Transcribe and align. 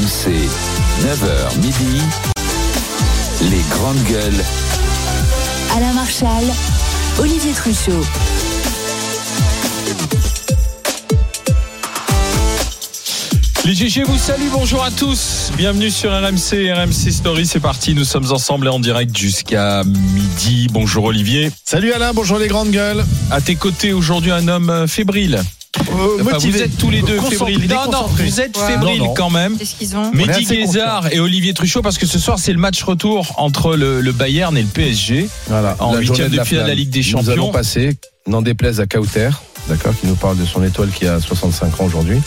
RMC, 0.00 0.30
9h 1.02 1.56
midi, 1.58 2.00
les 3.50 3.60
grandes 3.68 4.02
gueules. 4.04 4.44
Alain 5.76 5.92
Marchal, 5.92 6.44
Olivier 7.18 7.52
Truchot. 7.52 8.02
Les 13.66 13.74
GG 13.74 14.04
vous 14.04 14.16
salue, 14.16 14.48
bonjour 14.50 14.82
à 14.82 14.90
tous. 14.90 15.52
Bienvenue 15.58 15.90
sur 15.90 16.10
RMC, 16.10 16.72
RMC 16.72 17.12
Story, 17.12 17.44
c'est 17.44 17.60
parti. 17.60 17.94
Nous 17.94 18.04
sommes 18.04 18.32
ensemble 18.32 18.68
et 18.68 18.70
en 18.70 18.80
direct 18.80 19.14
jusqu'à 19.14 19.84
midi. 19.84 20.68
Bonjour 20.72 21.04
Olivier. 21.04 21.50
Salut 21.66 21.92
Alain, 21.92 22.14
bonjour 22.14 22.38
les 22.38 22.48
grandes 22.48 22.70
gueules. 22.70 23.04
À 23.30 23.42
tes 23.42 23.56
côtés 23.56 23.92
aujourd'hui 23.92 24.30
un 24.30 24.48
homme 24.48 24.86
euh. 25.92 26.22
Enfin, 26.22 26.38
vous 26.38 26.56
êtes 26.62 26.76
tous 26.78 26.90
les 26.90 27.02
deux 27.02 27.18
fébriles. 27.20 27.68
Non, 27.68 27.90
non, 27.90 28.06
vous 28.06 28.40
êtes 28.40 28.56
Ouais. 28.56 28.66
fébriles 28.66 28.98
Non, 29.00 29.06
non. 29.06 29.14
quand 29.14 29.30
même. 29.30 29.56
Qu'est-ce 29.56 29.74
qu'ils 29.76 29.96
ont 29.96 30.10
Mehdi 30.12 30.44
Guézard 30.44 31.12
et 31.12 31.20
Olivier 31.20 31.54
Truchot 31.54 31.82
parce 31.82 31.98
que 31.98 32.06
ce 32.06 32.18
soir 32.18 32.38
c'est 32.38 32.52
le 32.52 32.58
match 32.58 32.82
retour 32.82 33.34
entre 33.38 33.76
le, 33.76 34.00
le 34.00 34.12
Bayern 34.12 34.56
et 34.56 34.62
le 34.62 34.68
PSG. 34.68 35.28
Voilà, 35.48 35.76
En 35.80 35.96
huitième 35.96 36.28
de 36.28 36.36
la 36.36 36.44
finale 36.44 36.64
de 36.64 36.68
la. 36.68 36.74
Ligue 36.74 36.90
des 36.90 37.00
Nous 37.00 37.04
Champions. 37.04 37.32
allons 37.32 37.50
passer, 37.52 37.96
n'en 38.26 38.42
déplaise 38.42 38.80
à 38.80 38.86
Kauter, 38.86 39.30
d'accord, 39.68 39.92
qui 40.00 40.06
nous 40.06 40.14
parle 40.16 40.36
de 40.38 40.44
son 40.44 40.62
étoile 40.64 40.90
qui 40.90 41.06
a 41.06 41.20
65 41.20 41.80
ans 41.80 41.84
aujourd'hui. 41.86 42.18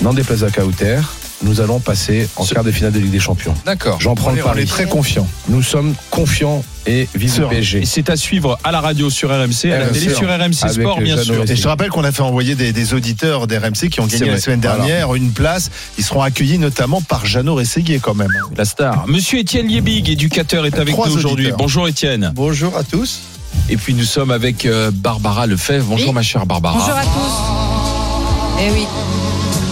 N'en 0.00 0.12
déplaise 0.12 0.42
à 0.44 0.50
Kauter, 0.50 0.98
nous 1.44 1.60
allons 1.60 1.78
passer 1.80 2.28
en 2.36 2.44
quart 2.44 2.64
de 2.64 2.70
finale 2.72 2.92
de 2.92 2.98
Ligue 2.98 3.10
des 3.12 3.20
Champions. 3.20 3.54
D'accord. 3.64 4.00
J'en 4.00 4.14
prends 4.14 4.30
le 4.32 4.38
est, 4.38 4.42
on 4.42 4.46
pari. 4.46 4.62
est 4.62 4.66
très 4.66 4.86
confiants. 4.86 5.26
Nous 5.48 5.62
sommes 5.62 5.94
confiants 6.10 6.64
et 6.86 7.08
vive 7.14 7.40
le. 7.40 7.48
PSG. 7.48 7.82
Et 7.82 7.86
c'est 7.86 8.10
à 8.10 8.16
suivre 8.16 8.58
à 8.64 8.72
la 8.72 8.80
radio 8.80 9.08
sur 9.10 9.28
RMC, 9.30 9.66
à 9.72 9.78
la 9.78 9.84
RMC, 9.86 9.92
télé 9.92 10.14
sur 10.14 10.28
RMC 10.28 10.62
avec 10.64 10.72
Sport 10.80 11.00
bien 11.00 11.16
sûr. 11.22 11.44
et 11.48 11.54
je 11.56 11.62
te 11.62 11.68
rappelle 11.68 11.88
qu'on 11.90 12.04
a 12.04 12.12
fait 12.12 12.22
envoyer 12.22 12.54
des, 12.54 12.72
des 12.72 12.94
auditeurs 12.94 13.46
d'RMC 13.46 13.88
qui 13.90 14.00
ont 14.00 14.06
gagné 14.06 14.26
la 14.30 14.38
semaine 14.40 14.60
Voilà. 14.60 14.76
dernière 14.78 15.14
une 15.14 15.30
place. 15.32 15.70
Ils 15.98 16.04
seront 16.04 16.22
accueillis 16.22 16.58
notamment 16.58 17.00
par 17.00 17.24
Jeannot 17.26 17.54
Rességuier 17.54 18.00
quand 18.00 18.14
même. 18.14 18.32
La 18.56 18.64
star. 18.64 19.06
Monsieur 19.06 19.38
Étienne 19.38 19.66
Liebig, 19.68 20.08
éducateur, 20.10 20.66
est 20.66 20.78
avec 20.78 20.94
Trois 20.94 21.08
nous 21.08 21.16
aujourd'hui. 21.16 21.52
Bonjour 21.56 21.88
Étienne. 21.88 22.32
Bonjour 22.34 22.76
à 22.76 22.82
tous. 22.84 23.20
Et 23.68 23.76
puis 23.76 23.94
nous 23.94 24.04
sommes 24.04 24.30
avec 24.32 24.66
euh, 24.66 24.90
Barbara 24.92 25.46
Lefebvre. 25.46 25.86
Bonjour 25.88 26.08
Oui. 26.08 26.14
ma 26.14 26.22
chère 26.22 26.44
Barbara. 26.44 26.76
Bonjour 26.78 26.94
à 26.96 27.02
tous. 27.04 28.60
Eh 28.66 28.70
oui. 28.72 28.84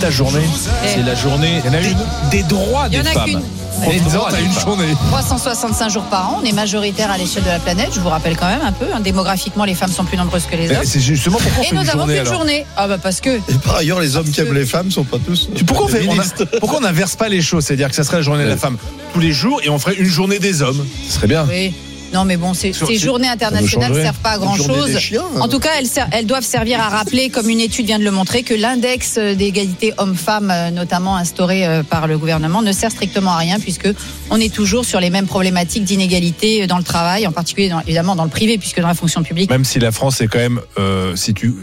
Ta 0.03 0.11
journée. 0.11 0.41
C'est 0.85 1.03
la 1.03 1.15
journée 1.15 1.61
Il 1.65 1.71
y 1.73 1.75
en 1.75 1.79
a 1.79 1.81
des, 1.81 1.89
une 1.91 1.99
des 2.31 2.43
droits 2.43 2.87
Il 2.91 2.99
y 2.99 3.01
des 3.03 3.09
en 3.09 3.11
a 3.11 3.15
femmes. 3.15 3.25
qu'une. 3.27 3.41
Des 3.89 4.01
droits 4.01 4.31
des 4.33 4.37
femmes. 4.39 4.61
journée. 4.61 4.95
365 5.11 5.91
jours 5.91 6.03
par 6.05 6.29
an, 6.31 6.41
on 6.43 6.45
est 6.45 6.53
majoritaire 6.53 7.11
à 7.11 7.17
l'échelle 7.19 7.45
de 7.45 7.49
la 7.49 7.61
planète, 7.61 7.91
je 7.95 8.01
vous 8.01 8.09
rappelle 8.09 8.37
quand 8.37 8.49
même 8.49 8.63
un 8.63 8.73
peu. 8.73 8.87
hein, 8.93 8.99
démographiquement, 9.01 9.65
les 9.65 9.75
femmes 9.75 9.93
sont 9.93 10.05
plus 10.05 10.17
nombreuses 10.17 10.47
que 10.47 10.57
les 10.57 10.71
hommes. 10.71 10.79
C'est 10.85 10.99
justement 11.01 11.39
pourquoi 11.39 11.61
on 11.61 11.63
Et 11.63 11.67
fait 11.69 11.75
nous 11.77 11.83
une 11.83 11.89
avons 11.91 12.05
une 12.09 12.19
alors. 12.19 12.33
journée. 12.35 12.67
Ah 12.77 12.89
bah 12.89 12.99
parce 13.01 13.21
que. 13.21 13.31
Et 13.31 13.43
par 13.65 13.77
ailleurs, 13.77 14.01
les 14.01 14.17
hommes 14.17 14.29
qui 14.29 14.41
aiment 14.41 14.53
les 14.55 14.67
femmes 14.67 14.91
sont 14.91 15.05
pas 15.05 15.19
tous. 15.25 15.49
Tu- 15.55 15.65
Pourquoi 15.65 15.87
on 15.87 15.89
fait- 15.89 15.99
on 16.09 16.19
a- 16.19 16.23
féministes. 16.23 16.45
pourquoi 16.61 16.79
on 16.79 16.83
n'inverse 16.83 17.15
pas 17.15 17.29
les 17.29 17.41
choses? 17.41 17.65
C'est-à-dire 17.65 17.89
que 17.89 17.95
ça 17.95 18.03
serait 18.03 18.17
la 18.19 18.23
journée 18.25 18.43
de 18.45 18.49
la 18.49 18.57
femme 18.57 18.77
tous 19.15 19.21
les 19.21 19.33
jours 19.33 19.61
et 19.63 19.69
on 19.71 19.79
ferait 19.79 19.95
une 19.95 20.07
journée 20.07 20.41
des 20.41 20.63
hommes. 20.63 20.85
Ce 21.07 21.15
serait 21.15 21.29
bien. 21.29 21.47
Oui. 21.49 21.73
Non 22.13 22.25
mais 22.25 22.37
bon, 22.37 22.55
ces, 22.55 22.73
journées 22.99 23.29
internationales 23.29 23.93
ne 23.93 24.03
servent 24.03 24.19
pas 24.19 24.33
à 24.33 24.39
grand 24.39 24.57
Une 24.57 24.63
journée 24.63 24.75
chose. 24.83 24.93
des 24.93 25.01
chiens, 25.01 25.23
En 25.41 25.49
tout 25.49 25.59
cas, 25.59 25.71
elles, 26.13 26.27
doivent 26.27 26.45
servir 26.45 26.81
à 26.81 26.89
rappeler, 26.89 27.31
comme 27.31 27.49
une 27.49 27.61
étude 27.61 27.87
vient 27.87 27.99
de 27.99 28.05
le 28.05 28.11
montrer, 28.11 28.43
que 28.43 28.55
l'index 28.55 29.19
d'égalité 29.19 29.93
homme-femme, 29.99 30.51
euh, 30.51 30.71
notamment 30.71 31.17
instauré 31.17 31.67
euh, 31.67 31.83
par 31.83 32.07
le 32.07 32.19
gouvernement, 32.19 32.63
ne 32.63 32.73
sert 32.73 32.91
strictement 32.91 33.33
à 33.33 33.37
rien 33.39 33.59
puisque 33.59 33.89
on 34.31 34.37
est 34.41 34.53
toujours 34.53 34.85
sur 34.85 35.01
les 35.01 35.11
mêmes 35.11 35.27
problématiques 35.27 35.85
d'inégalité 35.85 36.63
euh, 36.63 36.67
dans 36.67 36.79
le 36.79 36.85
travail, 36.85 37.27
en 37.27 37.33
particulier 37.33 37.69
dans- 37.69 37.81
évidemment 37.81 38.17
dans 38.17 38.25
le 38.25 38.31
privé, 38.31 38.59
puisque 38.59 38.81
dans 38.81 38.89
la 38.89 38.95
fonction 38.95 39.23
publique. 39.23 39.51
Même 39.51 39.65
si 39.65 39.79
la 39.79 39.93
France 39.93 40.21
est 40.21 40.29
quand 40.29 40.39
même, 40.39 40.61
euh, 40.79 41.17
si 41.17 41.35
tu, 41.35 41.55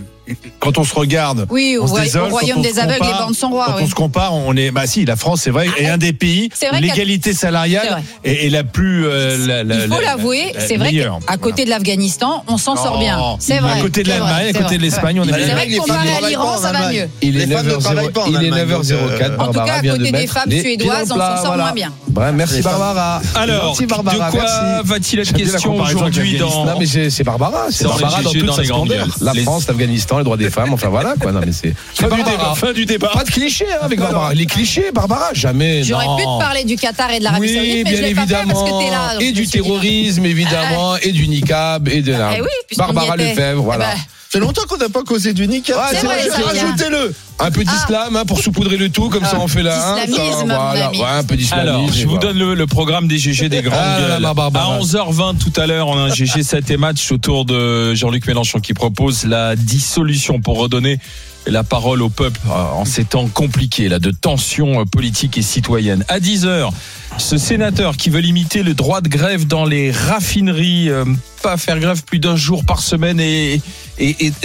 quand 0.60 0.78
on 0.78 0.84
se 0.84 0.94
regarde, 0.96 1.46
Oui, 1.50 1.78
au, 1.80 1.84
on 1.84 1.96
se 1.96 2.02
désole, 2.02 2.24
au 2.24 2.30
royaume 2.30 2.62
des 2.62 2.80
aveugles, 2.80 3.00
compare- 3.00 3.14
les 3.20 3.26
bandes 3.26 3.36
sont 3.36 3.50
rois. 3.50 3.66
Quand 3.68 3.76
oui. 3.78 3.84
on 3.86 3.90
se 3.90 3.96
compare, 3.96 4.34
on 4.34 4.56
est, 4.56 4.72
bah 4.72 4.86
si, 4.88 5.06
la 5.06 5.16
France, 5.16 5.42
c'est 5.44 5.50
vrai, 5.52 5.68
est 5.78 5.88
un 5.88 5.98
des 5.98 6.14
pays 6.14 6.50
C'est 6.54 6.70
où 6.72 6.76
l'égalité 6.80 7.34
salariale 7.34 8.02
est, 8.24 8.46
est 8.46 8.50
la 8.50 8.64
plus. 8.64 9.06
euh, 9.08 9.38
la- 9.48 9.64
la- 9.64 9.76
Il 9.76 9.82
faut 9.92 10.00
la- 10.00 10.02
l'avouer, 10.02 10.52
la- 10.54 10.68
c'est 10.68 10.78
vrai 10.78 10.92
qu'à 10.94 11.38
côté 11.38 11.66
de 11.66 11.70
l'Afghanistan, 11.70 12.44
on 12.48 12.58
s'en 12.58 12.76
sort 12.76 13.00
bien. 13.00 13.20
C'est 13.40 13.60
vrai. 13.60 13.80
À 13.80 13.82
côté 13.82 14.04
de 14.04 14.10
l'Allemagne, 14.10 14.48
à 14.50 14.54
côté 14.60 14.78
de 14.78 14.82
l'Espagne, 14.84 15.20
on 15.20 15.24
est 15.24 15.28
bien. 15.28 15.38
C'est 15.48 15.54
vrai 15.54 15.68
que 15.68 15.78
comparé 15.78 16.10
à 16.24 16.28
l'Iran, 16.28 16.58
ça 16.58 16.72
va 16.72 16.92
mieux. 16.92 17.10
Il 17.22 17.40
est 17.40 17.48
femmes 17.48 17.66
ne 17.68 17.72
9h04. 17.74 17.80
travaillent 17.84 18.12
pas 18.12 18.22
en 18.22 18.28
Il 18.28 18.34
est 18.36 18.38
Allemagne, 18.38 18.68
9h04. 18.68 19.30
donc, 19.38 19.42
En 19.42 19.46
tout 19.48 19.54
cas, 19.54 19.74
à 19.74 19.82
côté 19.82 20.12
des 20.12 20.28
femmes 20.28 20.52
suédoises, 20.52 21.12
on 21.12 21.16
s'en 21.18 21.44
sort 21.44 21.58
moins 21.58 21.72
bien. 21.74 21.92
Merci. 22.34 22.62
Barbara. 22.62 23.22
Alors, 23.36 23.76
de 23.78 23.86
quoi 24.32 24.82
va-t-il 24.84 25.20
être 25.20 25.34
question 25.34 25.76
aujourd'hui 25.80 26.38
dans 26.38 26.66
Non 26.66 26.80
mais 26.80 26.86
c'est 26.86 27.24
Barbara, 27.24 27.68
c'est 27.72 27.86
Barbara 27.86 28.22
dans 28.24 28.32
toute 28.32 28.54
sa 28.54 28.64
splendeur. 28.64 29.08
La 29.22 29.34
France, 29.36 29.68
l'Afghanistan, 29.68 30.19
les 30.20 30.24
droits 30.24 30.38
des 30.38 30.50
femmes, 30.50 30.74
enfin 30.74 30.90
voilà 30.90 31.16
quoi. 31.20 31.32
Non 31.32 31.42
mais 31.46 31.52
c'est 31.52 31.74
Fin 31.96 32.04
du 32.06 32.10
Barbara. 32.10 32.32
débat. 32.32 32.56
Fin 32.56 32.74
du 32.74 32.86
débat. 32.86 33.10
Pas 33.14 33.24
de 33.24 33.30
clichés 33.32 33.66
hein, 33.74 33.80
avec 33.82 34.00
Barbara. 34.00 34.34
Les 34.34 34.46
clichés, 34.46 34.92
Barbara, 34.94 35.30
jamais. 35.34 35.84
J'aurais 35.84 36.06
non. 36.06 36.16
pu 36.18 36.24
te 36.24 36.40
parler 36.40 36.64
du 36.64 36.76
Qatar 36.76 37.12
et 37.12 37.20
de 37.20 37.24
l'Arabie 37.24 37.42
Oui, 37.48 37.56
Saoudite, 37.56 37.84
mais 37.86 37.92
je 37.96 38.00
bien 38.00 38.08
l'ai 38.10 38.16
pas 38.16 38.22
fait 38.28 38.34
parce 38.34 38.64
que 38.64 38.70
évidemment. 38.70 38.80
t'es 38.80 38.90
là. 38.92 39.14
donc 39.14 39.22
et 39.24 39.32
du 39.32 39.48
terrorisme, 39.48 40.26
évidemment, 40.26 40.96
et 40.98 41.12
du 41.12 41.28
niqab, 41.28 41.88
et 41.90 42.02
de 42.02 42.12
la. 42.14 42.38
Eh 42.38 42.42
oui, 42.42 42.48
y 42.72 42.76
Barbara. 42.76 43.16
Lefebvre, 43.18 43.64
voilà. 43.64 43.94
Fait 44.32 44.40
longtemps 44.40 44.62
qu'on 44.70 44.78
n'a 44.78 44.90
pas 44.90 45.02
causé 45.02 45.34
du 45.34 45.48
niqab. 45.48 45.76
Ah, 45.80 45.90
c'est 45.92 46.06
vrai, 46.06 46.22
vient. 46.24 46.46
Rajoutez-le. 46.68 47.14
Un 47.40 47.50
peu 47.52 47.64
d'islam 47.64 48.16
hein, 48.16 48.26
pour 48.26 48.40
saupoudrer 48.40 48.78
le 48.78 48.90
tout, 48.90 49.10
comme 49.10 49.24
Ah, 49.26 49.30
ça 49.32 49.40
on 49.40 49.48
fait 49.48 49.64
là. 49.64 49.96
hein, 49.96 50.06
ça, 50.08 50.44
voilà, 50.46 50.92
ouais, 50.92 50.98
un 51.04 51.24
peu 51.24 51.36
d'islamisme. 51.36 51.68
Alors, 51.70 51.92
je 51.92 52.04
vous 52.04 52.10
voilà. 52.12 52.28
donne 52.28 52.38
le, 52.38 52.54
le 52.54 52.68
programme 52.68 53.08
des 53.08 53.18
GG 53.18 53.50
des 53.50 53.64
grandes 53.64 53.80
Ah, 53.82 54.00
gueules. 54.00 54.22
la. 54.22 54.30
À 54.30 54.80
11h20 54.80 55.38
tout 55.40 55.54
à 55.60 55.66
l'heure, 55.66 55.88
on 55.88 55.98
a 55.98 56.02
un 56.02 56.14
GG 56.14 56.44
7 56.44 56.70
et 56.70 56.78
match 56.78 57.12
autour 57.12 57.46
de 57.46 57.96
Jean-Luc 57.96 58.28
Mélenchon 58.28 58.60
qui 58.60 58.74
propose 58.76 59.26
la 59.26 59.56
dissolution 59.56 60.40
pour 60.42 60.58
redonner 60.60 61.00
la 61.48 61.64
parole 61.64 62.02
au 62.02 62.10
peuple 62.10 62.40
euh, 62.48 62.52
en 62.52 62.86
ces 62.86 63.06
temps 63.06 63.28
compliqués 63.28 63.90
là 63.90 64.00
de 64.00 64.12
tensions 64.12 64.82
euh, 64.82 64.86
politiques 64.86 65.38
et 65.38 65.42
citoyennes. 65.42 66.04
À 66.08 66.20
10h, 66.20 66.70
ce 67.18 67.38
sénateur 67.38 67.98
qui 67.98 68.10
veut 68.10 68.20
limiter 68.20 68.64
le 68.64 68.74
droit 68.74 69.02
de 69.02 69.10
grève 69.10 69.48
dans 69.48 69.66
les 69.66 69.92
raffineries, 69.92 70.90
euh, 70.90 71.06
pas 71.42 71.58
faire 71.58 71.80
grève 71.80 72.04
plus 72.04 72.20
d'un 72.20 72.36
jour 72.36 72.66
par 72.66 72.82
semaine 72.82 73.20
et, 73.20 73.62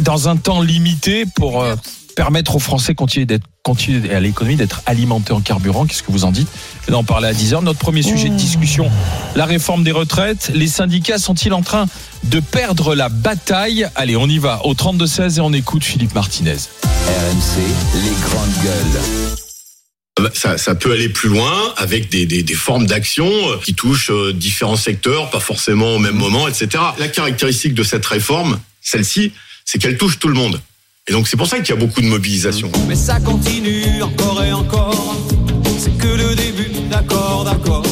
dans 0.03 0.29
un 0.29 0.37
temps 0.37 0.61
limité 0.61 1.25
pour 1.37 1.65
permettre 2.15 2.57
aux 2.57 2.61
Français 2.61 2.95
continuer 2.95 3.27
d'être 3.27 3.45
continuer 3.65 4.11
et 4.11 4.15
à 4.15 4.21
l'économie 4.21 4.57
d'être 4.57 4.83
alimentés 4.85 5.33
en 5.33 5.41
carburant. 5.41 5.87
Qu'est-ce 5.87 6.03
que 6.03 6.13
vous 6.13 6.25
en 6.25 6.33
dites? 6.33 6.49
Je 6.83 6.91
vais 6.91 6.97
en 6.97 7.03
parler 7.03 7.29
à 7.29 7.33
10h. 7.33 7.65
Notre 7.65 7.79
premier 7.79 8.03
sujet 8.03 8.29
de 8.29 8.37
discussion, 8.37 8.91
la 9.37 9.47
réforme 9.47 9.83
des 9.85 9.91
retraites. 9.91 10.51
Les 10.55 10.67
syndicats 10.67 11.19
sont-ils 11.19 11.53
en 11.53 11.63
train 11.63 11.87
de 12.25 12.41
perdre 12.41 12.95
la 12.95 13.09
bataille? 13.09 13.89
Allez, 13.95 14.17
on 14.17 14.29
y 14.29 14.39
va 14.39 14.65
au 14.67 14.75
32-16 14.75 15.39
et 15.39 15.41
on 15.41 15.53
écoute 15.55 15.83
Philippe 15.83 16.15
Martinez. 16.15 16.57
RMC, 16.83 17.63
les 17.95 18.29
grandes 18.29 18.63
gueules. 18.63 19.01
Bah, 20.21 20.31
Ça, 20.35 20.59
ça 20.59 20.75
peut 20.75 20.93
aller 20.93 21.09
plus 21.09 21.31
loin 21.31 21.73
avec 21.79 22.11
des, 22.11 22.27
des, 22.27 22.43
des 22.43 22.55
formes 22.55 22.87
d'action 22.87 23.27
euh, 23.27 23.57
qui 23.65 23.75
touchent 23.75 24.11
euh, 24.11 24.35
différents 24.35 24.77
secteurs, 24.77 25.31
pas 25.31 25.41
forcément 25.41 25.95
au 25.95 25.99
même 25.99 26.17
moment, 26.17 26.47
etc. 26.49 26.69
La 26.99 27.09
caractéristique 27.09 27.75
de 27.75 27.83
cette 27.83 28.05
réforme, 28.05 28.61
celle-ci, 28.83 29.33
c'est 29.65 29.79
qu'elle 29.79 29.97
touche 29.97 30.19
tout 30.19 30.29
le 30.29 30.35
monde. 30.35 30.61
Et 31.07 31.13
donc 31.13 31.29
c'est 31.29 31.37
pour 31.37 31.47
ça 31.47 31.59
qu'il 31.59 31.75
y 31.75 31.77
a 31.77 31.81
beaucoup 31.81 32.01
de 32.01 32.07
mobilisation. 32.07 32.73
Mais 32.89 32.95
ça 32.95 33.21
continue 33.21 34.03
encore 34.03 34.43
et 34.43 34.55
encore. 34.55 35.17
C'est 35.79 35.95
que 35.99 36.07
le 36.07 36.35
début, 36.35 36.71
d'accord, 36.91 37.45
d'accord. 37.45 37.83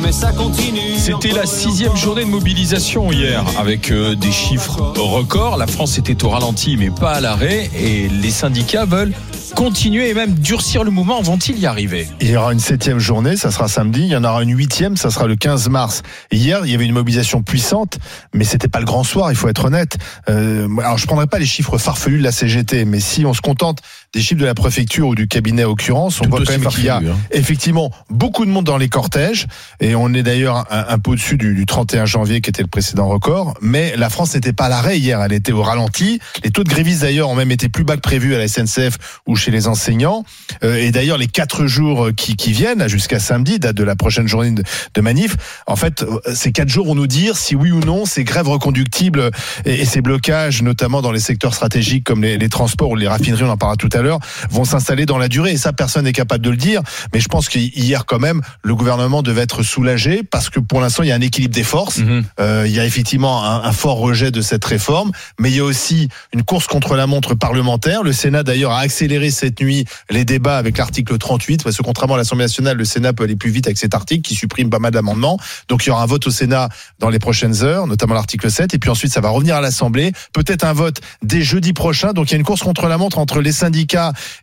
Mais 0.00 0.12
ça 0.12 0.30
continue. 0.30 0.96
C'était 0.96 1.32
la 1.32 1.44
sixième 1.44 1.96
journée 1.96 2.24
de 2.24 2.30
mobilisation 2.30 3.10
hier, 3.10 3.44
avec 3.58 3.90
euh, 3.90 4.14
des 4.14 4.30
chiffres 4.30 4.80
records. 4.96 5.56
La 5.56 5.66
France 5.66 5.98
était 5.98 6.22
au 6.22 6.28
ralenti, 6.28 6.76
mais 6.76 6.90
pas 6.90 7.14
à 7.14 7.20
l'arrêt, 7.20 7.68
et 7.76 8.08
les 8.08 8.30
syndicats 8.30 8.84
veulent 8.84 9.12
continuer 9.54 10.10
et 10.10 10.14
même 10.14 10.34
durcir 10.34 10.84
le 10.84 10.90
mouvement. 10.90 11.20
Vont-ils 11.22 11.58
y 11.58 11.66
arriver? 11.66 12.08
Il 12.20 12.30
y 12.30 12.36
aura 12.36 12.52
une 12.52 12.60
septième 12.60 12.98
journée, 12.98 13.36
ça 13.36 13.50
sera 13.50 13.68
samedi. 13.68 14.00
Il 14.02 14.08
y 14.08 14.16
en 14.16 14.24
aura 14.24 14.42
une 14.42 14.56
huitième, 14.56 14.96
ça 14.96 15.10
sera 15.10 15.26
le 15.26 15.36
15 15.36 15.68
mars. 15.68 16.02
Hier, 16.32 16.60
il 16.64 16.70
y 16.70 16.74
avait 16.74 16.86
une 16.86 16.92
mobilisation 16.92 17.42
puissante, 17.42 17.98
mais 18.32 18.44
c'était 18.44 18.68
pas 18.68 18.80
le 18.80 18.86
grand 18.86 19.04
soir, 19.04 19.30
il 19.30 19.36
faut 19.36 19.48
être 19.48 19.64
honnête. 19.64 19.98
Euh, 20.28 20.68
alors, 20.78 20.98
je 20.98 21.06
prendrai 21.06 21.26
pas 21.26 21.38
les 21.38 21.46
chiffres 21.46 21.78
farfelus 21.78 22.18
de 22.18 22.24
la 22.24 22.32
CGT, 22.32 22.84
mais 22.84 23.00
si 23.00 23.24
on 23.24 23.34
se 23.34 23.40
contente 23.40 23.80
des 24.12 24.20
chiffres 24.20 24.40
de 24.40 24.46
la 24.46 24.54
préfecture 24.54 25.06
ou 25.06 25.14
du 25.14 25.28
cabinet 25.28 25.64
en 25.64 25.68
l'occurrence, 25.68 26.20
on 26.20 26.24
Tout 26.24 26.30
voit 26.30 26.40
quand 26.44 26.58
même 26.58 26.66
qu'il 26.66 26.84
y 26.84 26.88
a 26.88 26.96
hein. 26.96 27.16
effectivement 27.30 27.92
beaucoup 28.08 28.44
de 28.44 28.50
monde 28.50 28.64
dans 28.64 28.76
les 28.76 28.88
cortèges, 28.88 29.46
et 29.78 29.94
on 29.94 30.12
est 30.14 30.24
d'ailleurs 30.24 30.66
un, 30.70 30.86
un 30.88 30.98
peu 30.98 31.12
au-dessus 31.12 31.36
du, 31.36 31.54
du 31.54 31.64
31 31.64 32.06
janvier 32.06 32.40
qui 32.40 32.50
était 32.50 32.62
le 32.62 32.68
précédent 32.68 33.08
record, 33.08 33.54
mais 33.60 33.94
la 33.96 34.10
France 34.10 34.34
n'était 34.34 34.52
pas 34.52 34.64
à 34.64 34.68
l'arrêt 34.68 34.98
hier, 34.98 35.22
elle 35.22 35.32
était 35.32 35.52
au 35.52 35.62
ralenti. 35.62 36.18
Les 36.42 36.50
taux 36.50 36.64
de 36.64 36.68
grévistes 36.68 37.02
d'ailleurs 37.02 37.28
ont 37.28 37.36
même 37.36 37.52
été 37.52 37.68
plus 37.68 37.84
bas 37.84 37.94
que 37.94 38.00
prévu 38.00 38.34
à 38.34 38.38
la 38.38 38.48
SNCF 38.48 39.20
ou 39.28 39.36
chez 39.36 39.52
les 39.52 39.68
enseignants. 39.68 40.24
Euh, 40.64 40.74
et 40.74 40.90
d'ailleurs, 40.90 41.18
les 41.18 41.28
quatre 41.28 41.66
jours 41.66 42.08
qui, 42.16 42.34
qui 42.34 42.50
viennent, 42.50 42.88
jusqu'à 42.88 43.20
samedi, 43.20 43.60
date 43.60 43.76
de 43.76 43.84
la 43.84 43.94
prochaine 43.94 44.26
journée 44.26 44.50
de, 44.50 44.64
de 44.92 45.00
manif, 45.00 45.36
en 45.68 45.76
fait, 45.76 46.02
euh, 46.02 46.18
ces 46.34 46.50
quatre 46.50 46.68
jours 46.68 46.86
vont 46.86 46.96
nous 46.96 47.06
dire 47.06 47.36
si 47.36 47.54
oui 47.54 47.70
ou 47.70 47.78
non 47.80 48.06
ces 48.06 48.24
grèves 48.24 48.48
reconductibles 48.48 49.30
et, 49.64 49.82
et 49.82 49.84
ces 49.84 50.00
blocages, 50.00 50.62
notamment 50.62 51.00
dans 51.00 51.12
les 51.12 51.20
secteurs 51.20 51.54
stratégiques 51.54 52.02
comme 52.04 52.22
les, 52.22 52.38
les 52.38 52.48
transports 52.48 52.90
ou 52.90 52.96
les 52.96 53.06
raffineries, 53.06 53.44
on 53.44 53.50
en 53.50 53.56
parlera 53.56 53.76
tout 53.76 53.88
à 53.92 53.99
à 54.00 54.02
l'heure, 54.02 54.18
vont 54.50 54.64
s'installer 54.64 55.06
dans 55.06 55.18
la 55.18 55.28
durée. 55.28 55.52
Et 55.52 55.56
ça, 55.56 55.72
personne 55.72 56.04
n'est 56.04 56.12
capable 56.12 56.44
de 56.44 56.50
le 56.50 56.56
dire. 56.56 56.82
Mais 57.14 57.20
je 57.20 57.28
pense 57.28 57.48
qu'hier, 57.48 58.06
quand 58.06 58.18
même, 58.18 58.40
le 58.62 58.74
gouvernement 58.74 59.22
devait 59.22 59.42
être 59.42 59.62
soulagé 59.62 60.22
parce 60.22 60.50
que 60.50 60.60
pour 60.60 60.80
l'instant, 60.80 61.02
il 61.02 61.08
y 61.08 61.12
a 61.12 61.14
un 61.14 61.20
équilibre 61.20 61.54
des 61.54 61.64
forces. 61.64 61.98
Mhm. 61.98 62.24
Euh, 62.40 62.64
il 62.66 62.72
y 62.72 62.80
a 62.80 62.84
effectivement 62.84 63.44
un, 63.44 63.62
un 63.62 63.72
fort 63.72 63.98
rejet 63.98 64.30
de 64.30 64.40
cette 64.40 64.64
réforme, 64.64 65.12
mais 65.38 65.50
il 65.50 65.56
y 65.56 65.60
a 65.60 65.64
aussi 65.64 66.08
une 66.32 66.42
course 66.42 66.66
contre 66.66 66.96
la 66.96 67.06
montre 67.06 67.34
parlementaire. 67.34 68.02
Le 68.02 68.12
Sénat 68.12 68.42
d'ailleurs 68.42 68.72
a 68.72 68.80
accéléré 68.80 69.30
cette 69.30 69.60
nuit 69.60 69.84
les 70.10 70.24
débats 70.24 70.58
avec 70.58 70.78
l'article 70.78 71.16
38, 71.18 71.62
parce 71.62 71.76
que 71.76 71.82
contrairement 71.82 72.14
à 72.14 72.18
l'Assemblée 72.18 72.44
nationale, 72.44 72.76
le 72.76 72.84
Sénat 72.84 73.12
peut 73.12 73.24
aller 73.24 73.36
plus 73.36 73.50
vite 73.50 73.66
avec 73.66 73.78
cet 73.78 73.94
article 73.94 74.22
qui 74.22 74.34
supprime 74.34 74.70
pas 74.70 74.78
mal 74.78 74.92
d'amendements. 74.92 75.38
Donc 75.68 75.84
il 75.84 75.88
y 75.88 75.90
aura 75.90 76.02
un 76.02 76.06
vote 76.06 76.26
au 76.26 76.30
Sénat 76.30 76.68
dans 76.98 77.10
les 77.10 77.18
prochaines 77.18 77.62
heures, 77.62 77.86
notamment 77.86 78.14
l'article 78.14 78.50
7, 78.50 78.74
et 78.74 78.78
puis 78.78 78.90
ensuite 78.90 79.12
ça 79.12 79.20
va 79.20 79.30
revenir 79.30 79.56
à 79.56 79.60
l'Assemblée. 79.60 80.12
Peut-être 80.32 80.64
un 80.64 80.72
vote 80.72 81.00
dès 81.22 81.42
jeudi 81.42 81.72
prochain. 81.72 82.12
Donc 82.12 82.30
il 82.30 82.32
y 82.32 82.34
a 82.34 82.38
une 82.38 82.44
course 82.44 82.62
contre 82.62 82.86
la 82.86 82.98
montre 82.98 83.18
entre 83.18 83.40
les 83.40 83.52
syndicats 83.52 83.89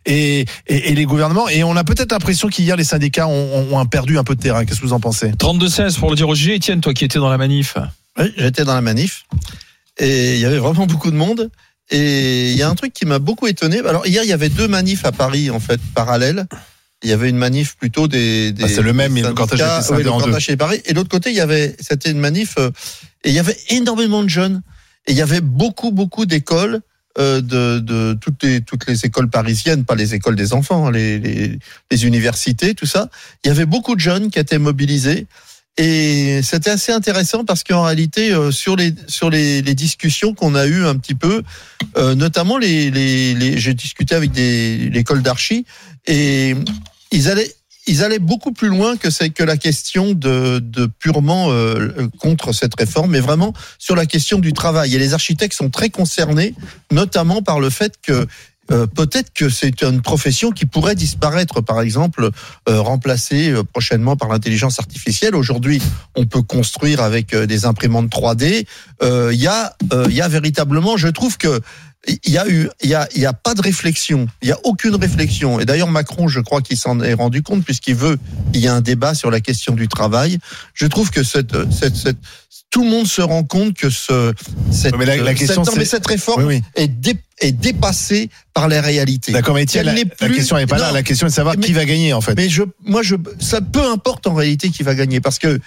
et, 0.06 0.40
et, 0.66 0.90
et 0.90 0.94
les 0.94 1.04
gouvernements. 1.04 1.48
Et 1.48 1.64
on 1.64 1.76
a 1.76 1.84
peut-être 1.84 2.12
l'impression 2.12 2.48
qu'hier 2.48 2.76
les 2.76 2.84
syndicats 2.84 3.26
ont, 3.26 3.72
ont 3.72 3.86
perdu 3.86 4.18
un 4.18 4.24
peu 4.24 4.34
de 4.34 4.40
terrain. 4.40 4.64
Qu'est-ce 4.64 4.80
que 4.80 4.86
vous 4.86 4.92
en 4.92 5.00
pensez 5.00 5.30
32-16 5.30 5.98
pour 5.98 6.10
le 6.10 6.16
dire 6.16 6.28
au 6.28 6.34
GG. 6.34 6.56
Etienne, 6.56 6.80
toi 6.80 6.94
qui 6.94 7.04
étais 7.04 7.18
dans 7.18 7.30
la 7.30 7.38
manif. 7.38 7.76
Oui, 8.18 8.32
j'étais 8.36 8.64
dans 8.64 8.74
la 8.74 8.80
manif 8.80 9.24
et 9.98 10.34
il 10.34 10.40
y 10.40 10.44
avait 10.44 10.58
vraiment 10.58 10.86
beaucoup 10.86 11.10
de 11.10 11.16
monde. 11.16 11.50
Et 11.90 12.50
il 12.52 12.56
y 12.56 12.62
a 12.62 12.68
un 12.68 12.74
truc 12.74 12.92
qui 12.92 13.06
m'a 13.06 13.18
beaucoup 13.18 13.46
étonné. 13.46 13.78
Alors 13.80 14.06
hier, 14.06 14.22
il 14.22 14.28
y 14.28 14.32
avait 14.32 14.50
deux 14.50 14.68
manifs 14.68 15.04
à 15.04 15.12
Paris 15.12 15.50
en 15.50 15.60
fait 15.60 15.80
parallèles. 15.94 16.46
Il 17.02 17.08
y 17.08 17.12
avait 17.12 17.30
une 17.30 17.36
manif 17.36 17.76
plutôt 17.76 18.08
des. 18.08 18.52
des 18.52 18.64
Ah, 18.64 18.68
c'est 18.68 18.82
le 18.82 18.92
même, 18.92 19.14
le 19.14 19.32
cortège 19.32 19.60
syndicats, 19.60 19.94
était 19.94 20.02
le 20.02 20.10
en 20.10 20.20
deux. 20.20 20.38
chez 20.38 20.56
Paris. 20.56 20.82
Et 20.84 20.92
de 20.92 20.96
l'autre 20.96 21.08
côté, 21.08 21.30
il 21.30 21.36
y 21.36 21.40
avait, 21.40 21.76
c'était 21.80 22.10
une 22.10 22.18
manif 22.18 22.56
euh, 22.58 22.70
et 23.24 23.30
il 23.30 23.34
y 23.34 23.38
avait 23.38 23.56
énormément 23.70 24.22
de 24.22 24.28
jeunes. 24.28 24.62
Et 25.06 25.12
il 25.12 25.16
y 25.16 25.22
avait 25.22 25.40
beaucoup, 25.40 25.92
beaucoup 25.92 26.26
d'écoles. 26.26 26.80
Euh, 27.18 27.40
De, 27.40 27.78
de 27.80 28.16
toutes 28.20 28.42
les 28.42 28.60
toutes 28.60 28.86
les 28.86 29.04
écoles 29.04 29.30
parisiennes, 29.30 29.84
pas 29.84 29.94
les 29.94 30.14
écoles 30.14 30.36
des 30.36 30.52
enfants, 30.52 30.86
hein, 30.86 30.92
les, 30.92 31.18
les, 31.18 31.58
les 31.90 32.06
universités, 32.06 32.74
tout 32.74 32.86
ça. 32.86 33.08
Il 33.42 33.48
y 33.48 33.50
avait 33.50 33.66
beaucoup 33.66 33.94
de 33.94 34.00
jeunes 34.00 34.30
qui 34.30 34.38
étaient 34.38 34.58
mobilisés 34.58 35.26
et 35.78 36.40
c'était 36.42 36.70
assez 36.70 36.90
intéressant 36.90 37.44
parce 37.44 37.62
qu'en 37.62 37.84
réalité, 37.84 38.32
euh, 38.32 38.50
sur 38.50 38.74
les 38.74 38.92
sur 39.06 39.30
les, 39.30 39.62
les 39.62 39.74
discussions 39.74 40.34
qu'on 40.34 40.54
a 40.56 40.66
eues 40.66 40.84
un 40.84 40.96
petit 40.96 41.14
peu, 41.14 41.42
euh, 41.96 42.16
notamment 42.16 42.58
les, 42.58 42.90
les, 42.90 43.34
les 43.34 43.58
j'ai 43.58 43.74
discuté 43.74 44.14
avec 44.16 44.32
des 44.32 44.90
l'école 44.90 45.22
d'archi 45.22 45.64
et 46.06 46.56
ils 47.12 47.28
allaient 47.28 47.54
ils 47.88 48.04
allaient 48.04 48.18
beaucoup 48.18 48.52
plus 48.52 48.68
loin 48.68 48.96
que 48.96 49.10
c'est 49.10 49.30
que 49.30 49.42
la 49.42 49.56
question 49.56 50.12
de, 50.12 50.60
purement 50.98 51.50
euh, 51.50 52.08
contre 52.18 52.52
cette 52.52 52.78
réforme, 52.78 53.12
mais 53.12 53.20
vraiment 53.20 53.52
sur 53.78 53.96
la 53.96 54.06
question 54.06 54.38
du 54.38 54.52
travail. 54.52 54.94
Et 54.94 54.98
les 54.98 55.14
architectes 55.14 55.54
sont 55.54 55.70
très 55.70 55.90
concernés, 55.90 56.54
notamment 56.92 57.42
par 57.42 57.58
le 57.60 57.70
fait 57.70 57.94
que 58.02 58.26
euh, 58.70 58.86
peut-être 58.86 59.32
que 59.32 59.48
c'est 59.48 59.82
une 59.82 60.02
profession 60.02 60.50
qui 60.50 60.66
pourrait 60.66 60.94
disparaître, 60.94 61.62
par 61.62 61.80
exemple, 61.80 62.28
euh, 62.68 62.80
remplacée 62.80 63.54
prochainement 63.72 64.16
par 64.16 64.28
l'intelligence 64.28 64.78
artificielle. 64.78 65.34
Aujourd'hui, 65.34 65.80
on 66.14 66.26
peut 66.26 66.42
construire 66.42 67.00
avec 67.00 67.34
des 67.34 67.64
imprimantes 67.64 68.10
3D. 68.10 68.66
Euh, 69.02 69.30
Il 69.32 69.40
y 69.40 69.46
a, 69.46 69.74
euh, 69.92 70.06
il 70.08 70.14
y 70.14 70.20
a 70.20 70.28
véritablement, 70.28 70.96
je 70.96 71.08
trouve 71.08 71.38
que 71.38 71.60
il 72.06 72.32
y 72.32 72.38
a 72.38 72.48
eu, 72.48 72.68
il 72.82 72.90
y 72.90 72.94
a, 72.94 73.08
il 73.14 73.20
y 73.20 73.26
a 73.26 73.32
pas 73.32 73.54
de 73.54 73.60
réflexion. 73.60 74.28
Il 74.40 74.48
y 74.48 74.52
a 74.52 74.58
aucune 74.64 74.94
réflexion. 74.94 75.58
Et 75.60 75.64
d'ailleurs, 75.64 75.90
Macron, 75.90 76.28
je 76.28 76.40
crois 76.40 76.62
qu'il 76.62 76.76
s'en 76.76 77.00
est 77.00 77.14
rendu 77.14 77.42
compte 77.42 77.64
puisqu'il 77.64 77.96
veut, 77.96 78.18
il 78.54 78.60
y 78.60 78.68
a 78.68 78.74
un 78.74 78.80
débat 78.80 79.14
sur 79.14 79.30
la 79.30 79.40
question 79.40 79.74
du 79.74 79.88
travail. 79.88 80.38
Je 80.74 80.86
trouve 80.86 81.10
que 81.10 81.22
cette, 81.24 81.56
cette, 81.72 81.96
cette 81.96 82.18
tout 82.70 82.84
le 82.84 82.90
monde 82.90 83.06
se 83.06 83.22
rend 83.22 83.44
compte 83.44 83.74
que 83.74 83.88
ce, 83.90 84.32
cette, 84.70 84.94
Mais 84.96 85.06
la- 85.06 85.16
la 85.16 85.34
cette- 85.36 85.56
non, 85.56 85.64
mais 85.76 85.84
cette 85.86 86.06
réforme 86.06 86.44
Oui, 86.44 86.56
oui. 86.56 86.62
est, 86.76 86.88
dé- 86.88 87.16
est 87.40 87.52
dépassée 87.52 88.28
par 88.52 88.68
les 88.68 88.78
réalités. 88.78 89.32
D'accord, 89.32 89.54
mais 89.54 89.64
Elle 89.74 89.86
la, 89.86 89.94
n'est 89.94 90.04
la 90.04 90.26
plus- 90.28 90.34
question 90.36 90.56
n'est 90.56 90.66
pas 90.66 90.76
là. 90.78 90.92
La 90.92 91.02
question 91.02 91.26
est 91.26 91.30
de 91.30 91.34
savoir 91.34 91.56
Mais- 91.58 91.64
qui 91.66 91.72
va 91.72 91.84
gagner 91.86 92.12
en 92.12 92.20
fait. 92.20 92.34
Mais 92.36 92.48
je, 92.50 92.62
moi, 92.84 93.02
je, 93.02 93.16
ça 93.40 93.60
peu 93.62 93.90
importe 93.90 94.26
en 94.26 94.34
réalité 94.34 94.68
qui 94.70 94.82
va 94.82 94.94
gagner, 94.94 95.20
parce 95.20 95.38
que 95.38 95.58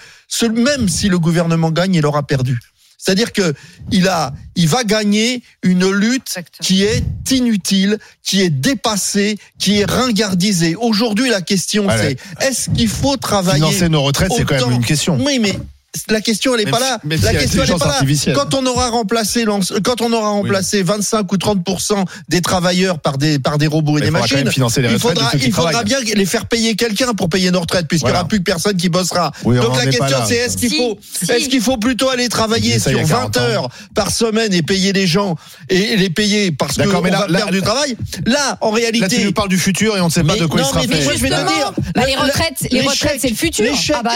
même 0.54 0.88
si 0.90 1.10
le 1.10 1.18
gouvernement 1.18 1.72
gagne, 1.72 1.96
il 1.96 2.06
aura 2.06 2.24
perdu. 2.24 2.60
C'est-à-dire 3.02 3.34
que 3.34 3.54
il 3.92 4.08
a, 4.08 4.32
il 4.56 4.68
va 4.68 4.84
gagner 4.84 5.42
une 5.64 5.90
lutte 5.90 6.38
qui 6.62 6.84
est 6.84 7.04
inutile, 7.32 7.98
qui 8.22 8.42
est 8.42 8.52
dépassée, 8.52 9.40
qui 9.58 9.80
est 9.80 9.90
ringardisée. 9.90 10.76
Aujourd'hui, 10.76 11.30
la 11.30 11.42
question 11.42 11.88
c'est 11.90 12.18
est-ce 12.42 12.70
qu'il 12.70 12.88
faut 12.88 13.18
travailler 13.18 13.58
Financer 13.58 13.90
nos 13.90 14.04
retraites, 14.04 14.32
c'est 14.36 14.46
quand 14.46 14.68
même 14.68 14.76
une 14.76 14.86
question. 14.86 15.18
Oui, 15.20 15.40
mais 15.40 15.58
la 16.10 16.22
question 16.22 16.56
elle 16.56 16.62
est 16.62 16.66
Même 16.66 16.72
pas 16.74 16.78
si- 16.80 16.84
là. 16.84 17.32
la 17.34 17.40
question 17.40 17.64
elle 17.64 17.70
est 17.72 17.78
pas 17.78 17.88
là. 17.88 18.34
Quand 18.34 18.54
on 18.56 18.66
aura 18.66 18.90
remplacé 18.90 19.46
quand 19.84 20.02
on 20.02 20.14
aura 20.14 20.30
remplacé 20.30 20.84
25 20.84 21.32
ou 21.32 21.38
30% 21.38 22.06
des 22.30 22.42
travailleurs 22.42 23.00
par 23.00 23.18
des 23.18 23.40
par 23.40 23.58
des 23.58 23.68
robots 23.68 23.98
et 23.98 24.02
Mais 24.02 24.02
des 24.02 24.08
il 24.08 24.12
faudra 24.12 24.20
quand 24.28 24.34
machines, 24.36 24.44
même 24.46 24.54
financer 24.54 24.82
les 24.82 24.92
il 24.94 25.00
faudra 25.00 25.32
il 25.34 25.52
faudra 25.54 25.84
bien 25.84 26.00
les 26.00 26.26
faire 26.26 26.46
payer 26.46 26.76
quelqu'un 26.76 27.14
pour 27.14 27.28
payer 27.30 27.52
nos 27.52 27.60
retraites 27.60 27.88
puisqu'il 27.88 28.06
n'y 28.06 28.12
Voilà. 28.12 28.20
aura 28.22 28.28
plus 28.30 28.42
personne 28.42 28.78
qui 28.78 28.88
bossera. 28.90 29.32
Oui, 29.44 29.58
Donc 29.58 29.76
la 29.78 29.86
question 29.92 30.18
c'est 30.28 30.36
est-ce 30.36 30.56
qu'il 30.58 30.70
Si, 30.70 30.78
faut 30.78 30.98
si. 31.26 31.32
est-ce 31.32 31.50
qu'il 31.50 31.62
faut 31.62 31.78
plutôt 31.78 32.10
aller 32.10 32.30
travailler 32.30 32.80
sur 32.80 32.92
a 32.98 33.04
20 33.04 33.08
40 33.08 33.38
ans. 33.38 33.42
heures 33.42 33.70
par 33.94 34.12
semaine 34.12 34.54
et 34.54 34.62
payer 34.62 34.94
les 34.94 35.08
gens 35.08 35.36
et 35.70 35.98
les 35.98 36.10
payer 36.10 36.52
parce 36.52 36.78
que 36.78 36.88
on 36.88 37.02
mais 37.02 37.12
là- 37.12 37.20
va 37.22 37.28
là- 37.28 37.38
perdre 37.40 37.54
du 37.54 37.62
travail? 37.62 37.98
Là 38.26 38.58
en 38.62 38.72
Là, 38.72 38.78
tu 38.78 38.82
réalité 38.82 39.24
nous 39.26 39.34
parles 39.34 39.50
du 39.50 39.58
futur 39.60 39.98
et 39.98 40.02
on 40.02 40.06
ne 40.06 40.10
sait 40.10 40.24
pas 40.24 40.36
de 40.38 40.46
quoi 40.46 40.62
il 40.62 40.66
sera 40.66 40.82
mais 40.88 40.96
fait. 41.02 41.30
bah, 41.30 42.02
le- 42.02 42.06
les 42.08 42.14
le- 42.16 42.22
retraites, 42.22 42.68
les 42.72 42.82
retraites, 42.82 43.18
c'est 43.20 43.30
le 43.30 43.36
futur. 43.36 43.66
l'échec- 43.66 43.96
Ah 44.00 44.04
bah 44.04 44.12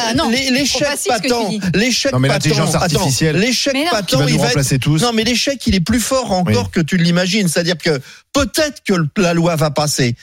que 1.19 1.27
patent. 1.27 1.64
L'échec 1.73 2.11
Non, 2.13 2.19
mais 2.19 2.27
patent. 2.29 2.75
artificielle 2.75 3.37
l'échec 3.37 3.73
patent, 3.91 4.11
il 4.11 4.17
va 4.17 4.25
être 4.31 4.37
remplacer 4.47 4.79
tous. 4.79 5.01
non, 5.01 5.11
mais 5.13 5.23
l'échec, 5.23 5.65
il 5.67 5.75
est 5.75 5.79
plus 5.79 5.99
fort 5.99 6.31
encore 6.31 6.65
Oui. 6.65 6.71
que 6.71 6.81
tu 6.81 6.97
l'imagines. 6.97 7.47
C'est-à-dire 7.47 7.77
que 7.77 7.99
peut-être 8.33 8.83
que 8.87 8.93
la 9.19 9.33
loi 9.33 9.55
va 9.55 9.71
passer. 9.71 10.15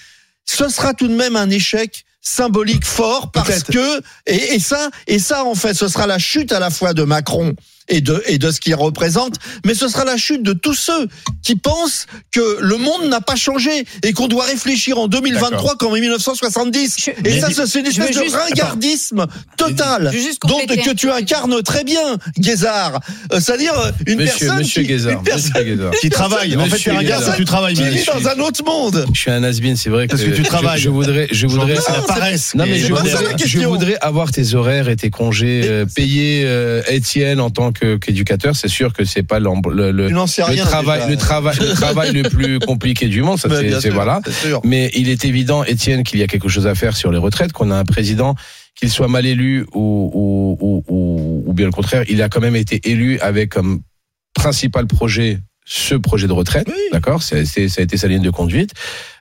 Ce 0.44 0.68
sera 0.68 0.92
tout 0.94 1.08
de 1.08 1.14
même 1.14 1.36
un 1.36 1.50
échec 1.50 2.04
symbolique 2.20 2.84
fort 2.84 3.32
parce 3.32 3.64
que 3.64 4.00
et, 4.26 4.54
et 4.54 4.60
ça 4.60 4.90
et 5.08 5.18
ça 5.18 5.44
en 5.44 5.56
fait 5.56 5.74
ce 5.74 5.88
sera 5.88 6.06
la 6.06 6.18
chute 6.20 6.52
à 6.52 6.60
la 6.60 6.70
fois 6.70 6.94
de 6.94 7.02
Macron 7.02 7.54
et 7.88 8.00
de 8.00 8.22
et 8.26 8.38
de 8.38 8.50
ce 8.50 8.60
qu'il 8.60 8.74
représente 8.74 9.36
mais 9.66 9.74
ce 9.74 9.88
sera 9.88 10.04
la 10.04 10.16
chute 10.16 10.42
de 10.42 10.52
tous 10.52 10.74
ceux 10.74 11.08
qui 11.42 11.56
pensent 11.56 12.06
que 12.30 12.58
le 12.60 12.76
monde 12.76 13.04
n'a 13.08 13.20
pas 13.20 13.36
changé 13.36 13.84
et 14.02 14.12
qu'on 14.12 14.28
doit 14.28 14.44
réfléchir 14.44 14.98
en 14.98 15.08
2023 15.08 15.76
comme 15.76 15.92
en 15.92 15.96
1970 15.96 16.96
Je- 16.98 17.28
et 17.28 17.40
ça 17.40 17.66
c'est 17.66 17.80
une 17.80 17.86
espèce 17.86 18.16
de 18.16 18.22
juste- 18.22 18.36
ringardisme 18.36 19.26
total 19.56 20.10
veux 20.12 20.18
juste 20.20 20.40
donc 20.46 20.66
que 20.66 20.92
tu 20.94 21.10
incarnes 21.10 21.62
très 21.62 21.84
bien 21.84 22.16
Guézard 22.38 23.00
Euh, 23.32 23.40
c'est-à-dire 23.40 23.78
euh, 23.78 23.90
une 24.06 24.18
Monsieur, 24.18 24.38
personne 24.46 24.58
monsieur 24.58 24.82
qui, 24.82 24.88
Guézard, 24.88 25.12
une 25.12 25.22
personne 25.22 25.50
monsieur 25.52 25.64
Guézard. 25.76 25.90
Qui 26.00 26.10
travaille. 26.10 26.56
En 26.56 26.66
fait, 26.66 26.76
tu 26.78 26.90
regardes 26.90 27.36
tu 27.36 27.44
travailles. 27.44 27.74
qui 27.74 27.82
vit 27.88 28.04
dans 28.04 28.28
un 28.28 28.38
autre 28.40 28.64
monde 28.64 29.06
Je 29.12 29.18
suis 29.20 29.30
un 29.30 29.42
has 29.42 29.52
c'est 29.76 29.90
vrai 29.90 30.06
que, 30.06 30.12
Parce 30.12 30.22
que 30.22 30.30
tu 30.30 30.42
je- 30.42 30.48
travailles. 30.48 30.80
Je, 30.80 30.88
voudrais, 30.90 31.28
je 31.30 31.46
voudrais, 31.46 31.76
C'est 31.76 31.92
la 31.92 31.98
Non, 31.98 32.04
paresse. 32.04 32.54
non 32.54 32.64
mais 32.66 32.78
je 32.78 32.86
voudrais, 32.92 33.10
je 33.10 33.36
question. 33.36 33.68
voudrais 33.70 33.96
avoir 34.00 34.30
tes 34.30 34.54
horaires 34.54 34.88
et 34.88 34.96
tes 34.96 35.10
congés 35.10 35.62
euh, 35.64 35.86
payés, 35.86 36.42
euh, 36.46 36.82
Étienne, 36.88 37.40
en 37.40 37.50
tant 37.50 37.71
qu'éducateur. 37.72 38.56
C'est 38.56 38.68
sûr 38.68 38.92
que 38.92 39.04
c'est 39.04 39.22
pas 39.22 39.38
le, 39.40 39.48
le, 39.90 40.08
travail, 40.66 41.00
déjà. 41.00 41.10
le 41.10 41.16
travail, 41.16 41.56
le 41.60 41.74
travail 41.74 42.12
le 42.12 42.22
plus 42.28 42.58
compliqué 42.66 43.08
du 43.08 43.22
monde. 43.22 43.38
Ça, 43.38 43.48
c'est 43.80 43.90
voilà. 43.90 44.20
Mais 44.64 44.90
il 44.94 45.08
est 45.08 45.24
évident, 45.24 45.64
Étienne, 45.64 46.02
qu'il 46.02 46.18
y 46.20 46.22
a 46.22 46.26
quelque 46.26 46.48
chose 46.48 46.66
à 46.66 46.74
faire 46.74 46.96
sur 46.96 47.10
les 47.12 47.18
retraites, 47.18 47.52
qu'on 47.52 47.70
a 47.70 47.76
un 47.76 47.84
président, 47.84 48.34
qu'il 48.74 48.90
soit 48.90 49.08
mal 49.08 49.26
élu 49.26 49.66
ou, 49.74 50.10
ou, 50.12 50.56
ou, 50.60 50.84
ou, 50.88 51.42
ou 51.46 51.52
bien 51.52 51.66
le 51.66 51.72
contraire, 51.72 52.04
il 52.08 52.22
a 52.22 52.28
quand 52.28 52.40
même 52.40 52.56
été 52.56 52.80
élu 52.90 53.18
avec 53.20 53.50
comme 53.50 53.80
principal 54.34 54.86
projet 54.86 55.38
ce 55.64 55.94
projet 55.94 56.26
de 56.26 56.32
retraite, 56.32 56.66
Oui. 56.68 56.74
d'accord 56.92 57.22
Ça 57.22 57.36
a 57.36 57.40
été 57.40 57.96
sa 57.96 58.08
ligne 58.08 58.22
de 58.22 58.30
conduite. 58.30 58.72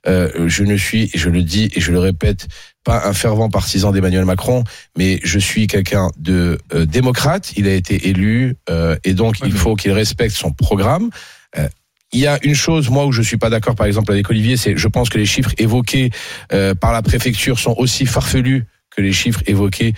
Euh, 0.08 0.48
je 0.48 0.64
ne 0.64 0.76
suis, 0.76 1.04
et 1.14 1.18
je 1.18 1.30
le 1.30 1.44
dis 1.44 1.70
et 1.76 1.80
je 1.80 1.92
le 1.92 2.00
répète, 2.00 2.48
pas 2.84 3.08
un 3.08 3.14
fervent 3.14 3.50
partisan 3.50 3.92
d'Emmanuel 3.92 4.26
Macron, 4.26 4.64
mais 4.98 5.20
je 5.24 5.40
suis 5.40 5.68
quelqu'un 5.68 6.10
de 6.18 6.58
euh, 6.74 6.86
démocrate. 6.86 7.54
Il 7.56 7.68
a 7.68 7.74
été 7.74 8.10
élu 8.10 8.56
euh, 8.70 8.96
et 9.04 9.14
donc 9.14 9.40
il 9.44 9.54
faut 9.54 9.76
qu'il 9.76 9.92
respecte 9.92 10.36
son 10.36 10.52
programme. 10.52 11.10
Euh, 11.58 11.68
il 12.14 12.20
y 12.20 12.28
a 12.28 12.40
une 12.44 12.56
chose, 12.56 12.90
moi, 12.90 13.06
où 13.06 13.12
je 13.12 13.22
suis 13.22 13.38
pas 13.38 13.50
d'accord, 13.50 13.76
par 13.76 13.86
exemple, 13.88 14.12
avec 14.12 14.30
Olivier, 14.30 14.58
c'est, 14.58 14.76
je 14.76 14.88
pense 14.88 15.10
que 15.10 15.18
les 15.18 15.26
chiffres 15.26 15.54
évoqués 15.58 16.12
euh, 16.52 16.76
par 16.76 16.92
la 16.92 17.02
préfecture 17.02 17.58
sont 17.58 17.76
aussi 17.78 18.06
farfelus 18.06 18.66
que 18.90 19.02
les 19.02 19.14
chiffres 19.14 19.42
évoqués 19.48 19.94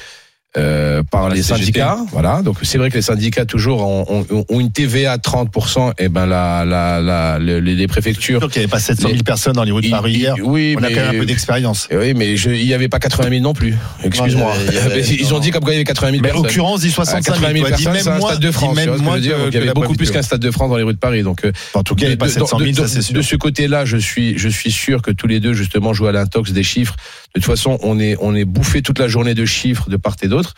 euh, 0.57 1.01
par 1.03 1.29
La 1.29 1.35
les 1.35 1.41
CGT. 1.41 1.59
syndicats. 1.59 1.97
Voilà. 2.11 2.41
Donc 2.43 2.57
c'est 2.61 2.77
vrai 2.77 2.89
que 2.89 2.95
les 2.95 3.01
syndicats 3.01 3.45
toujours 3.45 3.81
ont, 3.85 4.05
ont- 4.29 4.45
ont 4.47 4.59
une 4.59 4.71
TVA 4.71 5.13
à 5.13 5.17
30%. 5.17 5.93
Et 5.97 6.09
ben 6.09 6.25
la, 6.25 6.63
la, 6.65 7.01
la, 7.01 7.39
les, 7.39 7.59
les 7.61 7.87
préfectures. 7.87 8.39
sûr 8.39 8.49
qu'il 8.51 8.59
n'y 8.61 8.65
avait 8.65 8.71
pas 8.71 8.79
700 8.79 9.09
000 9.09 9.23
personnes 9.23 9.53
dans 9.53 9.63
les 9.63 9.71
rues 9.71 9.81
de 9.81 9.89
Paris 9.89 10.13
hier. 10.13 10.35
oui, 10.43 10.75
On 10.77 10.83
a 10.83 10.89
mais, 10.89 10.93
quand 10.95 11.01
même 11.01 11.15
un 11.15 11.19
peu 11.19 11.25
d'expérience. 11.25 11.87
Oui, 11.91 12.13
mais 12.13 12.37
je, 12.37 12.51
il 12.51 12.65
y 12.67 12.73
avait 12.73 12.87
pas 12.89 12.99
80 12.99 13.29
000 13.29 13.41
non 13.41 13.53
plus. 13.53 13.75
Excuse-moi. 14.03 14.53
Non, 14.55 14.61
il 14.67 15.07
il 15.09 15.19
Ils 15.21 15.33
ont 15.33 15.39
dit 15.39 15.51
comme 15.51 15.63
quoi 15.63 15.71
il 15.73 15.75
y 15.75 15.77
avait 15.77 15.85
80 15.85 16.11
000 16.11 16.21
Mais 16.21 16.27
personnes. 16.29 16.43
l'occurrence 16.45 16.81
dit 16.81 16.87
À 16.89 16.91
65 16.91 17.23
80 17.25 17.39
000. 17.39 17.53
000 17.53 17.67
toi, 17.67 17.77
dis 17.77 17.83
personnes, 17.83 17.93
même 17.93 18.03
c'est 18.03 18.09
un 18.09 18.17
moins- 18.19 18.29
stade 18.29 18.41
de 18.41 18.51
France. 18.51 18.75
même 18.75 18.95
moins 18.97 19.19
dire 19.19 19.35
que- 19.37 19.43
Donc, 19.43 19.53
il 19.53 19.59
y 19.59 19.63
avait 19.63 19.73
beaucoup 19.73 19.93
plus 19.95 20.11
qu'un 20.11 20.21
stade 20.21 20.39
de 20.41 20.51
France 20.51 20.69
dans 20.69 20.77
les 20.77 20.83
rues 20.83 20.93
de 20.93 20.99
Paris. 20.99 21.23
Donc, 21.23 21.45
euh, 21.45 21.51
En 21.73 21.83
tout 21.83 21.95
cas, 21.95 22.01
il 22.01 22.03
n'y 22.03 22.07
avait 22.13 22.17
pas 22.17 22.27
de- 22.27 22.31
700 22.31 22.59
000, 22.59 22.69
de- 22.71 22.75
ça 22.75 22.81
de- 22.83 22.87
c'est 22.87 23.01
sûr. 23.01 23.15
De 23.15 23.21
ce 23.21 23.35
côté-là, 23.35 23.85
je 23.85 23.97
suis, 23.97 24.37
je 24.37 24.49
suis 24.49 24.71
sûr 24.71 25.01
que 25.01 25.11
tous 25.11 25.27
les 25.27 25.39
deux, 25.39 25.53
justement, 25.53 25.93
jouent 25.93 26.07
à 26.07 26.11
l'intox 26.11 26.51
des 26.51 26.63
chiffres. 26.63 26.95
De 27.35 27.41
toute 27.41 27.45
façon, 27.45 27.79
on 27.81 27.99
est, 27.99 28.15
on 28.19 28.35
est 28.35 28.45
bouffé 28.45 28.81
toute 28.81 28.99
la 28.99 29.07
journée 29.07 29.33
de 29.33 29.45
chiffres 29.45 29.89
de 29.89 29.97
part 29.97 30.15
et 30.21 30.27
d'autre. 30.27 30.53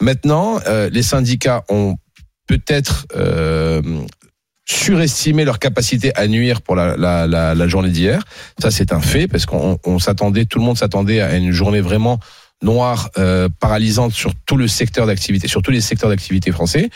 Maintenant, 0.00 0.60
euh, 0.66 0.88
les 0.90 1.02
syndicats 1.02 1.64
ont 1.68 1.96
peut-être 2.46 3.06
euh, 3.16 3.82
surestimé 4.64 5.44
leur 5.44 5.58
capacité 5.58 6.12
à 6.16 6.28
nuire 6.28 6.62
pour 6.62 6.76
la, 6.76 6.96
la, 6.96 7.26
la, 7.26 7.68
journée 7.68 7.90
d'hier. 7.90 8.22
Ça, 8.60 8.70
c'est 8.70 8.92
un 8.92 9.00
fait 9.00 9.26
parce 9.26 9.46
qu'on 9.46 9.78
on 9.84 9.98
s'attendait, 9.98 10.44
tout 10.46 10.58
le 10.58 10.64
monde 10.64 10.78
s'attendait 10.78 11.20
à 11.20 11.36
une 11.36 11.50
journée 11.50 11.80
vraiment 11.80 12.20
noire, 12.62 13.10
euh, 13.18 13.48
paralysante 13.58 14.12
sur 14.12 14.32
tout 14.46 14.56
le 14.56 14.68
secteur 14.68 15.06
d'activité, 15.06 15.48
sur 15.48 15.62
tous 15.62 15.70
les 15.70 15.80
secteurs 15.80 16.10
d'activité 16.10 16.52
français. 16.52 16.90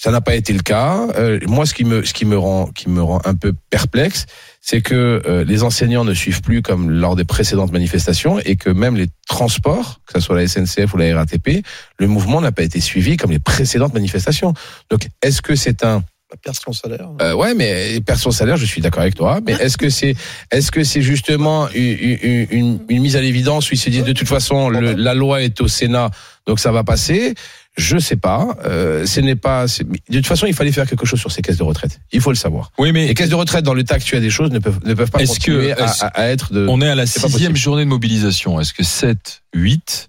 Ça 0.00 0.12
n'a 0.12 0.20
pas 0.20 0.36
été 0.36 0.52
le 0.52 0.60
cas. 0.62 1.08
Euh, 1.16 1.40
moi, 1.48 1.66
ce 1.66 1.74
qui 1.74 1.84
me, 1.84 2.04
ce 2.04 2.12
qui 2.14 2.24
me 2.24 2.38
rend, 2.38 2.66
qui 2.66 2.88
me 2.88 3.02
rend 3.02 3.20
un 3.24 3.34
peu 3.34 3.52
perplexe, 3.68 4.26
c'est 4.60 4.80
que 4.80 5.20
euh, 5.26 5.44
les 5.44 5.64
enseignants 5.64 6.04
ne 6.04 6.14
suivent 6.14 6.40
plus 6.40 6.62
comme 6.62 6.88
lors 6.90 7.16
des 7.16 7.24
précédentes 7.24 7.72
manifestations 7.72 8.38
et 8.38 8.54
que 8.54 8.70
même 8.70 8.94
les 8.96 9.08
transports, 9.26 10.00
que 10.06 10.12
ce 10.14 10.24
soit 10.24 10.36
la 10.36 10.46
SNCF 10.46 10.94
ou 10.94 10.98
la 10.98 11.16
RATP, 11.16 11.64
le 11.98 12.06
mouvement 12.06 12.40
n'a 12.40 12.52
pas 12.52 12.62
été 12.62 12.80
suivi 12.80 13.16
comme 13.16 13.32
les 13.32 13.40
précédentes 13.40 13.92
manifestations. 13.92 14.54
Donc, 14.88 15.08
est-ce 15.20 15.42
que 15.42 15.56
c'est 15.56 15.82
un 15.84 16.04
La 16.30 16.36
perd 16.36 16.54
son 16.56 16.72
salaire. 16.72 17.08
euh, 17.20 17.34
ouais, 17.34 17.54
mais 17.54 17.94
il 17.96 18.04
perd 18.04 18.20
son 18.20 18.30
salaire, 18.30 18.56
je 18.56 18.66
suis 18.66 18.80
d'accord 18.80 19.02
avec 19.02 19.16
toi. 19.16 19.40
Mais 19.44 19.54
est-ce 19.54 19.76
que 19.78 19.88
c'est, 19.90 20.14
est-ce 20.52 20.70
que 20.70 20.84
c'est 20.84 21.02
justement 21.02 21.68
une, 21.70 22.18
une, 22.22 22.46
une- 22.50 22.80
une 22.88 23.02
mise 23.02 23.16
à 23.16 23.20
l'évidence 23.20 23.68
où 23.70 23.74
ils 23.74 23.78
se 23.78 23.90
disent 23.90 24.04
de 24.04 24.12
toute 24.12 24.28
façon 24.28 24.68
le- 24.68 24.92
la 24.92 25.14
loi 25.14 25.42
est 25.42 25.60
au 25.60 25.66
Sénat, 25.66 26.10
donc 26.46 26.60
ça 26.60 26.70
va 26.70 26.84
passer? 26.84 27.34
Je 27.78 27.96
sais 27.98 28.16
pas. 28.16 28.56
Euh, 28.66 29.06
ce 29.06 29.20
n'est 29.20 29.36
pas. 29.36 29.68
c'est- 29.68 29.84
De 29.88 29.98
toute 30.16 30.26
façon, 30.26 30.46
il 30.46 30.52
fallait 30.52 30.72
faire 30.72 30.86
quelque 30.86 31.06
chose 31.06 31.20
sur 31.20 31.30
ces 31.32 31.40
caisses 31.42 31.56
de 31.58 31.62
retraite. 31.62 32.00
Il 32.12 32.20
faut 32.20 32.30
le 32.30 32.36
savoir. 32.36 32.72
Oui, 32.76 32.90
mais 32.92 33.06
Les 33.06 33.14
caisses 33.14 33.30
de 33.30 33.34
retraite 33.36 33.64
dans 33.64 33.72
l'état 33.72 33.94
actuel 33.94 34.20
des 34.20 34.30
choses 34.30 34.50
ne 34.50 34.58
peuvent 34.58 34.80
ne 34.84 34.94
peuvent 34.94 35.10
pas 35.10 35.20
Est-ce 35.20 35.38
que- 35.38 35.52
continuer 35.52 35.72
à, 35.72 35.84
est-ce- 35.86 36.04
à- 36.04 36.08
à 36.08 36.26
être 36.26 36.52
de. 36.52 36.66
on 36.68 36.80
est 36.82 36.88
à 36.88 36.94
la 36.96 37.04
pas 37.04 37.06
sixième 37.06 37.54
journée 37.56 37.84
de 37.84 37.88
mobilisation. 37.88 38.60
Est-ce 38.60 38.74
que 38.74 38.82
7, 38.82 39.42
8, 39.54 40.08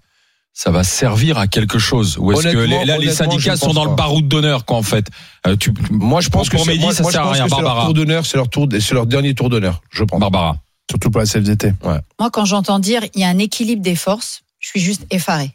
ça 0.52 0.70
va 0.72 0.82
servir 0.84 1.38
à 1.38 1.46
quelque 1.46 1.78
chose? 1.78 2.16
Ou 2.18 2.32
est-ce 2.32 2.48
que 2.48 2.58
les- 2.58 2.84
là, 2.84 2.98
les 2.98 3.12
syndicats 3.12 3.56
sont 3.56 3.72
dans 3.72 3.84
le 3.84 3.90
pas. 3.90 3.96
baroud 4.02 4.26
d'honneur, 4.26 4.64
quoi, 4.64 4.76
en 4.76 4.82
fait 4.82 5.06
Euh, 5.46 5.56
tu, 5.56 5.72
Moi, 5.90 6.20
je 6.20 6.28
pense 6.28 6.48
Pour 6.50 6.60
que 6.62 6.66
Mehdi, 6.68 6.80
moi- 6.84 6.92
ça 6.92 7.02
moi, 7.02 7.12
sert 7.12 7.22
à 7.22 7.32
rien, 7.32 7.44
que 7.44 7.48
c'est 7.50 7.54
leur 7.56 7.62
Barbara. 7.62 7.84
tour 7.86 7.94
d'honneur, 7.94 8.26
c'est 8.26 8.36
leur 8.36 8.48
tour, 8.50 8.68
c'est 8.78 8.92
leur 8.94 9.06
dernier 9.06 9.32
tour 9.34 9.48
d'honneur, 9.48 9.80
je 9.90 10.04
pense. 10.04 10.20
Barbara. 10.20 10.56
Surtout 10.90 11.10
pour 11.10 11.20
la 11.20 11.26
CFDT. 11.26 11.72
Moi, 12.18 12.30
quand 12.32 12.44
j'entends 12.44 12.80
dire 12.80 13.02
il 13.14 13.20
y 13.20 13.24
a 13.24 13.28
un 13.28 13.38
équilibre 13.38 13.80
des 13.80 13.94
forces, 13.94 14.42
je 14.58 14.68
suis 14.70 14.80
juste 14.80 15.06
effaré. 15.10 15.52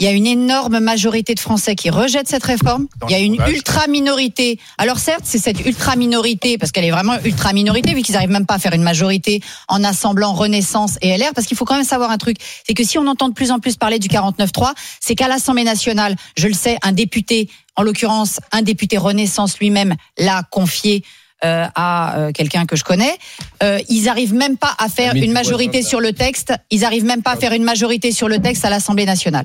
Il 0.00 0.06
y 0.06 0.08
a 0.08 0.12
une 0.12 0.26
énorme 0.26 0.80
majorité 0.80 1.34
de 1.34 1.40
Français 1.40 1.74
qui 1.74 1.90
rejettent 1.90 2.26
cette 2.26 2.44
réforme. 2.44 2.86
Il 3.08 3.12
y 3.12 3.14
a 3.14 3.18
une 3.18 3.36
ultra 3.48 3.86
minorité. 3.86 4.58
Alors 4.78 4.98
certes, 4.98 5.24
c'est 5.24 5.38
cette 5.38 5.60
ultra 5.66 5.94
minorité 5.94 6.56
parce 6.56 6.72
qu'elle 6.72 6.86
est 6.86 6.90
vraiment 6.90 7.18
ultra 7.22 7.52
minorité 7.52 7.92
vu 7.92 8.00
qu'ils 8.00 8.14
n'arrivent 8.14 8.30
même 8.30 8.46
pas 8.46 8.54
à 8.54 8.58
faire 8.58 8.72
une 8.72 8.82
majorité 8.82 9.42
en 9.68 9.84
assemblant 9.84 10.32
Renaissance 10.32 10.96
et 11.02 11.14
LR. 11.18 11.34
Parce 11.34 11.46
qu'il 11.46 11.56
faut 11.58 11.66
quand 11.66 11.74
même 11.74 11.84
savoir 11.84 12.10
un 12.10 12.16
truc, 12.16 12.38
c'est 12.66 12.72
que 12.72 12.82
si 12.82 12.96
on 12.96 13.06
entend 13.06 13.28
de 13.28 13.34
plus 13.34 13.50
en 13.50 13.58
plus 13.58 13.76
parler 13.76 13.98
du 13.98 14.08
49.3, 14.08 14.72
c'est 15.00 15.14
qu'à 15.14 15.28
l'Assemblée 15.28 15.64
nationale, 15.64 16.16
je 16.34 16.48
le 16.48 16.54
sais, 16.54 16.78
un 16.82 16.92
député, 16.92 17.50
en 17.76 17.82
l'occurrence 17.82 18.40
un 18.52 18.62
député 18.62 18.96
Renaissance 18.96 19.58
lui-même, 19.58 19.96
l'a 20.16 20.44
confié 20.50 21.04
euh, 21.44 21.66
à 21.74 22.18
euh, 22.18 22.32
quelqu'un 22.32 22.64
que 22.64 22.76
je 22.76 22.84
connais. 22.84 23.18
Euh, 23.62 23.78
ils 23.90 24.08
arrivent 24.08 24.34
même 24.34 24.56
pas 24.56 24.74
à 24.78 24.88
faire 24.88 25.14
une 25.14 25.32
majorité 25.32 25.82
sur 25.82 26.00
le 26.00 26.14
texte. 26.14 26.54
Ils 26.70 26.86
arrivent 26.86 27.04
même 27.04 27.22
pas 27.22 27.32
à 27.32 27.36
faire 27.36 27.52
une 27.52 27.64
majorité 27.64 28.12
sur 28.12 28.28
le 28.28 28.40
texte 28.40 28.64
à 28.64 28.70
l'Assemblée 28.70 29.06
nationale. 29.06 29.44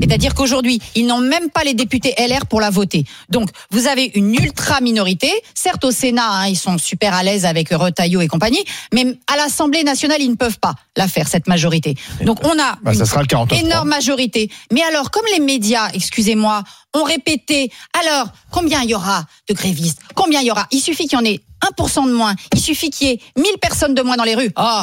C'est-à-dire 0.00 0.34
qu'aujourd'hui, 0.34 0.80
ils 0.94 1.06
n'ont 1.06 1.20
même 1.20 1.50
pas 1.50 1.64
les 1.64 1.74
députés 1.74 2.14
LR 2.18 2.46
pour 2.46 2.60
la 2.60 2.70
voter. 2.70 3.04
Donc, 3.28 3.48
vous 3.70 3.86
avez 3.86 4.10
une 4.14 4.34
ultra 4.34 4.80
minorité. 4.80 5.30
Certes, 5.54 5.84
au 5.84 5.90
Sénat, 5.90 6.28
hein, 6.28 6.46
ils 6.48 6.56
sont 6.58 6.78
super 6.78 7.14
à 7.14 7.22
l'aise 7.22 7.44
avec 7.46 7.70
Retailleau 7.70 8.20
et 8.20 8.28
compagnie, 8.28 8.62
mais 8.92 9.18
à 9.32 9.36
l'Assemblée 9.36 9.84
nationale, 9.84 10.20
ils 10.20 10.30
ne 10.30 10.36
peuvent 10.36 10.58
pas 10.58 10.74
la 10.96 11.08
faire 11.08 11.28
cette 11.28 11.46
majorité. 11.48 11.94
Donc, 12.22 12.38
on 12.44 12.58
a 12.58 12.76
Bah, 12.82 12.92
une 12.92 12.98
ça 12.98 13.06
sera 13.06 13.20
le 13.20 13.26
49. 13.26 13.60
énorme 13.64 13.88
majorité. 13.88 14.50
Mais 14.72 14.82
alors, 14.82 15.10
comme 15.10 15.24
les 15.32 15.40
médias, 15.40 15.88
excusez-moi, 15.94 16.62
ont 16.94 17.02
répété, 17.04 17.70
alors, 18.04 18.28
combien 18.50 18.82
il 18.82 18.90
y 18.90 18.94
aura 18.94 19.24
de 19.48 19.54
grévistes? 19.54 19.98
Combien 20.14 20.40
il 20.40 20.46
y 20.46 20.50
aura? 20.50 20.66
Il 20.70 20.80
suffit 20.80 21.06
qu'il 21.06 21.18
y 21.18 21.22
en 21.22 21.24
ait 21.24 21.40
1% 21.78 22.06
de 22.06 22.12
moins. 22.12 22.34
Il 22.54 22.60
suffit 22.60 22.90
qu'il 22.90 23.08
y 23.08 23.10
ait 23.12 23.20
1000 23.36 23.46
personnes 23.60 23.94
de 23.94 24.02
moins 24.02 24.16
dans 24.16 24.24
les 24.24 24.34
rues. 24.34 24.52
Oh, 24.56 24.82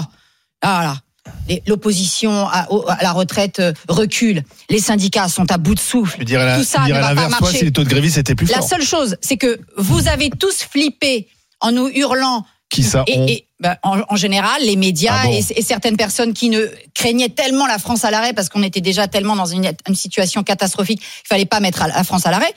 ah 0.61 0.83
là. 0.83 0.95
Et 0.95 1.02
L'opposition 1.67 2.47
à, 2.47 2.67
la 3.01 3.11
retraite 3.11 3.59
euh, 3.59 3.73
recule. 3.87 4.43
Les 4.69 4.79
syndicats 4.79 5.27
sont 5.29 5.51
à 5.51 5.57
bout 5.57 5.75
de 5.75 5.79
souffle. 5.79 6.17
Je 6.19 6.23
dirais 6.25 6.45
la- 6.45 6.57
Tout 6.57 6.63
ça 6.63 6.79
je 6.81 6.85
dirais 6.85 6.99
ne 6.99 7.03
va 7.03 7.15
pas 7.15 7.27
toi, 7.29 7.39
marcher. 7.41 7.57
si 7.59 7.65
les 7.65 7.71
taux 7.71 7.83
de 7.83 7.89
grévistes 7.89 8.17
étaient 8.17 8.35
plus 8.35 8.49
La 8.49 8.61
seule 8.61 8.83
chose, 8.83 9.17
c'est 9.21 9.37
que 9.37 9.59
vous 9.77 10.07
avez 10.07 10.29
tous 10.29 10.63
flippé 10.63 11.27
en 11.59 11.71
nous 11.71 11.87
hurlant 11.89 12.45
Qui 12.69 12.83
ça 12.83 13.03
et, 13.07 13.17
on 13.17 13.27
et, 13.27 13.47
bah, 13.59 13.77
en, 13.83 14.01
en 14.09 14.15
général, 14.15 14.61
les 14.63 14.75
médias 14.75 15.15
Ah 15.21 15.25
bon 15.27 15.33
et, 15.33 15.59
et 15.59 15.61
certaines 15.61 15.97
personnes 15.97 16.33
qui 16.33 16.49
ne 16.49 16.65
craignaient 16.93 17.29
tellement 17.29 17.67
la 17.67 17.77
France 17.79 18.03
à 18.05 18.11
l'arrêt 18.11 18.33
parce 18.33 18.49
qu'on 18.49 18.63
était 18.63 18.81
déjà 18.81 19.07
tellement 19.07 19.35
dans 19.35 19.45
une, 19.45 19.71
une 19.87 19.95
situation 19.95 20.43
catastrophique 20.43 20.99
qu'il 20.99 21.27
fallait 21.27 21.45
pas 21.45 21.59
mettre 21.59 21.85
la 21.87 22.03
France 22.03 22.25
à 22.25 22.31
l'arrêt. 22.31 22.53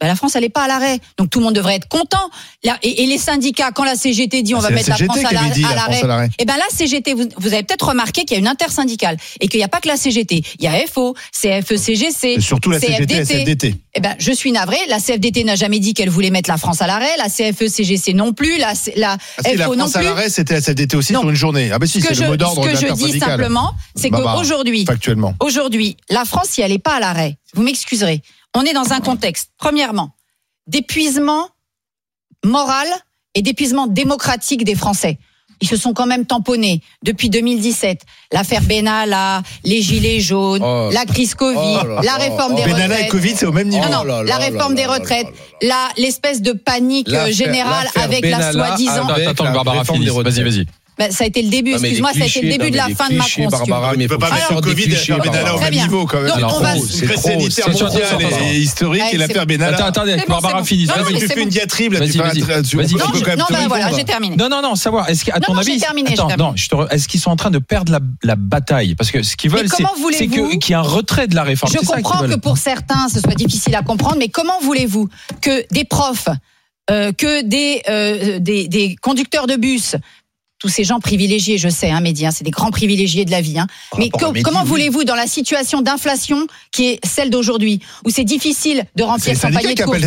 Bah, 0.00 0.06
la 0.08 0.14
France, 0.14 0.36
elle 0.36 0.42
n'est 0.42 0.48
pas 0.50 0.64
à 0.64 0.68
l'arrêt. 0.68 0.98
Donc 1.16 1.30
tout 1.30 1.38
le 1.38 1.44
monde 1.46 1.54
devrait 1.54 1.76
être 1.76 1.88
content. 1.88 2.30
Là, 2.64 2.76
et, 2.82 3.02
et 3.02 3.06
les 3.06 3.16
syndicats, 3.18 3.70
quand 3.72 3.84
la 3.84 3.96
CGT 3.96 4.42
dit 4.42 4.54
on 4.54 4.58
va 4.58 4.68
C'est 4.68 4.74
la 4.74 4.76
mettre 4.76 4.90
la 4.90 4.96
CGT 4.96 5.12
France 5.20 5.24
à 5.24 5.32
l'arrêt, 5.32 6.02
l'arrêt. 6.06 6.28
eh 6.38 6.44
ben 6.44 6.56
la 6.56 6.76
CGT, 6.76 7.14
vous, 7.14 7.28
vous 7.38 7.52
avez 7.54 7.62
peut-être 7.62 7.88
remarqué 7.88 8.24
qu'il 8.24 8.32
y 8.32 8.36
a 8.36 8.40
une 8.40 8.48
intersyndicale 8.48 9.16
et 9.40 9.48
qu'il 9.48 9.58
n'y 9.58 9.64
a 9.64 9.68
pas 9.68 9.80
que 9.80 9.88
la 9.88 9.96
CGT. 9.96 10.42
Il 10.58 10.64
y 10.64 10.66
a 10.68 10.72
FO, 10.86 11.14
CFE, 11.32 11.76
CGC, 11.76 12.34
Et 12.36 12.40
surtout 12.40 12.70
la 12.70 12.80
CGT 12.80 13.14
et 13.14 13.18
la 13.18 13.24
CFDT. 13.24 13.74
eh 13.94 14.00
ben, 14.00 14.14
je 14.18 14.32
suis 14.32 14.52
navré. 14.52 14.76
La 14.88 14.98
CFDT 15.00 15.44
n'a 15.44 15.54
jamais 15.56 15.78
dit 15.78 15.94
qu'elle 15.94 16.10
voulait 16.10 16.30
mettre 16.30 16.50
la 16.50 16.58
France 16.58 16.82
à 16.82 16.86
l'arrêt. 16.86 17.08
La 17.18 17.28
CFE, 17.30 17.66
CGC 17.68 18.12
non 18.12 18.32
plus. 18.34 18.58
La, 18.58 18.74
la 18.96 19.16
Ah 19.44 19.54
la 19.54 19.66
non 19.68 19.72
France 19.78 19.96
à 19.96 20.02
l'arrêt, 20.02 20.28
c'était 20.28 20.54
la 20.54 20.60
CFDT 20.60 20.96
aussi 20.96 21.12
Non. 21.14 21.20
sur 21.20 21.30
une 21.30 21.36
journée. 21.36 21.70
Ah 21.72 21.78
bah 21.78 21.86
si, 21.86 22.00
c'est 22.02 22.12
je, 22.14 22.22
le 22.22 22.28
mot 22.28 22.36
d'ordre 22.36 22.62
ce 22.64 22.68
que 22.68 22.86
je 22.88 22.92
dis 22.92 23.18
simplement, 23.18 23.72
c'est 23.94 24.10
Bah, 24.10 24.20
bah, 24.22 24.34
qu'aujourd'hui, 24.36 24.84
Factuellement. 24.84 25.34
aujourd'hui, 25.40 25.96
la 26.10 26.24
France, 26.26 26.48
si 26.50 26.60
elle 26.60 26.72
n'est 26.72 26.78
pas 26.78 26.96
à 26.96 27.00
l'arrêt, 27.00 27.38
vous 27.54 27.62
m'excuserez, 27.62 28.20
on 28.54 28.62
est 28.62 28.72
dans 28.72 28.92
un 28.92 29.00
contexte, 29.00 29.50
premièrement, 29.58 30.10
d'épuisement 30.66 31.48
moral 32.44 32.86
et 33.34 33.42
d'épuisement 33.42 33.86
démocratique 33.86 34.64
des 34.64 34.74
Français. 34.74 35.18
Ils 35.62 35.68
se 35.68 35.76
sont 35.78 35.94
quand 35.94 36.04
même 36.04 36.26
tamponnés 36.26 36.82
depuis 37.02 37.30
2017. 37.30 38.02
L'affaire 38.30 38.60
Benalla, 38.62 39.42
les 39.64 39.80
gilets 39.80 40.20
jaunes, 40.20 40.62
Oh. 40.62 40.90
la 40.92 41.06
crise 41.06 41.34
Covid, 41.34 41.78
Oh 41.82 41.86
là 41.86 42.00
la 42.02 42.16
réforme 42.16 42.52
Oh. 42.52 42.56
des 42.56 42.64
Benalla 42.64 42.84
retraites. 42.88 43.06
et 43.06 43.08
Covid, 43.08 43.36
c'est 43.36 43.46
au 43.46 43.52
même 43.52 43.68
niveau. 43.68 43.84
Non, 43.86 43.90
non, 43.90 44.00
Oh 44.02 44.06
là 44.06 44.22
la 44.24 44.36
réforme 44.36 44.74
là 44.74 44.82
des 44.82 44.86
retraites, 44.86 45.28
la 45.62 45.88
l'espèce 45.96 46.42
de 46.42 46.52
panique 46.52 47.08
générale 47.30 47.88
avec 47.94 48.24
la 48.26 48.52
soi-disant. 48.52 49.06
Attends, 49.08 49.44
Barbara 49.52 49.82
Vas-y, 49.82 50.42
vas-y. 50.42 50.66
Ben, 50.98 51.10
ça 51.12 51.24
a 51.24 51.26
été 51.26 51.42
le 51.42 51.50
début, 51.50 51.72
mais 51.72 51.76
excuse-moi, 51.76 52.10
ça 52.16 52.22
a 52.24 52.26
été 52.26 52.40
le 52.40 52.48
début 52.48 52.70
de 52.70 52.76
la 52.76 52.88
fin 52.88 53.10
de 53.10 53.16
Macron. 53.16 53.48
Barbara, 53.48 53.92
mais 53.98 54.08
pas 54.08 54.16
mettre 54.16 54.54
le 54.54 54.60
Covid 54.62 54.82
et 54.82 54.86
clichés, 54.86 55.04
faire 55.12 55.18
Benalla 55.18 55.52
au 55.52 55.56
Très 55.56 55.64
même 55.66 55.70
bien. 55.74 55.82
niveau 55.84 56.06
quand 56.06 56.18
même. 56.20 56.28
Donc, 56.28 56.36
Alors, 56.38 56.56
on 56.56 56.60
va- 56.62 56.74
c'est 56.78 57.06
trop, 57.06 57.20
sanitaire, 57.20 57.50
c'est- 57.52 57.82
mondial 57.84 58.02
attends, 58.06 58.16
attends, 58.16 58.46
et 58.50 58.56
historique 58.58 59.02
et 59.12 59.16
l'affaire 59.18 59.46
Benalla. 59.46 59.76
Attends, 59.76 59.86
attendez, 59.86 60.16
Barbara 60.26 60.58
Ah, 60.58 60.62
mais 60.62 61.18
tu 61.18 61.26
c'est 61.26 61.34
fais 61.34 61.42
une 61.42 61.48
diatribe 61.50 61.92
là, 61.92 61.98
Vas-y, 62.00 62.08
tu 62.12 62.12
tu 62.16 62.20
non, 62.22 62.32
peux 62.32 63.18
je- 63.18 63.24
quand 63.24 63.26
même 63.30 63.38
non, 63.38 63.44
te 63.46 63.52
ben 63.52 63.68
voilà, 63.68 63.90
j'ai 63.94 64.04
terminé. 64.04 64.36
Non, 64.36 64.48
non, 64.48 64.62
non, 64.62 64.74
savoir, 64.74 65.08
est-ce 65.10 65.24
qu'à 65.24 65.38
ton 65.38 65.54
avis, 65.56 65.74
j'ai 65.74 65.80
terminé, 65.80 66.08
j'ai 66.08 66.14
attends, 66.14 66.28
terminé. 66.28 66.48
non, 66.48 66.56
je 66.56 66.68
te 66.68 66.74
re- 66.74 66.88
est-ce 66.90 67.08
qu'ils 67.08 67.20
sont 67.20 67.30
en 67.30 67.36
train 67.36 67.50
de 67.50 67.58
perdre 67.58 67.92
la, 67.92 68.00
la 68.22 68.36
bataille? 68.36 68.94
Parce 68.94 69.10
que 69.10 69.22
ce 69.22 69.36
qu'ils 69.36 69.50
veulent, 69.50 69.68
c'est 69.68 70.26
qu'il 70.28 70.70
y 70.70 70.72
ait 70.72 70.74
un 70.76 70.80
retrait 70.80 71.26
de 71.28 71.34
la 71.34 71.42
réforme. 71.42 71.72
Je 71.72 71.78
comprends 71.86 72.20
que 72.26 72.36
pour 72.36 72.56
certains, 72.56 73.08
ce 73.12 73.20
soit 73.20 73.34
difficile 73.34 73.74
à 73.74 73.82
comprendre, 73.82 74.16
mais 74.18 74.28
comment 74.28 74.58
voulez-vous 74.62 75.08
que 75.42 75.64
des 75.72 75.84
profs, 75.84 76.28
euh, 76.90 77.12
que 77.12 77.42
des, 77.42 77.82
euh, 77.90 78.38
des, 78.38 78.68
des 78.68 78.96
conducteurs 79.02 79.46
de 79.46 79.56
bus, 79.56 79.96
tous 80.58 80.68
ces 80.68 80.84
gens 80.84 81.00
privilégiés, 81.00 81.58
je 81.58 81.68
sais, 81.68 81.90
hein, 81.90 82.00
médias, 82.00 82.30
c'est 82.30 82.42
des 82.44 82.50
grands 82.50 82.70
privilégiés 82.70 83.26
de 83.26 83.30
la 83.30 83.42
vie. 83.42 83.58
Hein. 83.58 83.66
Mais 83.98 84.08
co- 84.08 84.32
Mehdi, 84.32 84.42
comment 84.42 84.62
oui. 84.62 84.68
voulez-vous, 84.68 85.04
dans 85.04 85.14
la 85.14 85.26
situation 85.26 85.82
d'inflation 85.82 86.46
qui 86.72 86.86
est 86.86 87.00
celle 87.06 87.28
d'aujourd'hui, 87.28 87.80
où 88.06 88.10
c'est 88.10 88.24
difficile 88.24 88.84
de 88.96 89.02
remplir 89.02 89.36
son 89.36 89.50
panier 89.50 89.74
de 89.74 89.82
courses, 89.84 89.98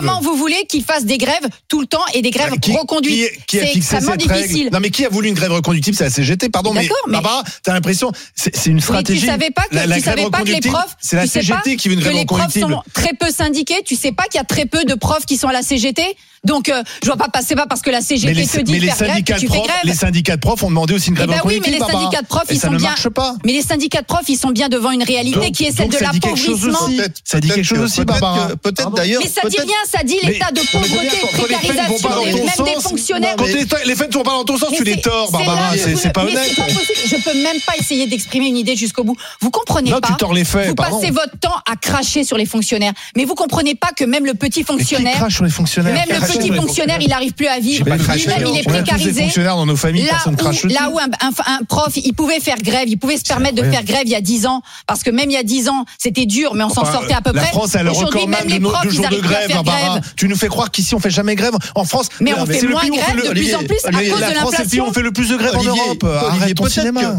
comment 0.00 0.20
vous 0.20 0.34
voulez 0.36 0.66
qu'ils 0.68 0.82
fassent 0.82 1.04
des 1.04 1.18
grèves 1.18 1.46
tout 1.68 1.80
le 1.80 1.86
temps 1.86 2.02
et 2.14 2.22
des 2.22 2.30
grèves 2.30 2.58
Qui- 2.60 2.76
reconduites? 2.76 3.30
qui- 3.46 3.46
Qui 3.46 3.58
C'est 3.58 3.66
fixé 3.66 3.78
extrêmement 3.96 4.16
difficile. 4.16 4.70
Non 4.72 4.80
mais 4.80 4.90
qui 4.90 5.04
a 5.04 5.08
voulu 5.08 5.28
une 5.28 5.34
grève 5.34 5.52
reconductible? 5.52 5.96
C'est 5.96 6.04
la 6.04 6.10
CGT, 6.10 6.48
pardon. 6.48 6.72
Mais 6.74 6.88
mais- 7.06 7.12
Barbara, 7.12 7.44
t'as 7.62 7.72
l'impression, 7.72 8.10
c'est 8.34 8.66
une 8.66 8.80
stratégie. 8.80 9.20
tu 9.20 9.26
savais 9.26 9.50
pas 9.50 9.62
que, 9.70 9.74
La- 9.76 9.86
la 9.86 9.96
tu 9.96 10.02
grève 10.02 10.16
savais 10.16 10.30
pas 10.30 10.38
que 10.40 10.46
les 10.46 10.54
reconductible, 10.54 10.74
profs, 10.74 10.96
C'est 11.00 11.16
la 11.16 11.26
CGT 11.28 11.76
qui 11.76 11.88
veut 11.88 11.94
une 11.94 12.00
grève 12.00 12.14
les 12.14 12.24
profs 12.24 12.40
reconductible. 12.40 12.72
sont 12.74 12.82
très 12.92 13.12
peu 13.14 13.30
syndiqués? 13.30 13.82
Tu 13.84 13.94
sais 13.94 14.10
pas 14.12 14.24
qu'il 14.24 14.38
y 14.38 14.40
a 14.40 14.44
très 14.44 14.66
peu 14.66 14.84
de 14.84 14.94
profs 14.94 15.26
qui 15.26 15.36
sont 15.36 15.46
à 15.48 15.52
la 15.52 15.62
CGT. 15.62 16.02
Donc, 16.44 16.68
euh, 16.68 16.82
je 17.02 17.06
vois 17.06 17.16
pas 17.16 17.28
passer 17.28 17.54
pas 17.54 17.66
parce 17.66 17.82
que 17.82 17.90
la 17.90 18.00
CGT 18.00 18.26
Mais 18.26 18.34
les, 18.34 18.46
te 18.48 18.58
dit 18.60 18.72
mais 18.72 18.78
de 18.80 18.84
les 18.86 18.90
faire 18.90 18.96
grève 19.06 19.10
syndicats 19.14 19.34
que 19.34 19.40
tu 19.40 19.46
fais 19.46 19.54
profs, 19.54 19.66
grève. 19.68 19.80
les 19.84 19.94
syndicats 19.94 20.34
de 20.36 20.40
profs 20.40 20.62
ont 20.64 20.70
demandé 20.70 20.94
aussi 20.94 21.08
une 21.10 21.14
grève 21.14 21.28
Eh 21.30 21.34
ben 21.36 21.40
oui, 21.44 21.60
mais 21.64 21.70
les 21.70 21.78
Barbara. 21.78 22.02
syndicats 22.02 22.22
de 22.22 22.26
profs, 22.26 22.50
Et 22.50 22.54
ils 22.54 22.58
ça 22.60 22.66
sont 22.66 22.72
ne 22.72 22.78
bien. 22.78 22.88
marche 22.88 23.08
pas. 23.10 23.34
Mais 23.44 23.52
les 23.52 23.62
syndicats 23.62 24.00
de 24.00 24.06
profs, 24.06 24.28
ils 24.28 24.36
sont 24.36 24.50
bien 24.50 24.68
devant 24.68 24.90
une 24.90 25.04
réalité 25.04 25.38
Donc- 25.38 25.52
qui 25.52 25.64
est 25.64 25.70
celle 25.70 25.88
donc 25.88 25.92
de 26.00 26.04
ça 26.04 26.10
dit 26.12 26.18
quelque 26.18 26.36
chose 26.36 26.66
l'appauvrissement. 26.66 26.86
aussi. 26.88 26.96
Peut-être- 26.96 27.18
Ça 27.24 27.38
dit 27.40 27.46
peut-être 27.46 27.54
quelque 27.56 27.64
chose 27.64 27.78
que- 27.78 27.84
aussi, 27.84 27.96
peut-être 28.04 28.20
Barbara. 28.20 28.48
que- 28.48 28.54
Peut-être 28.54 28.90
d'ailleurs. 28.90 29.22
Mais 29.22 29.28
ça 29.30 29.40
dit 29.48 29.56
peut-être- 29.56 29.68
rien, 29.68 29.76
ça 29.88 30.02
dit 30.02 30.16
l'état 30.24 30.50
de 30.50 30.60
pauvreté, 30.72 30.92
quand 31.36 31.46
les 31.48 31.54
faits 31.54 31.76
ne 31.76 31.88
vont 31.88 31.98
pas 31.98 32.08
précarisation, 32.08 32.10
dans 32.10 32.24
des- 32.24 32.30
ton 32.32 32.36
même 32.38 32.46
des 32.66 32.74
sens, 32.74 32.82
fonctionnaires. 32.82 33.34
Quand 33.38 33.44
les, 33.46 33.52
les 33.54 33.94
faits 33.96 34.08
ne 34.10 34.14
vont 34.14 34.22
pas 34.24 34.30
dans 34.32 34.44
ton 34.44 34.58
sens, 34.58 34.68
Mais 34.72 34.76
tu 34.78 34.84
les 34.84 34.94
c'est- 34.94 35.00
tords, 35.02 35.26
c'est 35.26 35.32
Barbara. 35.32 35.76
là 35.76 35.82
C'est 35.96 36.12
pas 36.12 36.24
mais 36.24 36.30
honnête. 36.32 36.42
c'est 36.48 36.56
pas 36.56 36.64
possible. 36.64 36.98
Je 37.06 37.16
peux 37.22 37.34
même 37.40 37.60
pas 37.64 37.74
essayer 37.78 38.08
d'exprimer 38.08 38.46
une 38.48 38.56
idée 38.56 38.74
jusqu'au 38.74 39.04
bout. 39.04 39.16
Vous 39.40 39.50
comprenez 39.50 39.90
Non, 39.90 40.00
pas 40.00 40.08
tu 40.08 40.16
tords 40.16 40.34
les 40.34 40.44
faits, 40.44 40.68
Vous 40.70 40.74
pardon. 40.74 40.98
passez 40.98 41.12
votre 41.12 41.38
temps 41.38 41.54
à 41.70 41.76
cracher 41.76 42.24
sur 42.24 42.36
les 42.36 42.46
fonctionnaires, 42.46 42.92
mais 43.16 43.24
vous 43.26 43.36
comprenez 43.36 43.76
pas 43.76 43.90
que 43.96 44.02
même 44.04 44.26
le 44.26 44.34
petit 44.34 44.60
Mais 44.60 44.64
qui 44.64 44.72
fonctionnaire, 44.72 45.14
crache 45.14 45.34
sur 45.36 45.44
les 45.44 45.50
fonctionnaires 45.50 45.94
même 45.94 46.08
le. 46.08 46.31
Petit 46.38 46.52
fonctionnaire, 46.52 46.98
il 47.00 47.08
n'arrive 47.08 47.32
plus 47.32 47.46
à 47.46 47.58
vivre. 47.60 47.84
Lui-même, 47.84 48.46
il 48.52 48.58
est 48.58 48.62
précarisé. 48.62 49.26
dans 49.44 49.66
nos 49.66 49.76
familles, 49.76 50.04
Là 50.06 50.18
où, 50.26 50.36
crache 50.36 50.64
là 50.64 50.90
où 50.90 50.98
un, 50.98 51.04
un- 51.20 51.52
un 51.58 51.64
prof, 51.68 51.92
il 51.96 52.12
pouvait 52.14 52.40
faire 52.40 52.56
grève, 52.58 52.88
il 52.88 52.98
pouvait 52.98 53.16
se 53.16 53.22
permettre 53.22 53.54
de 53.56 53.62
faire 53.70 53.84
grève 53.84 54.02
il 54.04 54.10
y 54.10 54.14
a 54.14 54.20
10 54.20 54.46
ans, 54.46 54.62
parce 54.86 55.02
que 55.02 55.10
même 55.10 55.30
il 55.30 55.34
y 55.34 55.36
a 55.36 55.42
10 55.42 55.68
ans, 55.68 55.84
c'était 55.98 56.26
dur, 56.26 56.54
mais 56.54 56.64
on 56.64 56.68
s'en 56.68 56.82
Enfin, 56.82 56.92
sortait 56.92 57.14
à 57.14 57.20
peu 57.20 57.32
la 57.32 57.42
près. 57.42 57.50
France 57.50 57.74
a 57.76 57.82
le 57.82 57.90
Aujourd'hui, 57.90 58.26
même 58.26 58.46
les 58.48 58.60
profs, 58.60 58.84
ils 58.92 59.04
arrivent 59.04 59.18
à 59.24 59.28
grève, 59.28 59.50
faire 59.50 59.62
grève. 59.62 60.02
Tu 60.16 60.28
nous 60.28 60.36
fais 60.36 60.48
croire 60.48 60.70
qu'ici 60.70 60.94
on 60.94 60.98
fait 61.00 61.10
jamais 61.10 61.34
grève. 61.34 61.54
En 61.74 61.84
France, 61.84 62.08
Mais 62.20 62.32
on 62.34 62.46
fait 62.46 62.62
moins 62.66 62.82
grève 62.88 63.16
de 63.28 63.30
plus 63.30 63.54
en 63.54 63.58
plus 63.64 63.78
à 63.84 63.90
cause 63.92 64.00
de 64.16 64.20
la 64.20 64.34
France, 64.34 64.52
l'inflation. 64.52 64.86
on 64.88 64.92
fait 64.92 65.02
le 65.02 65.12
plus 65.12 65.28
de 65.28 65.36
grève 65.36 65.56
en 65.56 65.62
Europe. 65.62 66.04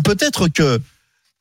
Peut-être 0.03 0.47
que 0.47 0.79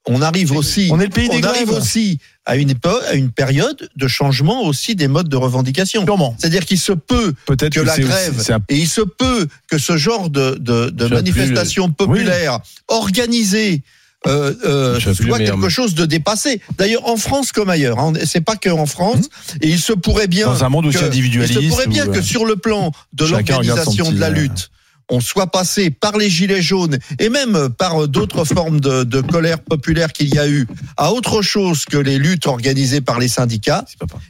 on 0.07 0.21
arrive 0.23 0.53
aussi, 0.53 0.89
On 0.91 0.99
est 1.01 1.05
le 1.05 1.11
pays 1.11 1.29
des 1.29 1.39
on 1.39 1.43
arrive 1.45 1.71
aussi 1.71 2.19
à 2.45 2.57
une 2.57 2.71
époque, 2.71 3.03
à 3.09 3.15
une 3.15 3.31
période 3.31 3.89
de 3.95 4.09
changement 4.09 4.63
aussi 4.65 4.97
des 4.97 5.07
modes 5.09 5.29
de 5.29 5.37
revendication. 5.37 6.05
C'est-à-dire 6.39 6.65
qu'il 6.65 6.79
se 6.79 6.93
peut 6.93 7.35
Peut-être 7.47 7.73
que 7.75 7.81
la 7.81 7.93
aussi- 7.93 8.03
grève 8.03 8.51
un- 8.51 8.59
et 8.69 8.77
il 8.79 8.89
se 8.89 9.01
peut 9.01 9.47
que 9.69 9.79
ce 9.79 9.97
genre 9.97 10.29
de, 10.29 10.57
de, 10.59 11.07
manifestation 11.07 11.91
populaire 11.91 12.59
organisée 12.89 13.83
euh, 14.27 14.55
euh, 14.65 15.01
soit 15.01 15.39
quelque 15.39 15.69
chose 15.69 15.95
de 15.97 16.07
dépassé. 16.07 16.61
D'ailleurs, 16.79 17.09
en 17.09 17.17
France 17.17 17.51
comme 17.51 17.69
ailleurs, 17.69 17.99
hein, 17.99 18.13
c'est 18.25 18.41
pas 18.41 18.55
que 18.55 18.71
en 18.71 18.87
France. 18.87 19.29
Et 19.61 19.69
il 19.69 19.81
se 19.81 19.93
pourrait 19.93 20.29
bien 20.29 20.47
Dans 20.47 20.63
un 20.65 20.69
monde 20.69 20.87
aussi 20.87 20.99
que- 20.99 21.05
individualiste 21.05 21.59
Il 21.61 21.65
se 21.65 21.69
pourrait 21.71 21.89
bien 21.89 22.07
où, 22.07 22.11
euh, 22.11 22.15
que 22.15 22.23
sur 22.23 22.45
le 22.45 22.55
plan 22.55 22.93
de 23.13 23.25
l'organisation 23.27 24.13
de 24.13 24.21
la 24.21 24.29
euh, 24.29 24.31
lutte, 24.31 24.71
on 25.13 25.21
soit 25.21 25.47
passé 25.47 25.91
par 25.91 26.17
les 26.17 26.31
gilets 26.31 26.63
jaunes 26.63 26.99
et 27.19 27.29
même 27.29 27.69
par 27.69 28.09
d'autres 28.09 28.45
formes 28.57 28.81
de, 28.81 29.05
de 29.05 29.21
colère 29.21 29.61
populaire 29.61 30.13
qu'il 30.13 30.35
y 30.35 30.39
a 30.39 30.49
eu 30.49 30.67
à 30.97 31.13
autre 31.13 31.43
chose 31.43 31.85
que 31.85 31.99
les 31.99 32.19
luttes 32.19 32.47
organisées 32.47 33.03
par 33.03 33.19
les 33.19 33.29
syndicats. 33.29 33.85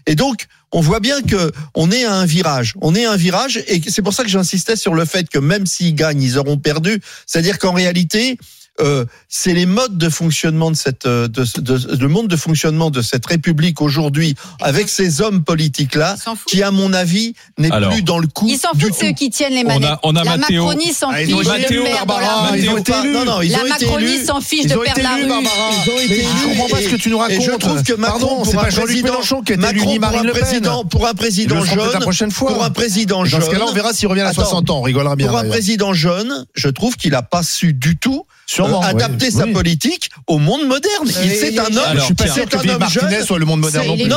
Et 0.07 0.17
donc, 0.17 0.47
on 0.73 0.81
voit 0.81 1.01
bien 1.01 1.23
que 1.23 1.53
on 1.75 1.91
est 1.91 2.05
à 2.05 2.15
un 2.15 2.27
virage. 2.27 2.75
On 2.81 2.95
est 2.95 3.05
à 3.05 3.13
un 3.13 3.17
virage 3.17 3.63
et 3.69 3.81
c'est 3.89 4.03
pour 4.03 4.13
ça 4.13 4.25
que 4.25 4.29
j'insistais 4.29 4.77
sur 4.77 4.95
le 4.95 5.05
fait 5.05 5.29
que 5.29 5.39
même 5.39 5.67
s'ils 5.67 5.95
gagnent, 5.95 6.23
ils 6.23 6.37
auront 6.37 6.59
perdu. 6.59 7.01
C'est-à-dire 7.27 7.59
qu'en 7.59 7.73
réalité, 7.73 8.39
euh, 8.81 9.05
c'est 9.29 9.53
les 9.53 9.67
modes 9.67 9.99
de 9.99 10.09
fonctionnement 10.09 10.71
de 10.71 10.77
cette, 10.77 11.05
euh, 11.07 11.29
de, 11.29 11.45
de- 11.61 11.97
le 11.97 12.09
monde 12.09 12.29
de 12.29 12.37
fonctionnement 12.37 12.91
de 12.91 13.03
cette 13.03 13.25
République 13.27 13.83
aujourd'hui, 13.83 14.35
avec 14.61 14.89
ces 14.89 15.21
hommes 15.21 15.45
politiques 15.45 15.95
là, 15.95 16.17
qui 16.47 16.63
à 16.63 16.71
mon 16.71 16.93
avis 16.95 17.35
n'est 17.59 17.69
plus 17.71 18.03
dans 18.03 18.19
le 18.19 18.27
coup. 18.29 18.47
Ils 18.49 18.59
s'en 18.59 18.71
foutent 18.79 18.95
ceux 18.99 19.13
qui 19.13 19.29
tiennent 19.31 19.53
les 19.53 19.65
On 19.67 19.71
a- 19.71 19.79
manettes. 19.79 19.99
on 20.03 20.17
a 20.17 20.25
la 20.25 20.37
Mathéo. 20.39 20.65
Macronie 20.65 20.93
s'en 20.95 21.11
Ah, 21.11 21.17
fiche 21.19 21.29
dans 21.31 21.41
la 21.43 22.05
Barbara, 22.07 22.57
ils 22.57 22.69
ont 22.71 22.79
été 22.79 22.93
élus. 22.93 23.13
Non, 23.13 23.25
non, 23.27 23.43
ils 23.43 23.51
La 23.53 23.59
ont 23.59 23.67
été 23.67 23.85
Macronie 23.87 24.25
s'en 24.25 24.41
fiche 24.41 24.67
de 24.67 24.75
perdre 24.77 25.03
la 25.03 25.15
rue. 25.17 25.27
Barbara. 25.29 25.71
Ils 25.87 25.91
ont 25.93 25.99
été 25.99 26.09
Mais 26.09 26.15
élus. 26.17 26.27
je 26.43 26.49
comprends 26.49 26.69
pas 26.69 26.83
ce 26.83 26.89
que 26.89 26.97
tu 26.97 27.11
nous 27.11 27.23
Et 27.29 27.35
je 27.41 27.41
racontes. 27.51 27.61
trouve 27.61 27.83
que 27.83 27.93
Macron, 27.93 28.19
Pardon, 28.21 28.45
c'est 28.45 28.57
pas 28.57 28.71
Jean-Luc 28.71 29.03
Mélenchon 29.05 29.43
qui 29.43 29.53
a 29.53 29.57
Macron, 29.59 29.75
l'uni 29.81 29.99
pour 29.99 30.11
Marine 30.11 30.27
Le 30.27 30.33
Pen. 30.33 30.63
pour 30.91 31.07
un 31.07 31.15
président 31.15 31.63
jeune, 31.65 31.79
la 31.93 32.01
prochaine 32.01 32.31
fois. 32.31 32.53
pour 32.55 32.65
un 32.65 32.71
président 32.71 33.19
Dans 33.19 33.25
jeune. 33.27 33.43
ce 33.43 33.51
cas-là, 33.51 33.67
on 33.69 33.73
verra 33.75 33.93
s'il 33.93 34.09
revient 34.09 34.23
à 34.23 34.29
Attends. 34.29 34.43
60 34.43 34.71
ans. 34.71 34.79
On 34.79 34.83
rigolera 34.83 35.15
bien. 35.17 35.29
Pour 35.29 35.37
un 35.39 35.45
président 35.45 35.93
jeune, 35.93 36.47
je 36.55 36.69
trouve 36.69 36.97
qu'il 36.97 37.11
n'a 37.13 37.23
pas 37.23 37.43
su 37.43 37.75
du 37.75 37.97
tout 37.99 38.25
Sûrement, 38.47 38.83
euh, 38.83 38.87
adapter 38.89 39.27
oui. 39.27 39.33
sa 39.33 39.45
Oui. 39.45 39.53
politique 39.53 40.11
au 40.27 40.39
monde 40.39 40.67
moderne. 40.67 41.07
Il 41.07 41.13
c'est 41.31 41.59
un 41.59 41.65
homme. 41.67 41.79
Alors, 41.79 41.95
je 41.97 42.01
suis 42.07 42.15
pas 42.15 42.25
tiens, 42.25 42.35
sûr 42.35 42.45
que 42.47 42.59
c'est 42.59 42.69
un 42.69 42.73
homme 42.75 42.79
Martinez 42.81 43.11
jeune. 43.17 43.25
soit 43.25 43.39
le 43.39 43.45
monde 43.47 43.61
moderne 43.61 43.87
non 43.87 43.97
plus. 43.97 44.09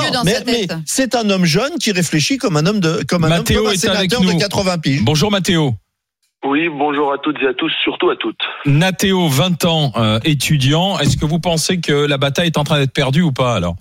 mais, 0.45 0.67
c'est 0.85 1.15
un 1.15 1.29
homme 1.29 1.45
jeune 1.45 1.77
qui 1.79 1.91
réfléchit 1.91 2.37
comme 2.37 2.57
un 2.57 2.65
homme 2.65 2.79
de 2.79 3.03
comme 3.07 3.23
un 3.25 3.29
Mathéo 3.29 3.59
homme 3.59 3.65
comme 3.65 3.73
un 3.73 3.77
sénateur 3.77 4.21
de 4.21 4.25
nous. 4.25 4.37
80 4.37 4.77
piges. 4.79 5.01
Bonjour 5.03 5.31
Mathéo. 5.31 5.75
Oui, 6.47 6.69
bonjour 6.69 7.11
à 7.11 7.17
toutes 7.17 7.37
et 7.41 7.47
à 7.47 7.53
tous, 7.55 7.71
surtout 7.83 8.09
à 8.11 8.15
toutes. 8.17 8.37
Nathéo, 8.65 9.27
20 9.29 9.65
ans, 9.65 9.91
euh, 9.95 10.19
étudiant. 10.25 10.99
Est-ce 10.99 11.17
que 11.17 11.25
vous 11.25 11.39
pensez 11.39 11.79
que 11.79 11.91
la 11.91 12.17
bataille 12.19 12.47
est 12.47 12.57
en 12.57 12.63
train 12.63 12.77
d'être 12.77 12.93
perdue 12.93 13.21
ou 13.23 13.31
pas 13.31 13.55
alors? 13.55 13.75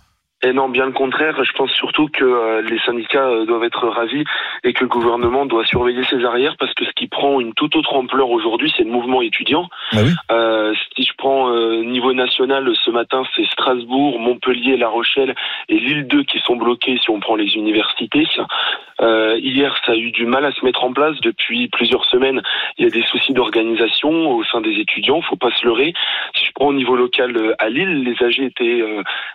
Et 0.45 0.53
non, 0.53 0.69
bien 0.69 0.85
le 0.85 0.93
contraire. 0.93 1.43
Je 1.43 1.53
pense 1.53 1.71
surtout 1.73 2.09
que 2.09 2.23
euh, 2.23 2.61
les 2.61 2.79
syndicats 2.81 3.27
euh, 3.27 3.47
doivent 3.47 3.65
être 3.65 3.89
ravis 3.89 4.25
et 4.63 4.75
que 4.75 4.85
le 4.85 4.89
gouvernement 4.89 5.47
doit 5.47 5.65
surveiller 5.65 6.05
ses 6.05 6.23
arrières 6.23 6.57
parce 6.59 6.75
que 6.75 6.85
ce 6.85 6.91
qui 6.93 7.07
prend 7.07 7.41
une 7.41 7.55
toute 7.55 7.75
autre 7.77 7.95
ampleur 7.95 8.29
aujourd'hui, 8.29 8.73
c'est 8.77 8.85
le 8.85 8.91
mouvement 8.91 9.23
étudiant. 9.23 9.71
Oui. 9.95 10.13
Euh, 10.31 10.75
si 10.95 11.05
je 11.05 11.13
prends 11.17 11.51
euh, 11.51 11.83
niveau 11.83 12.13
national, 12.13 12.71
ce 12.85 12.91
matin, 12.91 13.23
c'est 13.35 13.47
Strasbourg, 13.47 14.21
Montpellier, 14.21 14.77
La 14.77 14.89
Rochelle 14.89 15.35
et 15.71 15.79
Lille 15.79 16.07
2 16.07 16.25
qui 16.25 16.39
sont 16.41 16.57
bloqués 16.57 16.99
si 17.03 17.09
on 17.09 17.21
prend 17.21 17.37
les 17.37 17.55
universités. 17.55 18.27
Euh, 19.01 19.39
hier, 19.39 19.75
ça 19.87 19.93
a 19.93 19.97
eu 19.97 20.11
du 20.11 20.27
mal 20.27 20.45
à 20.45 20.53
se 20.53 20.63
mettre 20.63 20.85
en 20.85 20.93
place 20.93 21.19
depuis 21.23 21.69
plusieurs 21.69 22.05
semaines. 22.05 22.43
Il 22.77 22.85
y 22.85 22.87
a 22.87 22.91
des 22.91 23.03
soucis 23.05 23.33
d'organisation 23.33 24.31
au 24.31 24.45
sein 24.45 24.61
des 24.61 24.79
étudiants, 24.79 25.23
faut 25.23 25.37
pas 25.37 25.51
se 25.53 25.65
leurrer. 25.65 25.95
Si 26.35 26.45
je 26.45 26.53
prends 26.55 26.67
au 26.67 26.75
niveau 26.75 26.97
local 26.97 27.55
à 27.59 27.71
Lille, 27.71 28.05
les 28.05 28.23
AG 28.23 28.41
étaient 28.41 28.83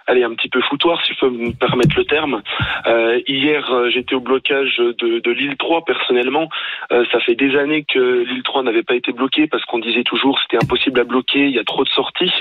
allez, 0.08 0.24
un 0.24 0.34
petit 0.34 0.50
peu 0.50 0.62
foutoirs, 0.62 0.99
si 1.06 1.14
je 1.14 1.20
peux 1.20 1.30
me 1.30 1.52
permettre 1.52 1.96
le 1.98 2.06
terme. 2.06 2.42
Euh, 2.88 3.20
hier, 3.28 3.72
euh, 3.72 3.90
j'étais 3.90 4.16
au 4.16 4.20
blocage 4.20 4.78
de, 4.78 5.20
de 5.20 5.32
l'île 5.32 5.58
3 5.58 5.86
personnellement. 5.86 6.50
Euh, 6.92 7.06
ça 7.12 7.20
fait 7.20 7.36
des 7.36 7.56
années 7.58 7.84
que 7.84 8.24
l'île 8.24 8.44
3 8.44 8.64
n'avait 8.64 8.84
pas 8.84 8.96
été 8.96 9.12
bloquée 9.12 9.48
parce 9.48 9.64
qu'on 9.66 9.80
disait 9.80 10.04
toujours 10.04 10.40
c'était 10.42 10.64
impossible 10.64 11.00
à 11.00 11.04
bloquer, 11.04 11.46
il 11.46 11.56
y 11.56 11.60
a 11.60 11.64
trop 11.64 11.84
de 11.84 11.90
sorties. 11.90 12.32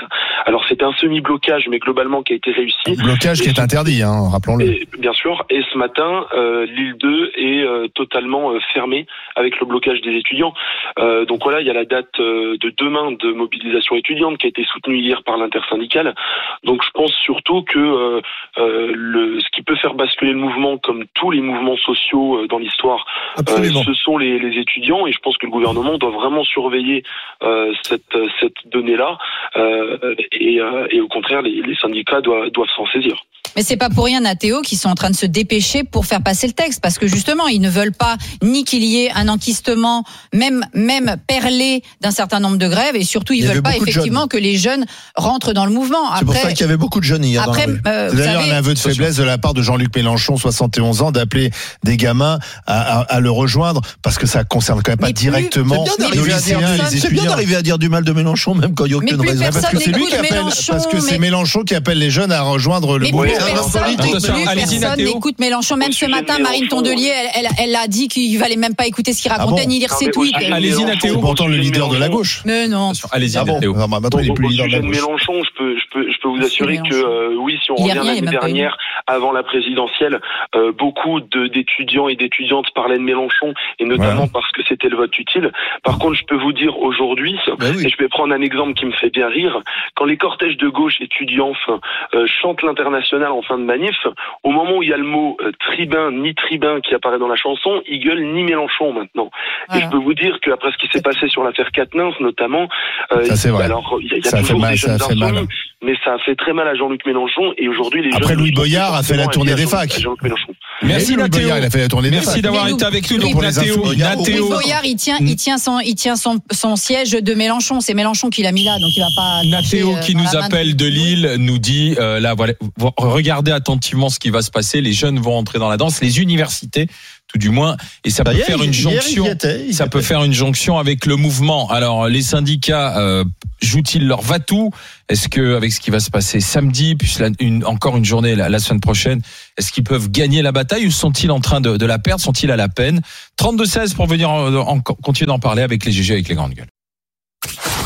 Alors 0.45 0.65
c'était 0.67 0.85
un 0.85 0.93
semi-blocage, 0.93 1.67
mais 1.69 1.79
globalement 1.79 2.23
qui 2.23 2.33
a 2.33 2.35
été 2.35 2.51
réussi. 2.51 2.95
Blocage 2.97 3.41
qui 3.41 3.49
est 3.49 3.59
interdit, 3.59 4.01
hein, 4.03 4.29
rappelons-le. 4.31 4.85
Bien 4.97 5.13
sûr. 5.13 5.45
Et 5.49 5.61
ce 5.71 5.77
matin, 5.77 6.25
euh, 6.33 6.65
l'île 6.65 6.95
2 6.97 7.31
est 7.35 7.61
euh, 7.61 7.87
totalement 7.89 8.51
euh, 8.51 8.59
fermée 8.73 9.05
avec 9.35 9.59
le 9.59 9.65
blocage 9.65 10.01
des 10.01 10.15
étudiants. 10.15 10.53
Euh, 10.99 11.25
donc 11.25 11.43
voilà, 11.43 11.61
il 11.61 11.67
y 11.67 11.69
a 11.69 11.73
la 11.73 11.85
date 11.85 12.19
de 12.19 12.73
demain 12.77 13.11
de 13.11 13.31
mobilisation 13.31 13.95
étudiante 13.95 14.37
qui 14.37 14.45
a 14.45 14.49
été 14.49 14.65
soutenue 14.65 14.97
hier 14.97 15.23
par 15.23 15.37
l'intersyndicale. 15.37 16.15
Donc 16.63 16.83
je 16.83 16.89
pense 16.91 17.13
surtout 17.23 17.63
que 17.63 18.21
euh, 18.57 18.91
le, 18.93 19.39
ce 19.39 19.47
qui 19.51 19.61
peut 19.61 19.75
faire 19.75 19.93
basculer 19.93 20.33
le 20.33 20.39
mouvement, 20.39 20.77
comme 20.77 21.05
tous 21.13 21.31
les 21.31 21.41
mouvements 21.41 21.77
sociaux 21.77 22.39
euh, 22.39 22.47
dans 22.47 22.57
l'histoire, 22.57 23.05
euh, 23.37 23.63
ce 23.85 23.93
sont 23.93 24.17
les, 24.17 24.39
les 24.39 24.59
étudiants. 24.59 25.05
Et 25.07 25.11
je 25.11 25.19
pense 25.19 25.37
que 25.37 25.45
le 25.45 25.51
gouvernement 25.51 25.97
doit 25.97 26.11
vraiment 26.11 26.43
surveiller 26.43 27.03
euh, 27.43 27.73
cette, 27.83 28.17
cette 28.39 28.67
donnée-là. 28.67 29.17
Euh, 29.55 30.15
et, 30.31 30.59
euh, 30.59 30.87
et 30.89 31.01
au 31.01 31.07
contraire, 31.07 31.41
les, 31.41 31.61
les 31.61 31.75
syndicats 31.75 32.21
doivent, 32.21 32.49
doivent 32.49 32.69
s'en 32.75 32.85
saisir. 32.87 33.15
Mais 33.59 33.65
c'est 33.65 33.75
pas 33.75 33.89
pour 33.89 34.05
rien, 34.05 34.21
Nathéo, 34.21 34.61
qui 34.61 34.77
sont 34.77 34.87
en 34.87 34.95
train 34.95 35.09
de 35.09 35.15
se 35.17 35.25
dépêcher 35.25 35.83
pour 35.83 36.05
faire 36.05 36.21
passer 36.23 36.47
le 36.47 36.53
texte, 36.53 36.79
parce 36.79 36.97
que 36.97 37.07
justement, 37.07 37.47
ils 37.47 37.59
ne 37.59 37.69
veulent 37.69 37.91
pas 37.91 38.15
ni 38.41 38.63
qu'il 38.63 38.85
y 38.85 39.01
ait 39.03 39.11
un 39.13 39.27
enquistement, 39.27 40.05
même 40.33 40.63
même 40.73 41.17
perlé 41.27 41.83
d'un 41.99 42.11
certain 42.11 42.39
nombre 42.39 42.55
de 42.55 42.69
grèves, 42.69 42.95
et 42.95 43.03
surtout, 43.03 43.33
ils 43.33 43.45
veulent 43.45 43.61
pas 43.61 43.75
effectivement 43.75 44.27
que 44.27 44.37
les 44.37 44.55
jeunes 44.55 44.85
rentrent 45.17 45.51
dans 45.51 45.65
le 45.65 45.73
mouvement. 45.73 45.97
C'est 46.17 46.23
pour 46.23 46.35
ça 46.37 46.51
qu'il 46.53 46.61
y 46.61 46.63
avait 46.63 46.77
beaucoup 46.77 47.01
de 47.01 47.03
jeunes 47.03 47.25
hier. 47.25 47.43
dans 47.45 47.51
la 47.51 47.57
après, 47.59 47.69
rue. 47.69 47.81
euh, 47.85 48.11
d'ailleurs 48.13 48.41
savez, 48.43 48.51
un 48.53 48.55
aveu 48.55 48.73
de 48.73 48.79
faiblesse 48.79 49.17
de 49.17 49.23
la 49.23 49.37
part 49.37 49.53
de 49.53 49.61
Jean-Luc 49.61 49.93
Mélenchon, 49.93 50.37
71 50.37 51.01
ans, 51.01 51.11
d'appeler 51.11 51.51
des 51.83 51.97
gamins 51.97 52.39
à, 52.65 52.99
à- 52.99 53.15
à 53.15 53.19
le 53.19 53.29
rejoindre 53.29 53.81
parce 54.01 54.17
que 54.17 54.25
ça 54.25 54.45
concerne 54.45 54.81
quand 54.83 54.91
même 54.93 54.99
pas 54.99 55.07
Mais 55.07 55.11
directement 55.13 55.83
dire- 55.83 56.11
lycéens 56.11 56.77
les 56.77 56.77
c'est 56.77 57.09
bien 57.09 57.23
étudiants. 57.23 57.25
d'arriver 57.25 57.55
à 57.57 57.61
dire 57.61 57.77
du 57.77 57.89
mal 57.89 58.05
de 58.05 58.13
Mélenchon, 58.13 58.55
même 58.55 58.73
quand 58.73 58.85
il 58.85 58.89
n'y 58.89 58.93
a 58.93 58.97
aucune 58.99 59.19
raison. 59.19 59.43
Parce 59.51 59.65
que 59.65 59.79
c'est 59.81 59.91
lui 59.91 60.05
qui 60.07 60.15
appelle, 60.15 60.43
parce 60.69 60.87
que 60.87 61.01
c'est 61.01 61.17
Mélenchon 61.17 61.63
qui 61.63 61.75
appelle 61.75 61.97
les 61.99 62.09
jeunes 62.09 62.31
à 62.31 62.39
rejoindre 62.39 62.97
le 62.97 63.11
mouvement. 63.11 63.48
Personne, 63.53 64.95
n'écoute 64.97 65.39
Mélenchon. 65.39 65.75
Même 65.77 65.91
ce 65.91 66.05
matin, 66.05 66.39
Marine 66.39 66.67
Tondelier, 66.67 67.11
elle, 67.57 67.75
a 67.75 67.87
dit 67.87 68.07
qu'il 68.07 68.37
valait 68.39 68.55
même 68.55 68.75
pas 68.75 68.87
écouter 68.87 69.13
ce 69.13 69.21
qu'il 69.21 69.31
racontait 69.31 69.61
Ah 69.63 69.67
ni 69.67 69.79
lire 69.79 69.91
ses 69.91 70.09
tweets. 70.11 70.35
Allez-y, 70.51 70.83
Nathéo. 70.83 71.19
Pourtant 71.19 71.47
le 71.47 71.55
leader 71.57 71.89
de 71.89 71.97
la 71.97 72.09
gauche. 72.09 72.41
Mais 72.45 72.67
non. 72.67 72.91
Allez-y 73.11 73.37
Ah 73.37 73.43
Nathéo. 73.45 73.73
Ah 73.77 73.85
bah, 73.89 73.99
Maintenant 73.99 74.19
il 74.19 74.29
est 74.29 74.33
plus 74.33 74.47
leader 74.47 74.67
de 74.67 74.71
la 74.71 74.79
gauche. 74.79 74.95
Mélenchon, 74.95 75.43
je 75.43 75.49
peux, 75.57 75.75
je 75.77 75.83
peux, 75.91 76.11
je 76.11 76.17
peux 76.19 76.27
vous 76.29 76.41
assurer 76.43 76.77
que 76.77 76.95
euh, 76.95 77.35
oui, 77.39 77.57
si 77.63 77.71
on 77.71 77.75
revient 77.75 77.95
l'année 77.95 78.21
dernière, 78.21 78.77
avant 79.07 79.31
la 79.31 79.43
présidentielle, 79.43 80.19
euh, 80.55 80.71
beaucoup 80.71 81.19
de- 81.19 81.47
d'étudiants 81.47 82.07
et 82.07 82.15
d'étudiantes 82.15 82.67
parlaient 82.75 82.97
de 82.97 83.03
Mélenchon, 83.03 83.53
et 83.79 83.85
notamment 83.85 84.27
parce 84.27 84.51
que 84.51 84.61
c'était 84.67 84.89
le 84.89 84.97
vote 84.97 85.17
utile. 85.17 85.51
Par 85.83 85.97
contre, 85.99 86.15
je 86.15 86.23
peux 86.25 86.37
vous 86.37 86.53
dire 86.53 86.77
aujourd'hui, 86.79 87.35
Ben 87.59 87.73
oui. 87.75 87.85
et 87.85 87.89
je 87.89 87.97
vais 87.97 88.07
prendre 88.07 88.33
un 88.33 88.41
exemple 88.41 88.73
qui 88.73 88.85
me 88.85 88.91
fait 88.91 89.09
bien 89.09 89.27
rire, 89.27 89.61
quand 89.95 90.05
les 90.05 90.17
cortèges 90.17 90.57
de 90.57 90.67
gauche 90.67 90.95
étudiants 91.01 91.53
euh, 91.69 92.25
chantent 92.41 92.61
l'international 92.63 93.28
en 93.33 93.41
fin 93.41 93.57
de 93.57 93.63
manif, 93.63 93.95
au 94.43 94.51
moment 94.51 94.77
où 94.77 94.83
il 94.83 94.89
y 94.89 94.93
a 94.93 94.97
le 94.97 95.03
mot 95.03 95.37
euh, 95.41 95.51
tribun 95.59 96.11
ni 96.11 96.33
tribun 96.35 96.81
qui 96.81 96.93
apparaît 96.95 97.19
dans 97.19 97.27
la 97.27 97.35
chanson, 97.35 97.81
ils 97.87 97.99
gueulent 97.99 98.23
ni 98.33 98.43
Mélenchon 98.43 98.93
maintenant. 98.93 99.29
Et 99.75 99.81
je 99.81 99.89
peux 99.89 99.97
vous 99.97 100.13
dire 100.13 100.39
qu'après 100.41 100.71
ce 100.71 100.77
qui 100.77 100.87
s'est 100.91 101.01
passé 101.01 101.27
sur 101.29 101.43
l'affaire 101.43 101.69
Quatennens 101.71 102.13
notamment, 102.19 102.67
euh, 103.11 103.23
Ça, 103.23 103.35
c'est 103.35 103.49
vrai. 103.49 103.65
alors 103.65 103.97
il 104.01 104.07
y 104.07 104.13
a, 104.13 104.17
il 104.17 104.23
y 104.23 104.27
a 104.27 104.29
Ça 104.29 104.37
a 104.37 104.39
fait 104.39 104.47
toujours 104.47 104.59
mal, 104.61 104.71
des 104.71 104.77
ça 104.77 104.97
fait 104.97 105.15
mal. 105.15 105.45
Mais 105.83 105.93
ça 106.03 106.13
a 106.13 106.17
fait 106.19 106.35
très 106.35 106.51
mal 106.51 106.67
à 106.67 106.75
Jean-Luc 106.75 107.05
Mélenchon 107.05 107.53
et 107.57 107.69
aujourd'hui 107.69 108.03
les 108.03 108.15
Après, 108.15 108.35
Louis 108.35 108.51
Boyard 108.51 108.93
a 108.93 109.03
fait 109.03 109.15
la 109.15 109.27
tournée 109.27 109.55
des 109.55 109.65
facs. 109.65 109.95
à 109.95 109.99
Jean-Luc 109.99 110.21
Mélenchon. 110.23 110.53
Merci 110.81 111.13
Louis 111.13 111.23
Nathéo. 111.23 111.41
Boyard, 111.41 111.57
il 111.59 111.65
a 111.65 111.69
fait 111.69 111.79
la 111.79 111.87
tournée 111.87 112.09
des 112.09 112.17
Merci 112.17 112.41
d'avoir 112.41 112.67
été 112.67 112.83
avec 112.83 113.09
nous. 113.09 113.17
Donc 113.17 113.31
pour 113.31 113.41
les 113.41 113.47
Nathéo, 113.47 113.73
infos. 113.75 113.85
Louis 113.85 113.97
Nathéo, 113.97 114.49
Boyard, 114.49 114.85
il 114.85 114.95
tient, 114.97 115.17
il 115.21 115.35
tient 115.37 115.57
son, 115.57 115.79
il 115.79 115.95
tient 115.95 116.17
son, 116.17 116.39
son 116.51 116.75
siège 116.75 117.11
de 117.11 117.33
Mélenchon. 117.33 117.79
C'est 117.79 117.93
Mélenchon 117.93 118.29
qui 118.29 118.43
l'a 118.43 118.51
mis 118.51 118.65
là, 118.65 118.77
donc 118.77 118.89
il 118.95 118.99
va 118.99 119.07
pas. 119.15 119.41
Nathéo 119.45 119.95
qui 120.03 120.11
euh, 120.11 120.15
dans 120.15 120.23
nous 120.23 120.35
appelle 120.35 120.75
de 120.75 120.85
Lille 120.85 121.35
nous 121.37 121.59
dit 121.59 121.95
euh, 121.97 122.19
là 122.19 122.33
voilà 122.33 122.53
regardez 122.97 123.51
attentivement 123.51 124.09
ce 124.09 124.19
qui 124.19 124.29
va 124.29 124.41
se 124.41 124.51
passer 124.51 124.81
les 124.81 124.93
jeunes 124.93 125.19
vont 125.19 125.37
entrer 125.37 125.59
dans 125.59 125.69
la 125.69 125.77
danse 125.77 126.01
les 126.01 126.19
universités 126.19 126.87
tout 127.31 127.37
du 127.37 127.49
moins, 127.49 127.77
et 128.03 128.09
ça, 128.09 128.23
Bah, 128.23 128.31
peut 128.31 128.37
hier, 128.37 128.47
faire 128.47 128.63
une 128.63 128.73
jonction. 128.73 129.25
était, 129.27 129.61
il 129.63 129.69
y 129.69 129.73
Ça 129.73 129.85
était. 129.85 129.91
peut 129.91 130.01
faire 130.01 130.23
une 130.23 130.33
jonction 130.33 130.77
avec 130.79 131.05
le 131.05 131.15
mouvement. 131.15 131.69
Alors, 131.69 132.07
les 132.07 132.23
syndicats 132.23 132.97
euh, 132.97 133.23
jouent-ils 133.61 134.07
leur 134.07 134.21
va-tout? 134.21 134.71
Est-ce 135.09 135.29
que, 135.29 135.55
avec 135.55 135.71
ce 135.71 135.79
qui 135.79 135.91
va 135.91 135.99
se 135.99 136.09
passer 136.09 136.39
samedi, 136.39 136.95
puis 136.95 137.13
la- 137.19 137.29
une, 137.39 137.63
encore 137.65 137.97
une 137.97 138.05
journée 138.05 138.35
la, 138.35 138.49
la 138.49 138.57
semaine 138.59 138.79
prochaine, 138.81 139.21
est-ce 139.57 139.71
qu'ils 139.71 139.83
peuvent 139.83 140.09
gagner 140.09 140.41
la 140.41 140.51
bataille 140.51 140.87
ou 140.87 140.91
sont-ils 140.91 141.29
en 141.31 141.39
train 141.39 141.61
de, 141.61 141.77
de 141.77 141.85
la 141.85 141.99
perdre? 141.99 142.21
Sont-ils 142.21 142.49
à 142.51 142.55
la 142.55 142.67
peine? 142.67 143.01
32-16 143.39 143.93
pour 143.93 144.07
venir 144.07 144.29
en- 144.31 144.51
en- 144.55 144.79
continuer 144.81 145.27
d'en 145.27 145.39
parler 145.39 145.61
avec 145.61 145.85
les 145.85 145.91
GG, 145.91 146.13
avec 146.13 146.29
les 146.29 146.35
grandes 146.35 146.53
gueules. 146.55 146.67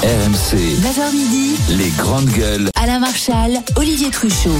RMC, 0.02 0.58
9h 0.82 1.14
midi, 1.14 1.56
les 1.78 1.90
grandes 1.98 2.30
gueules. 2.30 2.70
Alain 2.76 3.00
Marchal, 3.00 3.60
Olivier 3.76 4.10
Truchot. 4.10 4.52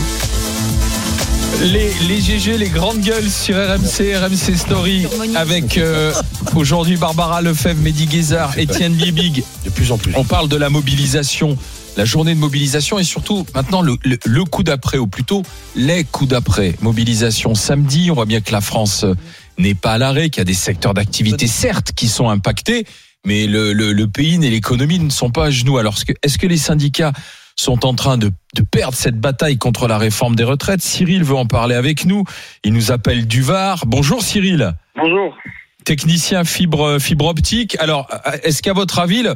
Les, 1.62 1.92
les 2.08 2.20
GG, 2.22 2.58
les 2.58 2.70
grandes 2.70 3.00
gueules 3.02 3.30
sur 3.30 3.56
RMC, 3.56 4.16
RMC 4.18 4.58
Story, 4.58 5.06
avec 5.36 5.78
euh, 5.78 6.14
aujourd'hui 6.56 6.98
Barbara 6.98 7.42
Lefebvre, 7.42 7.82
Mehdi 7.82 8.06
Guézard, 8.06 8.58
Étienne 8.58 8.94
Biebig. 8.94 9.44
De 9.64 9.70
plus 9.70 9.92
en 9.92 9.98
plus. 9.98 10.12
On 10.16 10.26
parle 10.26 10.50
de 10.50 10.58
la 10.58 10.70
mobilisation, 10.70 11.58
la 11.96 12.04
journée 12.06 12.34
de 12.36 12.40
mobilisation 12.40 13.00
et 13.00 13.04
surtout 13.04 13.46
maintenant 13.56 13.82
le, 13.82 13.96
le- 14.04 14.18
le 14.26 14.44
coup 14.46 14.64
d'après, 14.64 14.98
ou 14.98 15.08
plutôt 15.08 15.44
les 15.76 16.04
coups 16.04 16.30
d'après. 16.32 16.76
Mobilisation 16.82 17.56
samedi, 17.56 18.10
on 18.12 18.16
voit 18.16 18.26
bien 18.26 18.42
que 18.42 18.52
la 18.52 18.62
France 18.62 19.04
euh, 19.06 19.14
n'est 19.58 19.76
pas 19.76 19.94
à 19.94 19.98
l'arrêt, 19.98 20.30
qu'il 20.30 20.40
y 20.40 20.42
a 20.42 20.46
des 20.46 20.54
secteurs 20.54 20.94
d'activité 20.94 21.48
certes 21.48 21.92
qui 21.96 22.10
sont 22.10 22.30
impactés, 22.30 22.86
mais 23.26 23.48
le, 23.48 23.72
le- 23.74 23.94
le 23.94 24.08
pays 24.08 24.36
et 24.44 24.50
l'économie 24.50 25.00
ne 25.00 25.10
sont 25.10 25.30
pas 25.30 25.46
à 25.46 25.52
genoux. 25.52 25.78
Alors 25.78 25.96
est-ce 26.24 26.38
que 26.38 26.48
les 26.48 26.58
syndicats 26.58 27.14
sont 27.56 27.86
en 27.86 27.94
train 27.94 28.18
de, 28.18 28.28
de 28.56 28.62
perdre 28.70 28.96
cette 28.96 29.18
bataille 29.20 29.58
contre 29.58 29.88
la 29.88 29.98
réforme 29.98 30.36
des 30.36 30.44
retraites 30.44 30.82
Cyril 30.82 31.24
veut 31.24 31.36
en 31.36 31.46
parler 31.46 31.76
avec 31.76 32.06
nous. 32.06 32.24
Il 32.64 32.74
nous 32.74 32.92
appelle 32.92 33.28
du 33.28 33.42
Var. 33.42 33.84
Bonjour 33.86 34.22
Cyril 34.22 34.74
Bonjour. 34.96 35.38
technicien 35.86 36.44
fibre 36.44 36.98
fibre 37.00 37.28
optique. 37.28 37.76
Alors, 37.80 38.08
euh, 38.28 38.32
est-ce 38.44 38.62
qu'à 38.62 38.74
votre 38.74 39.00
avis, 39.00 39.24
la, 39.24 39.36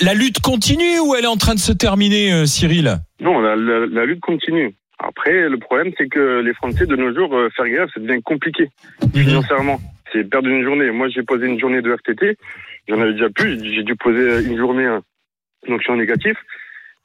la 0.00 0.14
lutte 0.14 0.40
continue 0.40 0.98
ou 1.00 1.14
elle 1.14 1.24
est 1.24 1.28
en 1.28 1.36
train 1.36 1.54
de 1.54 1.60
se 1.60 1.72
terminer, 1.72 2.32
euh, 2.32 2.46
Cyril? 2.46 2.98
Non, 3.20 3.40
la, 3.40 3.56
la- 3.56 3.86
la 3.86 4.04
lutte 4.04 4.20
continue. 4.20 4.74
Après, 5.00 5.48
le 5.48 5.58
problème, 5.58 5.92
c'est 5.96 6.08
que 6.08 6.40
les 6.40 6.52
Français, 6.54 6.84
de 6.86 6.96
nos 6.96 7.14
jours, 7.14 7.32
euh, 7.36 7.48
faire 7.56 7.68
grève, 7.68 7.88
ça 7.94 8.00
devient 8.00 8.20
compliqué, 8.22 8.68
financièrement. 9.14 9.80
C'est 10.12 10.24
perdre 10.28 10.48
une 10.48 10.64
journée. 10.64 10.90
Moi, 10.90 11.08
j'ai 11.08 11.22
posé 11.22 11.46
une 11.46 11.60
journée 11.60 11.82
de 11.82 11.92
RTT. 11.92 12.36
J'en 12.88 13.00
avais 13.00 13.12
déjà 13.12 13.28
plus. 13.30 13.62
J'ai 13.62 13.82
dû 13.84 13.94
poser 13.94 14.42
une 14.44 14.56
journée, 14.56 14.86
euh, 14.86 14.98
donc 15.68 15.78
je 15.78 15.84
suis 15.84 15.92
en 15.92 15.96
négatif. 15.96 16.36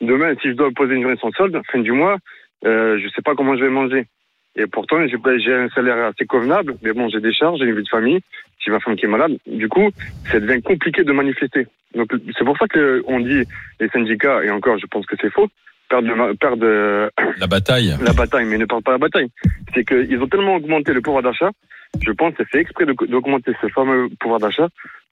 Demain, 0.06 0.36
si 0.42 0.50
je 0.50 0.54
dois 0.54 0.70
poser 0.72 0.96
une 0.96 1.02
journée 1.02 1.18
sans 1.22 1.32
solde, 1.32 1.60
fin 1.72 1.80
du 1.80 1.92
mois, 1.92 2.18
euh, 2.66 3.00
je 3.00 3.08
sais 3.10 3.22
pas 3.22 3.36
comment 3.36 3.56
je 3.56 3.64
vais 3.64 3.70
manger. 3.70 4.06
Et 4.56 4.68
pourtant, 4.68 4.98
j'ai 5.08 5.54
un 5.54 5.70
salaire 5.70 6.06
assez 6.06 6.26
convenable, 6.26 6.76
mais 6.84 6.94
bon, 6.94 7.10
j'ai 7.10 7.20
des 7.20 7.34
charges, 7.34 7.60
j'ai 7.60 7.66
une 7.66 7.76
vie 7.76 7.84
de 7.84 7.90
famille, 7.90 8.20
j'ai 8.60 8.72
ma 8.72 8.80
femme 8.80 8.96
qui 8.96 9.06
est 9.06 9.10
malade. 9.10 9.38
Du 9.48 9.68
coup, 9.68 9.90
ça 10.32 10.40
devient 10.40 10.62
compliqué 10.62 11.04
de 11.04 11.12
manifester. 11.12 11.66
Donc, 11.96 12.12
c'est 12.38 12.46
pour 12.46 12.58
ça 12.58 12.68
que 12.68 13.04
on 13.08 13.20
dit 13.20 13.44
les 13.80 13.90
syndicats, 13.90 14.44
et 14.44 14.52
encore, 14.52 14.78
je 14.78 14.86
pense 14.86 15.06
que 15.06 15.16
c'est 15.20 15.32
faux, 15.32 15.48
perdent, 15.90 16.38
perdent 16.40 16.64
euh, 16.64 17.10
La 17.40 17.48
bataille. 17.48 17.96
la 18.04 18.14
bataille, 18.14 18.46
mais 18.46 18.58
ne 18.58 18.66
perdent 18.66 18.84
pas 18.84 18.92
la 18.92 18.98
bataille. 19.00 19.30
C'est 19.74 19.86
qu'ils 19.86 20.22
ont 20.22 20.28
tellement 20.28 20.56
augmenté 20.56 20.94
le 20.94 21.02
pouvoir 21.02 21.24
d'achat, 21.24 21.50
je 22.02 22.12
pense 22.12 22.34
que 22.34 22.44
c'est 22.44 22.50
fait 22.50 22.60
exprès 22.60 22.86
d'augmenter 22.86 23.54
ce 23.62 23.68
fameux 23.70 24.10
pouvoir 24.20 24.40
d'achat 24.40 24.68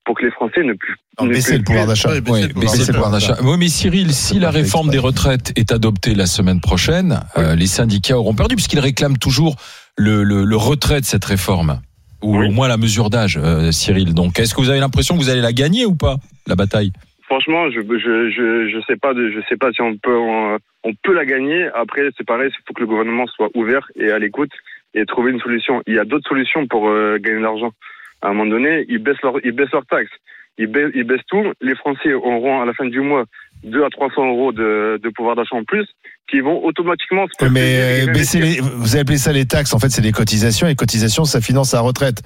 pour 0.05 0.17
que 0.17 0.25
les 0.25 0.31
Français 0.31 0.63
ne 0.63 0.73
puissent 0.73 0.95
Non, 1.19 1.27
baisser 1.27 1.57
le 1.57 1.63
pouvoir 1.63 1.85
d'achat. 1.87 2.09
Oui, 2.11 2.21
baisser 2.21 2.41
le 2.47 2.53
pouvoir 2.53 2.71
baisser 2.73 2.87
le 2.87 2.93
pouvoir 2.93 3.11
d'achat. 3.11 3.37
Oui, 3.43 3.55
mais 3.59 3.67
Cyril, 3.67 4.13
si 4.13 4.39
la 4.39 4.49
réforme 4.51 4.89
des 4.89 4.97
retraites 4.97 5.51
est 5.55 5.71
adoptée 5.71 6.15
la 6.15 6.25
semaine 6.25 6.59
prochaine, 6.61 7.19
euh, 7.37 7.55
les 7.55 7.67
syndicats 7.67 8.17
auront 8.17 8.33
perdu 8.33 8.55
puisqu'ils 8.55 8.79
réclament 8.79 9.17
toujours 9.17 9.55
le, 9.97 10.23
le, 10.23 10.43
le 10.43 10.55
retrait 10.55 11.01
de 11.01 11.05
cette 11.05 11.25
réforme. 11.25 11.81
Ou 12.23 12.37
Oui. 12.37 12.47
au 12.47 12.51
moins 12.51 12.67
la 12.67 12.77
mesure 12.77 13.09
d'âge, 13.09 13.39
euh, 13.41 13.71
Cyril. 13.71 14.13
Donc, 14.13 14.37
est-ce 14.39 14.53
que 14.53 14.61
vous 14.61 14.69
avez 14.69 14.79
l'impression 14.79 15.15
que 15.17 15.21
vous 15.23 15.29
allez 15.29 15.41
la 15.41 15.53
gagner 15.53 15.85
ou 15.87 15.95
pas, 15.95 16.17
la 16.45 16.55
bataille? 16.55 16.91
Franchement, 17.25 17.71
je 17.71 17.79
je 17.81 18.29
je 18.29 18.69
je 18.69 18.77
sais 18.87 18.95
pas 18.97 19.13
de- 19.15 19.31
je 19.31 19.39
sais 19.49 19.57
pas 19.57 19.71
si 19.71 19.81
on 19.81 19.95
peut 19.97 20.15
on, 20.17 20.57
on 20.83 20.91
peut 21.03 21.13
la 21.15 21.25
gagner. 21.25 21.67
Après, 21.73 22.01
c'est 22.17 22.25
pareil, 22.27 22.49
il 22.51 22.57
faut 22.67 22.73
que 22.75 22.81
le 22.81 22.87
gouvernement 22.87 23.25
soit 23.35 23.49
ouvert 23.55 23.87
et 23.95 24.11
à 24.11 24.19
l'écoute 24.19 24.51
et 24.93 25.05
trouver 25.05 25.31
une 25.31 25.39
solution. 25.39 25.81
Il 25.87 25.95
y 25.95 25.99
a 25.99 26.03
d'autres 26.05 26.27
solutions 26.29 26.67
pour 26.67 26.89
euh, 26.89 27.17
gagner 27.19 27.37
de 27.37 27.43
l'argent. 27.43 27.71
À 28.21 28.27
un 28.29 28.33
moment 28.33 28.49
donné, 28.49 28.85
ils 28.89 28.99
baissent 28.99 29.21
leurs 29.23 29.35
ils 29.43 29.51
baissent 29.51 29.71
leurs 29.73 29.85
taxes, 29.85 30.11
ils 30.57 30.67
baissent, 30.67 30.91
ils 30.95 31.03
baissent 31.03 31.25
tout. 31.27 31.43
Les 31.61 31.75
Français 31.75 32.13
auront 32.13 32.61
à 32.61 32.65
la 32.65 32.73
fin 32.73 32.85
du 32.85 32.99
mois 33.01 33.25
2 33.63 33.83
à 33.83 33.89
300 33.89 34.27
euros 34.29 34.51
de, 34.51 34.99
de 35.03 35.09
pouvoir 35.09 35.35
d'achat 35.35 35.55
en 35.55 35.63
plus, 35.63 35.85
qui 36.29 36.39
vont 36.39 36.63
automatiquement 36.65 37.25
se 37.39 37.45
mais 37.45 38.05
euh, 38.07 38.11
baisser 38.11 38.39
investir. 38.39 38.63
les, 38.65 38.69
vous 38.75 38.95
appelez 38.97 39.17
ça 39.19 39.31
les 39.33 39.45
taxes, 39.45 39.73
en 39.73 39.79
fait 39.79 39.89
c'est 39.89 40.01
des 40.01 40.11
cotisations, 40.11 40.65
et 40.67 40.71
les 40.71 40.75
cotisations 40.75 41.25
ça 41.25 41.41
finance 41.41 41.73
la 41.73 41.81
retraite. 41.81 42.21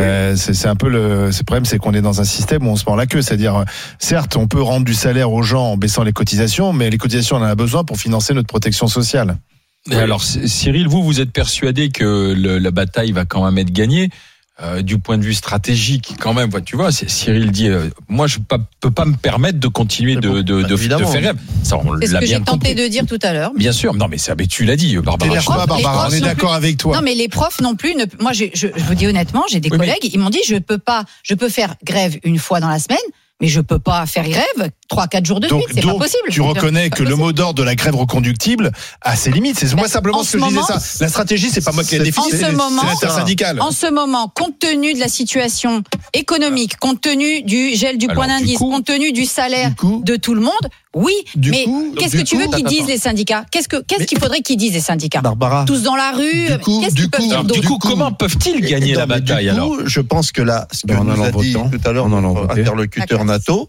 Euh, 0.00 0.34
c'est 0.36 0.54
c'est 0.54 0.68
un 0.68 0.76
peu 0.76 0.88
le, 0.88 1.30
c'est 1.32 1.42
le 1.42 1.44
problème, 1.46 1.64
c'est 1.66 1.78
qu'on 1.78 1.92
est 1.92 2.00
dans 2.02 2.20
un 2.20 2.24
système 2.24 2.66
où 2.66 2.70
on 2.70 2.76
se 2.76 2.84
prend 2.84 2.96
la 2.96 3.06
queue, 3.06 3.20
c'est-à-dire 3.22 3.56
euh, 3.56 3.64
certes 3.98 4.36
on 4.36 4.48
peut 4.48 4.62
rendre 4.62 4.84
du 4.86 4.94
salaire 4.94 5.30
aux 5.32 5.42
gens 5.42 5.72
en 5.72 5.76
baissant 5.76 6.04
les 6.04 6.12
cotisations, 6.12 6.72
mais 6.72 6.88
les 6.90 6.98
cotisations 6.98 7.36
on 7.36 7.40
en 7.40 7.44
a 7.44 7.54
besoin 7.54 7.84
pour 7.84 7.98
financer 7.98 8.32
notre 8.34 8.48
protection 8.48 8.86
sociale. 8.86 9.36
Et 9.90 9.94
alors, 9.96 10.22
Cyril, 10.22 10.86
vous, 10.88 11.02
vous 11.02 11.20
êtes 11.20 11.32
persuadé 11.32 11.88
que 11.88 12.34
le- 12.36 12.58
la 12.58 12.70
bataille 12.70 13.12
va 13.12 13.24
quand 13.24 13.44
même 13.44 13.56
être 13.58 13.72
gagnée 13.72 14.10
euh, 14.60 14.82
du 14.82 14.98
point 14.98 15.18
de 15.18 15.22
vue 15.22 15.34
stratégique, 15.34 16.14
quand 16.18 16.34
même. 16.34 16.50
Tu 16.64 16.74
vois, 16.76 16.90
c'est- 16.90 17.08
Cyril 17.08 17.50
dit, 17.52 17.68
euh, 17.68 17.88
moi, 18.08 18.26
je 18.26 18.38
ne 18.38 18.44
peux 18.80 18.90
pas 18.90 19.04
me 19.04 19.14
permettre 19.14 19.58
de 19.60 19.68
continuer 19.68 20.16
de, 20.16 20.20
de, 20.20 20.42
de, 20.42 20.62
de 20.62 20.72
Évidemment. 20.74 21.06
faire 21.08 21.22
rêve. 21.22 21.36
Ça, 21.62 21.76
on 21.78 21.96
C'est 22.00 22.08
ce 22.08 22.12
que 22.14 22.18
bien 22.18 22.38
j'ai 22.38 22.44
tenté 22.44 22.74
de 22.74 22.88
dire 22.88 23.06
tout 23.06 23.18
à 23.22 23.32
l'heure. 23.32 23.52
Bien 23.56 23.72
sûr, 23.72 23.94
non, 23.94 24.08
mais 24.08 24.18
ça, 24.18 24.34
mais 24.36 24.46
tu 24.46 24.64
l'as 24.64 24.76
dit, 24.76 24.96
Barbara. 24.96 25.28
T'énerve 25.28 25.44
pas, 25.46 25.66
profs- 25.66 25.76
les 25.78 25.82
Barbara, 25.84 26.08
on 26.08 26.12
est 26.12 26.20
non 26.20 26.26
d'accord 26.26 26.54
avec 26.54 26.76
toi. 26.76 26.96
Non, 26.96 27.02
mais 27.02 27.14
les 27.14 27.28
profs 27.28 27.60
non 27.60 27.76
plus. 27.76 27.94
Ne, 27.94 28.04
moi, 28.20 28.32
je, 28.32 28.46
je, 28.54 28.66
je 28.74 28.82
vous 28.84 28.94
dis 28.94 29.06
honnêtement, 29.06 29.44
j'ai 29.50 29.60
des 29.60 29.68
Oui, 29.70 29.78
mais- 29.78 29.86
collègues, 29.86 30.10
ils 30.12 30.18
m'ont 30.18 30.30
dit, 30.30 30.40
je 30.46 30.56
peux 30.56 30.78
pas, 30.78 31.04
je 31.22 31.34
peux 31.34 31.48
faire 31.48 31.74
grève 31.84 32.16
une 32.24 32.38
fois 32.38 32.58
dans 32.60 32.68
la 32.68 32.78
semaine, 32.80 32.98
mais 33.40 33.48
je 33.48 33.60
peux 33.60 33.78
pas 33.78 34.04
faire 34.06 34.28
grève 34.28 34.70
trois, 34.88 35.06
quatre 35.06 35.26
jours 35.26 35.40
de 35.40 35.48
Donc, 35.48 35.62
suite. 35.62 35.78
C'est 35.80 35.86
pas 35.86 35.94
possible. 35.94 36.28
tu 36.30 36.40
reconnais 36.40 36.90
que 36.90 37.02
le 37.02 37.14
mot 37.14 37.32
d'ordre 37.32 37.54
de 37.54 37.62
la 37.62 37.74
grève 37.74 37.94
reconductible 37.94 38.72
a 39.02 39.16
ses 39.16 39.30
limites. 39.30 39.58
C'est 39.58 39.72
moi 39.74 39.82
Ben, 39.84 39.88
simplement 39.88 40.18
en 40.18 40.24
ce 40.24 40.36
que 40.36 40.42
je 40.42 40.48
disais 40.48 40.60
ça. 40.62 40.78
La 41.00 41.08
stratégie, 41.08 41.50
c'est 41.50 41.64
pas 41.64 41.72
moi 41.72 41.84
qui 41.84 41.98
la 41.98 42.04
ce 42.04 42.12
c'est 42.40 42.52
l'intersyndicale. 42.52 43.60
En 43.60 43.70
ce 43.70 43.90
moment, 43.90 44.28
compte 44.28 44.58
tenu 44.58 44.94
de 44.94 44.98
la 44.98 45.08
situation 45.08 45.82
économique, 46.14 46.78
compte 46.78 47.00
tenu 47.00 47.42
du 47.42 47.74
gel 47.74 47.98
du 47.98 48.06
Alors, 48.06 48.24
point 48.24 48.26
d'indice, 48.26 48.58
compte 48.58 48.84
tenu 48.84 49.12
du 49.12 49.24
salaire 49.24 49.70
Du 49.70 49.76
coup, 49.76 50.02
de 50.04 50.16
tout 50.16 50.34
le 50.34 50.40
monde, 50.40 50.68
oui. 50.94 51.12
Du 51.34 51.50
mais 51.50 51.66
qu'est-ce 51.98 52.16
que 52.16 52.22
tu 52.22 52.36
coup- 52.36 52.42
veux 52.42 52.48
qu'ils 52.56 52.66
disent 52.66 52.86
les 52.86 52.98
syndicats? 52.98 53.44
Qu'est-ce 53.50 53.68
que 53.68 53.76
qu'est-ce 53.82 54.04
qu'il 54.04 54.18
faudrait 54.18 54.40
qu'ils 54.40 54.56
disent 54.56 54.72
les 54.72 54.80
syndicats? 54.80 55.20
Barbara. 55.20 55.64
Tous 55.66 55.82
dans 55.82 55.96
la 55.96 56.12
rue. 56.12 56.48
Du 56.50 56.58
coup- 56.58 56.80
Qu'est-ce 56.80 56.94
du 56.94 57.02
qu'ils 57.02 57.10
peuvent 57.10 57.20
coup- 57.22 57.30
Alors, 57.32 57.44
du 57.44 57.60
coup, 57.60 57.78
comment 57.78 58.12
peuvent-ils 58.12 58.60
gagner 58.60 58.92
Non, 58.94 59.00
la 59.00 59.06
bataille 59.06 59.44
du 59.46 59.50
coup, 59.50 59.56
alors? 59.74 59.76
Je 59.86 60.00
pense 60.00 60.32
que 60.32 60.42
là, 60.42 60.66
ce 60.72 60.82
que 60.82 60.86
Ben, 60.88 60.98
en 61.00 61.04
nous 61.04 61.22
a 61.22 61.30
dit 61.30 61.52
votant. 61.52 61.70
tout 61.70 61.80
à 61.88 61.92
l'heure 61.92 62.08
notre 62.08 62.50
interlocuteur. 62.50 63.24
NATO 63.24 63.68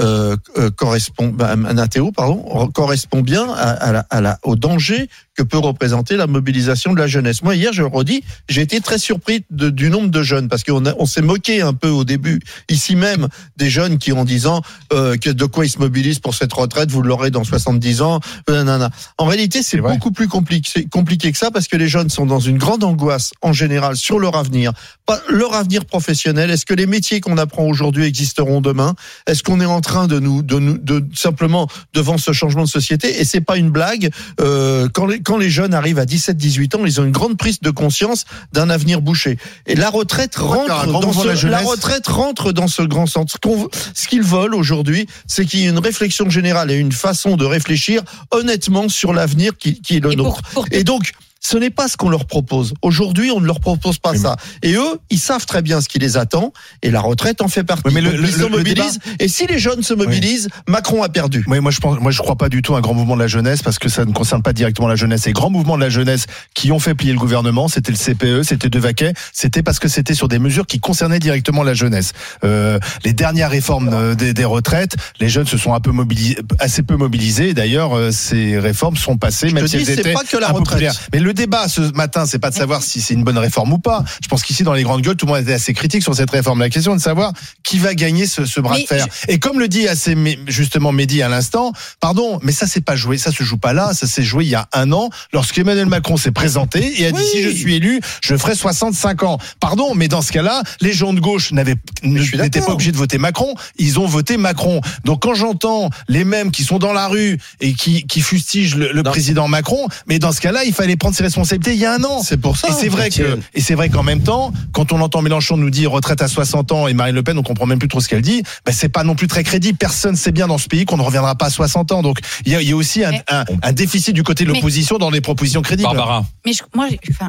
euh, 0.00 0.36
euh, 0.56 0.70
correspond, 0.70 1.28
ben, 1.28 1.56
Nathéo, 1.56 2.12
pardon, 2.12 2.68
correspond 2.72 3.20
bien 3.20 3.48
à, 3.50 3.70
à 3.70 3.92
la, 3.92 4.06
à 4.10 4.20
la, 4.20 4.38
au 4.42 4.56
danger 4.56 5.08
que 5.36 5.42
peut 5.44 5.58
représenter 5.58 6.16
la 6.16 6.26
mobilisation 6.26 6.92
de 6.92 6.98
la 6.98 7.06
jeunesse. 7.06 7.42
Moi, 7.42 7.54
hier, 7.54 7.72
je 7.72 7.82
le 7.82 7.88
redis, 7.88 8.24
j'ai 8.48 8.60
été 8.62 8.80
très 8.80 8.98
surpris 8.98 9.44
de- 9.50 9.70
du 9.70 9.88
nombre 9.88 10.08
de 10.10 10.22
jeunes 10.22 10.48
parce 10.48 10.64
qu'on 10.64 10.84
a- 10.86 10.94
on 10.98 11.06
s'est 11.06 11.22
moqué 11.22 11.60
un 11.62 11.74
peu 11.74 11.88
au 11.88 12.02
début, 12.04 12.40
ici 12.68 12.96
même, 12.96 13.28
des 13.56 13.70
jeunes 13.70 13.98
qui, 13.98 14.10
en 14.12 14.24
disant 14.24 14.62
euh, 14.92 15.16
que 15.16 15.30
de 15.30 15.44
quoi 15.44 15.64
ils 15.66 15.70
se 15.70 15.78
mobilisent 15.78 16.18
pour 16.18 16.34
cette 16.34 16.52
retraite, 16.52 16.90
vous 16.90 17.02
l'aurez 17.02 17.30
dans 17.30 17.44
70 17.44 18.02
ans. 18.02 18.20
euh, 18.50 18.54
nanana. 18.64 18.90
En 19.16 19.26
réalité, 19.26 19.62
c'est 19.62 19.76
beaucoup 19.94 20.10
plus 20.10 20.26
compliqué, 20.28 20.86
compliqué 20.90 21.30
que 21.32 21.38
ça 21.38 21.50
parce 21.52 21.68
que 21.68 21.76
les 21.76 21.88
jeunes 21.88 22.08
sont 22.10 22.26
dans 22.26 22.40
une 22.40 22.58
grande 22.58 22.82
angoisse 22.82 23.30
en 23.42 23.52
général 23.52 23.96
sur 23.96 24.18
leur 24.18 24.36
avenir, 24.36 24.72
pas 25.06 25.20
leur 25.28 25.54
avenir 25.54 25.84
professionnel. 25.84 26.50
Est-ce 26.50 26.66
que 26.66 26.74
les 26.74 26.86
métiers 26.86 27.20
qu'on 27.20 27.38
apprend 27.38 27.64
aujourd'hui 27.64 28.04
existeront 28.04 28.60
demain? 28.60 28.94
Est-ce 29.26 29.42
qu'on 29.42 29.60
est 29.60 29.64
en 29.66 29.80
train 29.80 29.87
de 30.06 30.18
nous, 30.20 30.42
de 30.42 30.58
nous, 30.58 30.78
de 30.78 31.04
simplement 31.14 31.66
devant 31.94 32.18
ce 32.18 32.32
changement 32.32 32.64
de 32.64 32.68
société 32.68 33.20
Et 33.20 33.24
c'est 33.24 33.40
pas 33.40 33.56
une 33.56 33.70
blague. 33.70 34.10
Euh, 34.40 34.88
quand 34.92 35.06
les 35.06 35.20
quand 35.20 35.38
les 35.38 35.50
jeunes 35.50 35.74
arrivent 35.74 35.98
à 35.98 36.04
17-18 36.04 36.76
ans, 36.76 36.84
ils 36.84 37.00
ont 37.00 37.04
une 37.04 37.12
grande 37.12 37.36
prise 37.38 37.60
de 37.60 37.70
conscience 37.70 38.24
d'un 38.52 38.70
avenir 38.70 39.00
bouché. 39.00 39.38
Et 39.66 39.74
la 39.74 39.90
retraite 39.90 40.36
rentre 40.36 40.86
dans 40.86 41.24
la 41.24 41.36
ce, 41.36 41.46
la 41.46 41.58
retraite 41.58 42.06
rentre 42.06 42.52
dans 42.52 42.68
ce 42.68 42.82
grand 42.82 43.06
centre. 43.06 43.32
Ce 43.32 43.38
qu'on- 43.38 43.68
Ce 43.94 44.06
qu'ils 44.08 44.22
veulent 44.22 44.54
aujourd'hui, 44.54 45.06
c'est 45.26 45.44
qu'il 45.46 45.60
y 45.60 45.66
ait 45.66 45.70
une 45.70 45.78
réflexion 45.78 46.28
générale 46.30 46.70
et 46.70 46.76
une 46.76 46.92
façon 46.92 47.36
de 47.36 47.44
réfléchir 47.44 48.02
honnêtement 48.30 48.88
sur 48.88 49.12
l'avenir 49.12 49.52
qui, 49.58 49.80
qui 49.80 49.96
est 49.96 50.00
le 50.00 50.12
Et 50.12 50.16
nôtre. 50.16 50.42
pour, 50.42 50.64
pour 50.64 50.66
Et 50.70 50.84
donc, 50.84 51.12
ce 51.40 51.56
n'est 51.56 51.70
pas 51.70 51.88
ce 51.88 51.96
qu'on 51.96 52.08
leur 52.10 52.26
propose. 52.26 52.74
Aujourd'hui, 52.82 53.30
on 53.30 53.40
ne 53.40 53.46
leur 53.46 53.60
propose 53.60 53.98
pas 53.98 54.10
Oui, 54.12 54.18
ça. 54.18 54.36
Et 54.62 54.74
eux, 54.74 54.98
ils 55.10 55.18
savent 55.20 55.46
très 55.46 55.62
bien 55.62 55.80
ce 55.80 55.88
qui 55.88 55.98
les 55.98 56.16
attend. 56.16 56.52
Et 56.82 56.90
la 56.90 57.00
retraite 57.00 57.40
en 57.42 57.48
fait 57.48 57.62
partie. 57.64 57.82
Oui, 57.86 57.92
mais 57.94 58.00
le- 58.00 58.10
Donc, 58.12 58.20
le- 58.20 58.26
ils 58.28 58.32
se 58.34 58.44
mobilisent. 58.44 58.98
Et 59.20 59.28
si 59.28 59.46
les 59.46 59.58
jeunes 59.58 59.82
se 59.82 59.94
mobilisent, 59.94 60.48
Macron 60.66 61.02
a 61.02 61.08
perdu. 61.08 61.44
Oui, 61.46 61.60
moi 61.60 61.70
je 61.70 61.78
pense, 61.80 61.98
moi 62.00 62.10
je 62.10 62.18
crois 62.20 62.36
pas 62.36 62.48
du 62.48 62.60
tout 62.60 62.74
à 62.74 62.78
un 62.78 62.80
grand 62.80 62.94
mouvement 62.94 63.14
de 63.14 63.20
la 63.22 63.28
jeunesse 63.28 63.62
parce 63.62 63.78
que 63.78 63.88
ça 63.88 64.04
ne 64.04 64.12
concerne 64.12 64.42
pas 64.42 64.52
directement 64.52 64.88
la 64.88 64.96
jeunesse. 64.96 65.26
Les 65.26 65.32
grands 65.32 65.50
mouvements 65.50 65.76
de 65.76 65.82
la 65.82 65.88
jeunesse 65.90 66.26
qui 66.54 66.72
ont 66.72 66.78
fait 66.80 66.94
plier 66.94 67.12
le 67.12 67.18
gouvernement, 67.18 67.68
c'était 67.68 67.92
le 67.92 67.98
CPE, 67.98 68.42
c'était 68.42 68.68
De 68.68 68.78
Vaquet, 68.78 69.12
c'était 69.32 69.62
parce 69.62 69.78
que 69.78 69.88
c'était 69.88 70.14
sur 70.14 70.28
des 70.28 70.38
mesures 70.40 70.66
qui 70.66 70.80
concernaient 70.80 71.20
directement 71.20 71.62
la 71.62 71.74
jeunesse. 71.74 72.12
Euh, 72.44 72.78
les 73.04 73.12
dernières 73.12 73.50
réformes 73.50 73.90
euh, 73.92 74.14
des, 74.14 74.34
des 74.34 74.44
retraites, 74.44 74.96
les 75.20 75.28
jeunes 75.28 75.46
se 75.46 75.56
sont 75.56 75.72
un 75.72 75.80
peu 75.80 75.92
mobilisés, 75.92 76.38
assez 76.58 76.82
peu 76.82 76.96
mobilisés. 76.96 77.54
D'ailleurs, 77.54 77.96
euh, 77.96 78.10
ces 78.10 78.58
réformes 78.58 78.96
sont 78.96 79.16
passées, 79.16 79.48
Je 79.48 79.54
même 79.54 79.64
te 79.64 79.70
si 79.70 79.76
dis, 79.78 79.82
elles 79.82 79.94
c'est 79.94 80.00
étaient 80.00 80.12
pas 80.12 80.24
que 80.24 80.36
la 80.36 80.48
retraite. 80.48 80.92
Mais 81.12 81.20
le 81.20 81.27
débat 81.32 81.68
ce 81.68 81.80
matin, 81.92 82.26
c'est 82.26 82.38
pas 82.38 82.50
de 82.50 82.54
savoir 82.54 82.82
si 82.82 83.00
c'est 83.00 83.14
une 83.14 83.24
bonne 83.24 83.38
réforme 83.38 83.72
ou 83.72 83.78
pas. 83.78 84.04
Je 84.22 84.28
pense 84.28 84.42
qu'ici, 84.42 84.62
dans 84.62 84.72
les 84.72 84.82
grandes 84.82 85.02
gueules, 85.02 85.16
tout 85.16 85.26
le 85.26 85.32
monde 85.32 85.42
était 85.42 85.52
assez 85.52 85.74
critique 85.74 86.02
sur 86.02 86.14
cette 86.14 86.30
réforme. 86.30 86.60
La 86.60 86.70
question 86.70 86.92
est 86.92 86.96
de 86.96 87.02
savoir 87.02 87.32
qui 87.62 87.78
va 87.78 87.94
gagner 87.94 88.26
ce, 88.26 88.44
ce 88.44 88.60
bras 88.60 88.74
Mais 88.74 88.82
de 88.82 88.86
fer. 88.88 89.06
Et 89.28 89.38
comme 89.38 89.58
le 89.58 89.68
dit 89.68 89.88
assez 89.88 90.16
justement 90.46 90.92
Mehdi 90.92 91.22
à 91.22 91.28
l'instant, 91.28 91.72
pardon, 92.00 92.38
mais 92.42 92.52
ça 92.52 92.66
c'est 92.66 92.80
pas 92.80 92.96
joué, 92.96 93.18
ça 93.18 93.30
se 93.32 93.42
joue 93.42 93.58
pas 93.58 93.72
là, 93.72 93.94
ça 93.94 94.06
s'est 94.06 94.22
joué 94.22 94.44
il 94.44 94.50
y 94.50 94.54
a 94.54 94.68
un 94.72 94.92
an, 94.92 95.10
lorsqu'Emmanuel 95.32 95.86
Macron 95.86 96.16
s'est 96.16 96.30
présenté 96.30 97.00
et 97.00 97.06
a 97.06 97.12
dit 97.12 97.18
Oui. 97.18 97.28
si 97.30 97.42
je 97.42 97.48
suis 97.50 97.74
élu, 97.74 98.00
je 98.22 98.36
ferai 98.36 98.54
65 98.54 99.22
ans. 99.22 99.38
Pardon, 99.60 99.94
mais 99.94 100.08
dans 100.08 100.22
ce 100.22 100.32
cas-là, 100.32 100.62
les 100.80 100.92
gens 100.92 101.12
de 101.12 101.20
gauche 101.20 101.52
n'avaient 101.52 101.76
n'étaient 102.02 102.60
pas 102.60 102.72
obligés 102.72 102.92
de 102.92 102.96
voter 102.96 103.18
Macron, 103.18 103.54
ils 103.78 103.98
ont 103.98 104.06
voté 104.06 104.36
Macron. 104.36 104.80
Donc 105.04 105.22
quand 105.22 105.34
j'entends 105.34 105.90
les 106.08 106.24
mêmes 106.24 106.50
qui 106.50 106.64
sont 106.64 106.78
dans 106.78 106.92
la 106.92 107.08
rue 107.08 107.38
et 107.60 107.74
qui, 107.74 108.06
qui 108.06 108.20
fustigent 108.20 108.76
le, 108.76 108.92
le 108.92 109.02
président 109.02 109.48
Macron, 109.48 109.88
mais 110.06 110.18
dans 110.18 110.32
ce 110.32 110.40
cas-là, 110.40 110.64
il 110.64 110.72
fallait 110.72 110.96
prendre 110.96 111.16
ses 111.18 111.24
responsabilités 111.24 111.74
il 111.74 111.80
y 111.80 111.84
a 111.84 111.92
un 111.94 112.04
an. 112.04 112.22
C'est 112.22 112.36
pour 112.36 112.56
ça. 112.56 112.68
Et 112.68 112.72
c'est 112.72 112.88
vrai 112.88 113.10
que, 113.10 113.38
et 113.54 113.60
c'est 113.60 113.74
vrai 113.74 113.88
qu'en 113.90 114.02
même 114.04 114.22
temps, 114.22 114.52
quand 114.72 114.92
on 114.92 115.00
entend 115.00 115.20
Mélenchon 115.20 115.56
nous 115.56 115.70
dire 115.70 115.90
retraite 115.90 116.22
à 116.22 116.28
60 116.28 116.70
ans 116.72 116.86
et 116.88 116.94
Marine 116.94 117.14
Le 117.14 117.22
Pen, 117.24 117.36
on 117.38 117.42
comprend 117.42 117.66
même 117.66 117.78
plus 117.80 117.88
trop 117.88 118.00
ce 118.00 118.08
qu'elle 118.08 118.22
dit, 118.22 118.42
ben 118.64 118.72
c'est 118.72 118.88
pas 118.88 119.02
non 119.04 119.14
plus 119.16 119.26
très 119.26 119.42
crédible. 119.42 119.76
Personne 119.78 120.14
sait 120.16 120.30
bien 120.32 120.46
dans 120.46 120.58
ce 120.58 120.68
pays 120.68 120.84
qu'on 120.84 120.96
ne 120.96 121.02
reviendra 121.02 121.34
pas 121.34 121.46
à 121.46 121.50
60 121.50 121.90
ans. 121.92 122.02
Donc, 122.02 122.20
il 122.46 122.52
y 122.52 122.54
a, 122.56 122.62
il 122.62 122.68
y 122.68 122.72
a 122.72 122.76
aussi 122.76 123.04
un, 123.04 123.10
Mais- 123.10 123.22
un, 123.28 123.44
un 123.62 123.72
déficit 123.72 124.14
du 124.14 124.22
côté 124.22 124.44
de 124.44 124.52
l'opposition 124.52 124.98
dans 124.98 125.10
les 125.10 125.20
propositions 125.20 125.60
crédibles. 125.62 125.88
Barbara. 125.88 126.24
Mais 126.46 126.52
je- 126.52 126.62
moi, 126.74 126.86
enfin, 127.10 127.28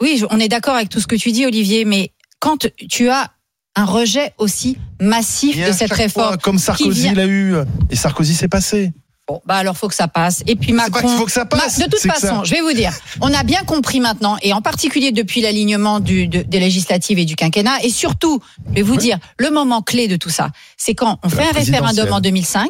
oui, 0.00 0.16
je- 0.20 0.26
on 0.30 0.38
est 0.38 0.48
d'accord 0.48 0.74
avec 0.76 0.88
tout 0.88 1.00
ce 1.00 1.06
que 1.08 1.16
tu 1.16 1.32
dis, 1.32 1.44
Olivier, 1.44 1.84
mais 1.84 2.12
quand 2.38 2.68
tu 2.88 3.08
as 3.08 3.32
un 3.74 3.84
rejet 3.84 4.32
aussi 4.38 4.76
massif 5.00 5.56
Et 5.56 5.66
de 5.68 5.72
cette 5.72 5.92
réforme, 5.92 6.28
fois, 6.28 6.36
comme 6.36 6.58
Sarkozy 6.58 7.00
vient- 7.02 7.14
l'a 7.14 7.26
eu, 7.26 7.54
et 7.90 7.96
Sarkozy 7.96 8.34
s'est 8.34 8.48
passé. 8.48 8.92
Bon, 9.28 9.40
bah 9.44 9.56
alors 9.56 9.76
faut 9.76 9.88
que 9.88 9.94
ça 9.94 10.08
passe. 10.08 10.42
Et 10.46 10.56
puis 10.56 10.72
Macron, 10.72 11.02
pas 11.02 11.16
faut 11.18 11.24
que 11.26 11.30
ça 11.32 11.44
passe, 11.44 11.78
de 11.78 11.84
toute 11.84 12.00
façon, 12.00 12.26
ça- 12.38 12.42
je 12.44 12.50
vais 12.54 12.60
vous 12.62 12.72
dire, 12.72 12.92
on 13.20 13.32
a 13.34 13.42
bien 13.44 13.62
compris 13.62 14.00
maintenant, 14.00 14.36
et 14.42 14.52
en 14.52 14.62
particulier 14.62 15.12
depuis 15.12 15.40
l'alignement 15.42 16.00
du, 16.00 16.26
de- 16.28 16.42
des 16.42 16.60
législatives 16.60 17.18
et 17.18 17.24
du 17.24 17.36
quinquennat, 17.36 17.82
et 17.82 17.90
surtout, 17.90 18.40
je 18.70 18.74
vais 18.74 18.82
vous 18.82 18.96
dire, 18.96 19.18
le 19.36 19.50
moment 19.50 19.82
clé 19.82 20.08
de 20.08 20.16
tout 20.16 20.30
ça, 20.30 20.50
c'est 20.76 20.94
quand 20.94 21.18
on 21.22 21.28
fait 21.28 21.42
un 21.42 21.52
référendum 21.52 22.06
en 22.12 22.20
2005, 22.20 22.68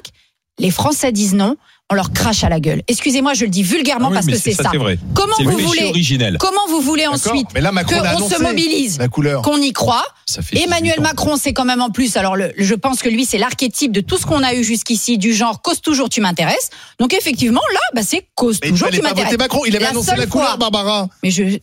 les 0.58 0.70
Français 0.72 1.12
disent 1.12 1.34
non, 1.34 1.56
on 1.90 1.94
leur 1.94 2.12
crache 2.12 2.44
à 2.44 2.50
la 2.50 2.60
gueule. 2.60 2.82
Excusez-moi, 2.86 3.32
je 3.32 3.44
le 3.44 3.50
dis 3.50 3.62
vulgairement 3.62 4.08
Ah 4.08 4.10
oui, 4.10 4.14
parce 4.14 4.26
que 4.26 4.36
c'est 4.36 4.52
ça. 4.52 4.68
C'est 4.70 4.76
vrai. 4.78 4.98
Comment 5.14 5.34
vous 5.42 5.58
voulez 5.58 5.84
originel. 5.84 6.36
Comment 6.38 6.66
vous 6.68 6.80
voulez 6.82 7.06
ensuite 7.06 7.46
Mais 7.54 7.62
là, 7.62 7.72
Macron 7.72 8.02
l'a 8.02 8.14
qu'on 8.14 8.28
se 8.28 8.42
mobilise, 8.42 8.98
qu'on 9.42 9.56
y 9.56 9.72
croit 9.72 10.04
Ça 10.26 10.42
fait 10.42 10.58
Emmanuel 10.58 10.96
18 10.96 10.98
ans. 10.98 11.02
Macron, 11.02 11.36
c'est 11.40 11.54
quand 11.54 11.64
même 11.64 11.80
en 11.80 11.88
plus. 11.90 12.16
Alors, 12.18 12.36
le- 12.36 12.52
je 12.58 12.74
pense 12.74 13.00
que 13.00 13.08
lui, 13.08 13.24
c'est 13.24 13.38
l'archétype 13.38 13.92
de 13.92 14.02
tout 14.02 14.18
ce 14.18 14.26
qu'on 14.26 14.42
a 14.42 14.52
eu 14.54 14.62
jusqu'ici, 14.64 15.16
du 15.16 15.32
genre 15.32 15.62
cause 15.62 15.80
toujours, 15.80 16.10
tu 16.10 16.20
m'intéresses. 16.20 16.68
Donc, 17.00 17.14
effectivement, 17.14 17.62
là, 17.72 17.80
bah, 17.94 18.02
c'est 18.04 18.26
cause 18.34 18.58
Mais 18.62 18.68
toujours, 18.70 18.90
tu 18.90 19.00
m'intéresses. 19.00 19.38
Macron. 19.38 19.62
Il 19.66 19.74
avait 19.74 19.84
La 19.86 19.90
annoncé 19.92 20.14
la 20.14 20.26
couleur, 20.26 20.48
fois- 20.48 20.56
Barbara. 20.58 21.08
Mais 21.22 21.30
je, 21.30 21.58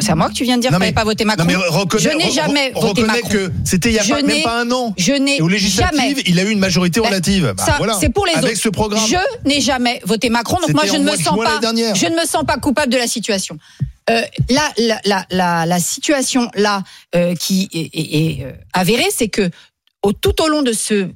c'est 0.00 0.10
à 0.12 0.14
moi 0.14 0.28
que 0.28 0.34
tu 0.34 0.44
viens 0.44 0.56
de 0.56 0.62
dire 0.62 0.70
mais- 0.72 0.78
fallait 0.78 0.92
pas 0.92 1.04
voter 1.04 1.24
Macron. 1.24 1.44
Non, 1.44 1.50
mais 1.50 1.56
reconnais, 1.56 2.02
je 2.02 2.16
n'ai 2.16 2.30
jamais 2.30 2.70
re- 2.70 2.80
voté 2.80 3.02
Macron. 3.02 3.28
que 3.28 3.50
c'était 3.64 3.90
il 3.90 3.94
y 3.94 3.98
a 3.98 4.04
pas, 4.04 4.22
même 4.22 4.42
pas 4.42 4.60
un 4.60 4.70
an. 4.70 4.94
Je 4.96 5.12
n'ai 5.12 5.40
aux 5.40 5.48
jamais. 5.48 5.52
législatives, 5.54 6.22
il 6.26 6.38
a 6.38 6.42
eu 6.44 6.50
une 6.50 6.58
majorité 6.58 7.00
Ben, 7.00 7.06
relative. 7.08 7.54
Bah, 7.56 7.74
voilà. 7.78 7.94
c'est 8.00 8.08
pour 8.10 8.26
les 8.26 8.32
Avec 8.34 8.52
autres. 8.52 8.60
ce 8.62 8.68
programme. 8.68 9.04
Je 9.08 9.48
n'ai 9.48 9.60
jamais 9.60 10.00
voté 10.04 10.28
Macron, 10.30 10.58
donc 10.60 10.72
moi 10.74 10.84
je 10.86 10.96
ne 10.96 11.04
me 11.04 11.16
sens 11.16 11.36
pas, 11.36 11.60
je 11.62 12.06
ne 12.06 12.20
me 12.20 12.26
sens 12.26 12.44
pas 12.46 12.56
coupable 12.58 12.92
de 12.92 12.98
la 12.98 13.06
situation. 13.06 13.58
Euh, 14.10 14.22
là, 14.48 14.62
la, 14.78 15.00
la, 15.04 15.26
la, 15.30 15.66
la 15.66 15.78
situation 15.80 16.50
là 16.54 16.82
euh, 17.14 17.34
qui 17.34 17.68
est, 17.74 17.90
est- 17.92 18.16
est, 18.40 18.44
euh, 18.46 18.52
avérée, 18.72 19.08
c'est 19.14 19.28
que 19.28 19.50
au, 20.02 20.12
tout 20.14 20.40
au 20.42 20.48
long 20.48 20.62
de 20.62 20.72
ce, 20.72 21.08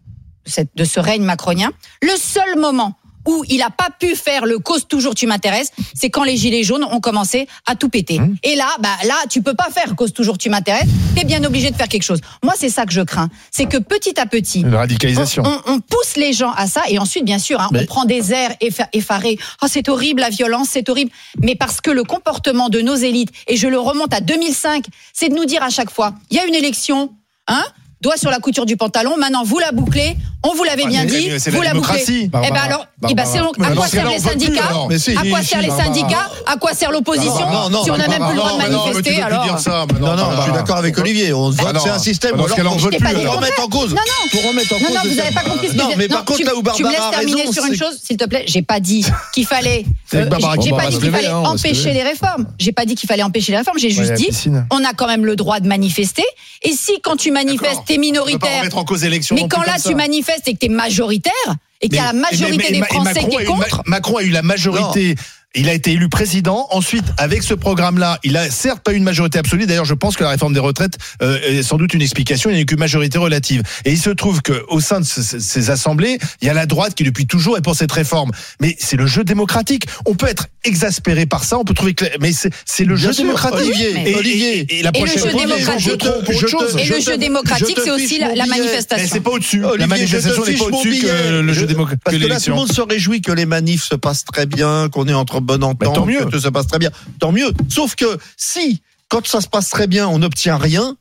de 0.77 0.85
ce 0.85 1.01
règne 1.01 1.23
macronien, 1.23 1.71
le 2.03 2.13
seul 2.17 2.59
moment 2.59 2.95
où 3.27 3.45
il 3.49 3.59
n'a 3.59 3.71
pas 3.71 3.89
pu 3.99 4.15
faire 4.17 4.47
le 4.47 4.59
cause 4.59 4.87
toujours 4.89 5.15
tu 5.15 5.27
m'intéresses, 5.27 5.71
c'est 5.95 6.11
quand 6.11 6.25
les 6.25 6.37
gilets 6.37 6.63
jaunes 6.63 6.85
ont 6.85 7.01
commencé 7.01 7.47
à 7.67 7.75
tout 7.77 7.89
péter. 7.89 8.19
Mmh. 8.19 8.37
Et 8.43 8.57
là, 8.57 8.69
bah 8.81 8.97
là, 9.05 9.15
tu 9.31 9.43
peux 9.43 9.55
pas 9.55 9.69
faire 9.73 9.95
cause 9.97 10.13
toujours 10.13 10.39
tu 10.39 10.51
m'intéresses. 10.51 10.89
T'es 11.15 11.25
bien 11.25 11.43
obligé 11.45 11.71
de 11.71 11.77
faire 11.77 11.89
quelque 11.89 12.03
chose. 12.03 12.21
Moi, 12.43 12.55
c'est 12.57 12.69
ça 12.71 12.87
que 12.87 12.93
je 12.93 13.01
crains, 13.03 13.29
c'est 13.51 13.67
que 13.67 13.77
petit 13.79 14.19
à 14.19 14.27
petit, 14.27 14.61
Une 14.61 14.75
radicalisation. 14.75 15.43
on, 15.47 15.51
on- 15.71 15.73
on 15.75 15.81
pousse 15.81 16.17
les 16.17 16.33
gens 16.33 16.53
à 16.53 16.67
ça 16.67 16.83
et 16.89 16.99
ensuite, 16.99 17.25
bien 17.25 17.39
sûr, 17.39 17.61
hein, 17.61 17.69
on 17.75 17.85
prend 17.87 18.05
des 18.05 18.33
airs 18.33 18.53
effa- 18.61 18.89
effarés. 18.93 19.39
Oh, 19.63 19.67
c'est 19.69 19.89
horrible 19.89 20.21
la 20.21 20.31
violence, 20.31 20.69
c'est 20.71 20.89
horrible. 20.89 21.11
Mais 21.41 21.55
parce 21.55 21.81
que 21.81 21.91
le 21.91 22.05
comportement 22.05 22.69
de 22.69 22.81
nos 22.81 22.95
élites, 22.95 23.31
et 23.47 23.57
je 23.57 23.69
le 23.69 23.79
remonte 23.79 24.13
à 24.13 24.21
2005, 24.21 24.85
c'est 25.13 25.29
de 25.29 25.35
nous 25.35 25.45
dire 25.45 25.63
à 25.63 25.71
chaque 25.71 25.91
fois, 25.91 26.15
il 26.31 26.37
y 26.37 26.41
a 26.41 26.45
une 26.47 26.55
élection, 26.55 27.11
hein 27.49 27.65
doigt 28.03 28.17
sur 28.17 28.31
la 28.31 28.39
couture 28.41 28.67
du 28.67 28.77
pantalon. 28.77 29.17
Maintenant, 29.17 29.45
vous 29.45 29.59
la 29.59 29.73
bouclez. 29.73 30.17
On 30.45 30.55
vous 30.57 30.65
l'avait 30.65 30.83
Ah, 30.87 30.89
bien 30.89 31.05
mais- 31.05 31.11
dit. 31.11 31.29
mais 31.31 31.39
c'est 31.39 31.53
vous 31.53 31.63
la 31.63 31.69
la 31.69 31.75
bouclez. 31.75 32.03
Eh 32.09 32.27
ben 32.27 32.41
Barbara. 32.41 32.65
alors, 32.65 32.87
eh 33.09 33.15
ben 33.15 33.15
Barbara. 33.15 33.33
c'est 33.33 33.39
donc 33.39 33.59
Mais 33.59 33.67
à 33.69 33.71
quoi 33.71 33.87
servent 33.87 34.11
les 34.11 34.19
syndicats. 34.19 34.63
Mais 34.89 34.97
À 34.97 35.23
quoi 35.31 35.41
si, 35.43 35.47
servent 35.49 35.63
les 35.63 35.69
Barbara. 35.69 35.85
syndicats 35.87 36.31
À 36.47 36.57
quoi 36.57 36.75
sert 36.75 36.91
l'opposition 36.91 37.49
Non, 37.49 37.71
non, 37.71 37.85
Si 37.85 37.91
on 37.93 37.97
n'a 37.97 38.09
même 38.09 38.19
plus 38.19 38.31
le 38.31 38.37
droit 38.37 38.51
de 38.51 38.55
Non, 38.55 38.59
mais 38.59 38.71
non, 38.71 38.85
mais 38.87 38.91
tu 38.91 38.97
manifester, 38.97 39.23
alors. 39.23 39.45
dire 39.45 39.59
ça, 39.61 39.71
Non, 39.71 39.85
non, 40.01 40.11
je 40.11 40.17
Barbara. 40.17 40.43
suis 40.43 40.53
d'accord 40.53 40.77
avec 40.79 40.99
Olivier. 40.99 41.29
Ah 41.29 41.33
non, 41.73 41.81
c'est 41.81 41.91
un 41.91 41.99
système. 42.01 42.33
pour- 42.37 42.49
remettre 42.51 43.63
en 43.65 43.69
cause. 43.69 43.91
Non, 43.95 44.01
non. 44.01 44.29
Pour 44.33 44.49
remettre 44.51 44.73
en 44.75 44.79
Non, 44.81 44.87
cause. 44.87 44.95
non, 44.97 45.01
le 45.05 45.09
vous 45.11 45.15
n'avez 45.15 45.31
pas 45.35 45.43
compris 45.43 45.69
ce 45.69 45.73
que 45.73 45.79
Non, 45.79 45.91
je 45.93 45.99
mais 45.99 46.09
non, 46.09 46.17
par 46.17 46.25
contre, 46.25 46.39
tu, 46.41 46.45
là 46.45 46.53
où 46.57 46.63
tu 46.75 46.83
me 46.83 46.89
Barbara 46.91 47.11
laisses 47.11 47.21
terminer 47.21 47.53
sur 47.53 47.65
une 47.67 47.77
chose, 47.77 48.01
s'il 48.05 48.17
te 48.17 48.25
plaît. 48.25 48.45
J'ai 48.49 48.63
pas 48.63 48.81
dit 48.81 49.07
qu'il 49.33 49.47
fallait. 49.47 49.85
C'est 50.11 50.17
avec 50.17 50.27
euh, 50.27 50.31
Barbara 50.31 50.57
j'ai 50.61 50.71
pas 50.71 50.87
dit 50.89 50.99
qu'il 50.99 51.11
fallait 51.13 51.29
empêcher 51.29 51.93
les 51.93 52.03
réformes. 52.03 52.47
J'ai 52.59 52.73
pas 52.73 52.85
dit 52.85 52.97
qu'il 52.97 53.09
fallait 53.09 53.23
empêcher 53.23 53.53
les 53.53 53.59
réformes. 53.59 53.79
J'ai 53.79 53.91
juste 53.91 54.15
dit, 54.15 54.29
on 54.73 54.85
a 54.85 54.93
quand 54.93 55.07
même 55.07 55.25
le 55.25 55.37
droit 55.37 55.61
de 55.61 55.69
manifester. 55.69 56.25
Et 56.63 56.73
si 56.73 57.01
quand 57.01 57.17
tu 57.17 57.31
manifestes. 57.31 57.81
T'es 57.93 57.99
pas 57.99 58.01
minoritaire, 58.01 58.77
en 58.79 58.85
cause 58.85 59.05
mais 59.05 59.49
quand 59.49 59.63
là 59.63 59.77
tu 59.85 59.95
manifestes 59.95 60.49
et 60.49 60.55
que 60.55 60.59
t'es 60.59 60.69
majoritaire 60.69 61.33
et 61.81 61.89
qu'il 61.89 61.97
y 61.97 62.01
a 62.01 62.07
la 62.07 62.13
majorité 62.13 62.57
mais- 62.57 62.65
mais- 62.71 62.81
des 62.81 62.83
Français 62.87 63.21
qui 63.29 63.37
est 63.37 63.39
ma- 63.41 63.45
contre. 63.45 63.83
Macron 63.87 64.17
a 64.19 64.23
eu 64.23 64.31
la 64.31 64.43
majorité. 64.43 65.17
Il 65.55 65.69
a 65.69 65.75
été 65.75 65.93
élu 65.93 66.09
président. 66.09 66.67
Ensuite, 66.71 67.05
avec 67.19 67.43
ce 67.43 67.53
programme-là, 67.53 68.19
il 68.25 68.39
a 68.39 68.49
certes 68.51 68.81
pas 68.83 68.93
eu 68.95 68.97
une 68.97 69.03
majorité 69.05 69.39
absolue. 69.39 69.67
D'ailleurs, 69.67 69.85
je 69.85 69.93
pense 69.93 70.17
que 70.17 70.25
la 70.25 70.31
réforme 70.31 70.55
des 70.55 70.61
retraites 70.61 70.97
euh, 71.21 71.39
est 71.47 71.63
sans 71.63 71.77
doute 71.77 71.93
une 71.93 72.01
explication. 72.01 72.49
Il 72.49 72.55
n'y 72.55 72.59
a 72.61 72.63
eu 72.63 72.67
qu'une 72.67 72.79
majorité 72.79 73.19
relative. 73.19 73.63
Et 73.85 73.93
il 73.93 73.99
se 73.99 74.09
trouve 74.09 74.41
que 74.41 74.65
au 74.69 74.81
sein 74.81 75.01
de 75.01 75.05
ce- 75.05 75.23
ce- 75.23 75.39
ces 75.39 75.69
assemblées, 75.69 76.19
il 76.41 76.47
y 76.47 76.51
a 76.51 76.55
la 76.55 76.65
droite 76.65 76.95
qui 76.95 77.05
depuis 77.05 77.27
toujours 77.27 77.59
est 77.59 77.61
pour 77.61 77.77
cette 77.77 77.93
réforme. 77.93 78.31
Mais 78.63 78.77
c'est 78.79 78.97
le 78.97 79.07
jeu 79.07 79.25
démocratique. 79.25 79.85
On 80.07 80.15
peut 80.15 80.27
être 80.27 80.47
exaspéré 80.65 81.27
par 81.27 81.45
ça. 81.45 81.59
On 81.59 81.65
peut 81.65 81.75
trouver 81.75 81.93
que, 81.93 82.07
mais 82.21 82.33
c'est 82.33 82.51
c'est 82.65 82.85
le 82.85 82.95
Bien 82.95 83.09
jeu 83.09 83.13
sûr, 83.13 83.25
démocratique. 83.25 83.59
Olivier, 83.61 84.11
et, 84.11 84.15
Olivier. 84.15 84.59
et- 84.61 84.79
et 84.79 84.83
la 84.83 84.89
Et 84.89 84.93
le 84.93 84.99
prochaine 85.05 85.23
jeu 85.23 85.31
fois, 85.31 85.41
démocratique. 85.41 85.91
Je 85.91 85.95
te-. 85.97 86.79
Et 86.79 86.85
je 86.85 86.95
le 86.95 87.01
jeu 87.03 87.19
démocratique, 87.19 87.79
c'est 87.85 87.91
aussi 87.91 88.19
la, 88.19 88.35
la 88.35 88.47
manifestation. 88.47 89.07
c'est 89.13 89.21
pas 89.21 89.31
au-dessus. 89.33 89.63
La 89.79 89.87
manifestation 89.87 90.45
n'est 90.47 90.55
pas 90.55 90.65
au-dessus 90.65 90.99
que 91.03 91.41
le 91.43 91.53
jeu 91.53 91.61
Je- 91.63 91.67
démocratique. 91.67 92.03
Parce 92.05 92.17
que 92.17 92.27
là, 92.27 92.41
tout 92.41 92.49
le 92.51 92.57
monde 92.57 92.73
se 92.73 92.81
réjouit 92.81 93.21
que 93.21 93.33
les 93.33 93.45
manifs 93.45 93.85
se 93.85 93.97
passent 93.97 94.25
très 94.25 94.47
bien, 94.47 94.89
qu'on 94.91 95.07
est 95.09 95.13
entre 95.13 95.42
bonne 95.43 95.65
entente, 95.65 95.95
tant 95.95 96.07
mieux. 96.07 96.25
que 96.25 96.31
tout 96.31 96.41
se 96.41 96.49
passe 96.49 96.67
très 96.67 96.79
bien. 96.79 96.91
Tant 97.19 97.33
mieux. 97.33 97.53
Sauf 97.69 97.95
que 97.95 98.19
si, 98.37 98.83
quand 99.09 99.27
ça 99.27 99.41
se 99.41 99.49
passe 99.49 99.71
très 99.71 99.87
bien, 99.87 100.09
on 100.09 100.19
n'obtient 100.19 100.57
rien, 100.57 100.97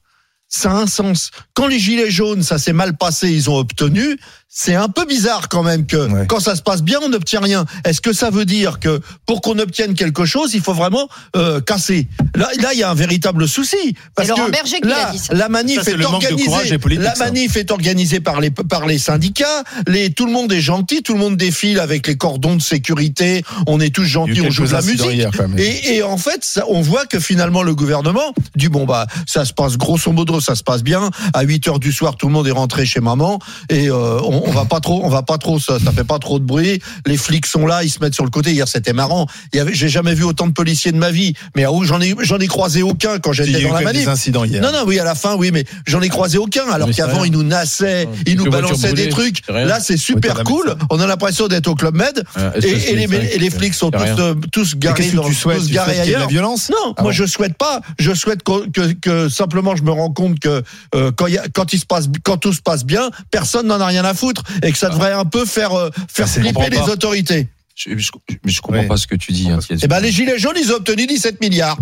ça 0.47 0.71
a 0.71 0.75
un 0.75 0.87
sens. 0.87 1.31
Quand 1.53 1.67
les 1.67 1.79
gilets 1.79 2.11
jaunes, 2.11 2.43
ça 2.43 2.57
s'est 2.57 2.73
mal 2.73 2.97
passé, 2.97 3.31
ils 3.31 3.49
ont 3.49 3.57
obtenu, 3.57 4.19
c'est 4.53 4.75
un 4.75 4.89
peu 4.89 5.05
bizarre 5.05 5.47
quand 5.47 5.63
même 5.63 5.85
que 5.85 5.95
Ouais. 6.11 6.25
quand 6.27 6.41
ça 6.41 6.55
se 6.57 6.61
passe 6.61 6.83
bien, 6.83 6.99
on 7.01 7.07
n'obtient 7.09 7.39
rien. 7.39 7.65
Est-ce 7.85 8.01
que 8.01 8.11
ça 8.11 8.29
veut 8.29 8.43
dire 8.43 8.79
que 8.81 8.99
pour 9.25 9.39
qu'on 9.39 9.57
obtienne 9.59 9.93
quelque 9.93 10.25
chose, 10.25 10.53
il 10.53 10.59
faut 10.61 10.73
vraiment 10.73 11.07
euh, 11.37 11.61
casser? 11.61 12.07
Là, 12.35 12.49
là, 12.59 12.73
il 12.73 12.79
y 12.79 12.83
a 12.83 12.89
un 12.89 12.93
véritable 12.93 13.47
souci 13.47 13.95
parce 14.13 14.27
que 14.27 14.51
Berger 14.51 14.81
qui 14.81 14.87
là, 14.89 15.05
l'a 15.05 15.11
dit, 15.11 15.19
ça. 15.19 15.33
la 15.33 15.47
manif 15.47 15.81
Ça, 15.83 15.91
est 15.91 15.95
le 15.95 16.03
manque 16.03 16.21
de 16.21 16.25
organisée. 16.27 16.45
courage 16.45 16.71
et 16.73 16.77
politique, 16.77 17.03
la 17.05 17.15
ça. 17.15 17.23
manif 17.25 17.55
est 17.55 17.71
organisée 17.71 18.19
par 18.19 18.41
les 18.41 18.51
par 18.51 18.85
les 18.87 18.97
syndicats. 18.97 19.63
Les 19.87 20.11
tout 20.13 20.25
le 20.25 20.33
monde 20.33 20.51
est 20.51 20.59
gentil, 20.59 21.01
tout 21.01 21.13
le 21.13 21.19
monde 21.19 21.37
défile 21.37 21.79
avec 21.79 22.05
les 22.07 22.17
cordons 22.17 22.57
de 22.57 22.61
sécurité. 22.61 23.43
On 23.67 23.79
est 23.79 23.93
tous 23.95 24.03
gentils, 24.03 24.41
on 24.41 24.49
joue 24.49 24.65
de 24.67 24.73
la 24.73 24.81
musique. 24.81 25.05
hier. 25.13 25.31
Et, 25.57 25.95
et 25.95 26.03
en 26.03 26.17
fait, 26.17 26.43
ça, 26.43 26.65
on 26.67 26.81
voit 26.81 27.05
que 27.05 27.19
finalement 27.21 27.63
le 27.63 27.73
gouvernement 27.73 28.33
dit 28.57 28.67
bon 28.67 28.85
bah 28.85 29.07
ça 29.25 29.45
se 29.45 29.53
passe 29.53 29.77
grosso 29.77 30.11
modo, 30.11 30.41
ça 30.41 30.55
se 30.55 30.63
passe 30.63 30.83
bien. 30.83 31.09
À 31.33 31.43
8 31.43 31.67
heures 31.69 31.79
du 31.79 31.93
soir, 31.93 32.17
tout 32.17 32.27
le 32.27 32.33
monde 32.33 32.47
est 32.47 32.51
rentré 32.51 32.85
chez 32.85 32.99
maman 32.99 33.39
et 33.69 33.89
euh, 33.89 34.19
on, 34.23 34.40
on 34.45 34.51
va 34.51 34.65
pas 34.65 34.79
trop, 34.79 35.01
on 35.03 35.09
va 35.09 35.21
pas 35.23 35.37
trop, 35.37 35.59
ça, 35.59 35.77
ça 35.83 35.91
fait 35.91 36.03
pas 36.03 36.19
trop 36.19 36.39
de 36.39 36.45
bruit. 36.45 36.81
Les 37.05 37.17
flics 37.17 37.45
sont 37.45 37.65
là, 37.65 37.83
ils 37.83 37.89
se 37.89 37.99
mettent 37.99 38.13
sur 38.15 38.23
le 38.23 38.29
côté. 38.29 38.51
Hier, 38.51 38.67
c'était 38.67 38.93
marrant. 38.93 39.27
Il 39.53 39.57
y 39.57 39.59
avait, 39.59 39.73
j'ai 39.73 39.89
jamais 39.89 40.13
vu 40.13 40.23
autant 40.23 40.47
de 40.47 40.53
policiers 40.53 40.91
de 40.91 40.97
ma 40.97 41.11
vie, 41.11 41.33
mais 41.55 41.65
ah, 41.65 41.71
j'en 41.83 41.99
ai, 42.01 42.15
j'en 42.21 42.39
ai 42.39 42.47
croisé 42.47 42.81
aucun 42.83 43.19
quand 43.19 43.33
j'étais 43.33 43.61
dans 43.61 43.73
la 43.73 43.81
manif. 43.81 44.01
des 44.03 44.07
incidents 44.07 44.43
hier. 44.43 44.61
Non, 44.61 44.71
non, 44.71 44.83
oui, 44.85 44.99
à 44.99 45.03
la 45.03 45.15
fin, 45.15 45.35
oui, 45.35 45.51
mais 45.53 45.65
j'en 45.85 46.01
ai 46.01 46.09
croisé 46.09 46.37
aucun. 46.37 46.69
Alors 46.71 46.89
qu'avant, 46.91 47.23
ils 47.23 47.31
nous 47.31 47.43
nassaient, 47.43 48.07
ils 48.25 48.35
nous 48.37 48.49
balançaient 48.49 48.93
des 48.93 49.09
trucs. 49.09 49.47
Là, 49.49 49.79
c'est 49.79 49.97
super 49.97 50.37
Ouais, 50.37 50.43
cool. 50.45 50.75
On 50.89 50.99
a 50.99 51.05
l'impression 51.07 51.47
d'être 51.47 51.67
au 51.67 51.75
Club 51.75 51.95
Med. 51.95 52.23
Ah, 52.35 52.53
Et, 52.61 52.91
et 52.91 52.95
les, 52.95 53.15
et 53.35 53.37
les 53.39 53.49
flics 53.49 53.73
sont 53.73 53.91
tous, 53.91 53.99
euh, 54.19 54.33
tous 54.51 54.75
garés 54.77 55.11
dans 55.11 55.23
tu 55.23 55.33
souhaites 55.33 55.59
tous 55.59 55.67
Tu 55.67 55.73
garés 55.73 55.91
y 55.91 55.95
de 55.95 56.11
la 56.13 56.17
ailleurs. 56.17 56.27
violence 56.29 56.69
Non, 56.69 56.93
Ah 56.97 57.01
moi 57.03 57.11
bon. 57.11 57.17
je 57.17 57.25
souhaite 57.25 57.57
pas. 57.57 57.81
Je 57.99 58.13
souhaite 58.13 58.43
que, 58.43 58.69
que, 58.69 58.93
que 58.93 59.29
simplement 59.29 59.75
je 59.75 59.83
me 59.83 59.91
rends 59.91 60.11
compte 60.11 60.39
que 60.39 60.63
euh, 60.95 61.11
quand, 61.15 61.27
il 61.27 61.33
y 61.33 61.37
a, 61.37 61.43
quand 61.53 61.73
il 61.73 61.79
se 61.79 61.85
passe, 61.85 62.05
quand 62.23 62.37
tout 62.37 62.53
se 62.53 62.61
passe 62.61 62.85
bien, 62.85 63.09
personne 63.29 63.67
n'en 63.67 63.79
a 63.81 63.85
rien 63.87 64.05
à 64.05 64.13
foutre 64.13 64.30
et 64.63 64.71
que 64.71 64.77
ça 64.77 64.89
devrait 64.89 65.13
un 65.13 65.25
peu 65.25 65.45
faire 65.45 65.73
euh, 65.73 65.89
faire 66.07 66.27
c'est- 66.27 66.41
flipper 66.41 66.69
les 66.69 66.79
autorités. 66.79 67.47
Je, 67.75 67.97
je, 67.97 68.61
comprends 68.61 68.81
Ouais. 68.81 68.87
pas 68.87 68.97
ce 68.97 69.07
que 69.07 69.15
tu 69.15 69.31
dis. 69.31 69.49
hein. 69.49 69.59
Et 69.81 69.87
ben 69.87 69.99
les 70.01 70.11
gilets 70.11 70.37
jaunes, 70.37 70.57
ils 70.61 70.71
ont 70.71 70.75
obtenu 70.75 71.07
17 71.07 71.41
milliards. 71.41 71.77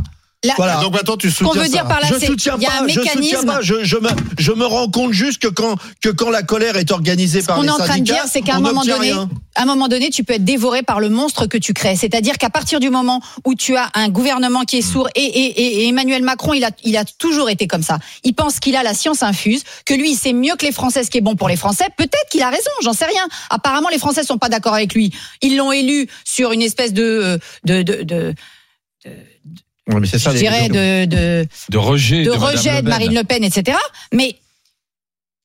La- 0.45 0.53
Voilà. 0.55 0.77
Donc 0.77 0.93
maintenant, 0.93 1.17
tu 1.17 1.29
Ce 1.29 1.43
qu'on 1.43 1.49
soutiens 1.49 1.63
veut 1.63 1.67
dire 1.69 1.79
ça. 1.79 1.85
par 1.89 1.99
là, 1.99 2.07
je 2.09 2.15
c'est 2.17 2.25
soutiens 2.27 2.55
il 2.57 2.63
y 2.63 2.65
a 2.65 2.69
pas, 2.69 2.83
un 2.83 2.87
je 2.87 2.93
soutiens 2.93 3.15
mécanisme. 3.15 3.45
pas. 3.45 3.61
Je, 3.61 3.83
je, 3.83 3.97
me, 3.97 4.07
je 4.37 4.51
me 4.53 4.65
rends 4.65 4.87
compte 4.89 5.11
juste 5.11 5.41
que 5.41 5.49
quand, 5.49 5.75
que 6.01 6.07
quand 6.07 6.29
la 6.29 6.43
colère 6.43 6.77
est 6.77 6.91
organisée 6.91 7.41
Ce 7.41 7.45
par 7.47 7.57
qu'on 7.57 7.63
les 7.63 7.67
est 7.67 7.71
en 7.71 7.75
train 7.75 7.87
de 7.87 7.91
syndicats, 7.91 8.13
dire, 8.13 8.23
c'est 8.31 8.41
qu'à 8.41 8.55
un 8.55 8.59
on 8.59 8.61
moment 8.61 8.83
donné, 8.85 9.11
rien. 9.11 9.29
à 9.55 9.63
un 9.63 9.65
moment 9.65 9.89
donné, 9.89 10.09
tu 10.11 10.23
peux 10.23 10.35
être 10.35 10.45
dévoré 10.45 10.81
par 10.81 11.01
le 11.01 11.09
monstre 11.09 11.45
que 11.45 11.57
tu 11.57 11.73
crées. 11.73 11.97
C'est-à-dire 11.97 12.37
qu'à 12.37 12.49
partir 12.49 12.79
du 12.79 12.89
moment 12.89 13.21
où 13.43 13.53
tu 13.53 13.75
as 13.75 13.89
un 13.95 14.07
gouvernement 14.07 14.61
qui 14.63 14.77
est 14.77 14.81
sourd, 14.81 15.09
et, 15.13 15.21
et, 15.25 15.61
et- 15.61 15.83
et 15.83 15.87
Emmanuel 15.89 16.23
Macron, 16.23 16.53
il 16.53 16.63
a, 16.63 16.71
il 16.85 16.95
a 16.95 17.03
toujours 17.03 17.49
été 17.49 17.67
comme 17.67 17.83
ça. 17.83 17.99
Il 18.23 18.33
pense 18.33 18.61
qu'il 18.61 18.77
a 18.77 18.83
la 18.83 18.93
science 18.93 19.23
infuse, 19.23 19.63
que 19.85 19.93
lui, 19.93 20.11
il 20.11 20.15
sait 20.15 20.31
mieux 20.31 20.55
que 20.55 20.65
les 20.65 20.71
Français 20.71 21.03
ce 21.03 21.09
qui 21.11 21.17
est 21.17 21.21
bon 21.21 21.35
pour 21.35 21.49
les 21.49 21.57
Français. 21.57 21.83
Peut-être 21.97 22.29
qu'il 22.31 22.43
a 22.43 22.49
raison, 22.49 22.71
j'en 22.81 22.93
sais 22.93 23.07
rien. 23.07 23.27
Apparemment, 23.49 23.89
les 23.89 23.99
Français 23.99 24.23
sont 24.23 24.37
pas 24.37 24.47
d'accord 24.47 24.73
avec 24.73 24.93
lui. 24.93 25.13
Ils 25.41 25.57
l'ont 25.57 25.73
élu 25.73 26.07
sur 26.23 26.53
une 26.53 26.61
espèce 26.61 26.93
de, 26.93 27.03
euh, 27.03 27.37
de, 27.65 27.81
de, 27.83 28.33
mais 29.97 30.07
c'est 30.07 30.19
ça, 30.19 30.31
je 30.31 30.37
dirais, 30.37 30.69
de, 30.69 31.05
de, 31.05 31.47
De 31.69 31.77
rejet 31.77 32.23
de 32.23 32.25
de, 32.25 32.37
Madame 32.37 32.55
rejet 32.55 32.69
Le 32.71 32.75
de 32.77 32.81
Pen. 32.81 32.89
Marine 32.89 33.13
Le 33.15 33.23
Pen, 33.23 33.43
etc. 33.43 33.77
Mais 34.13 34.35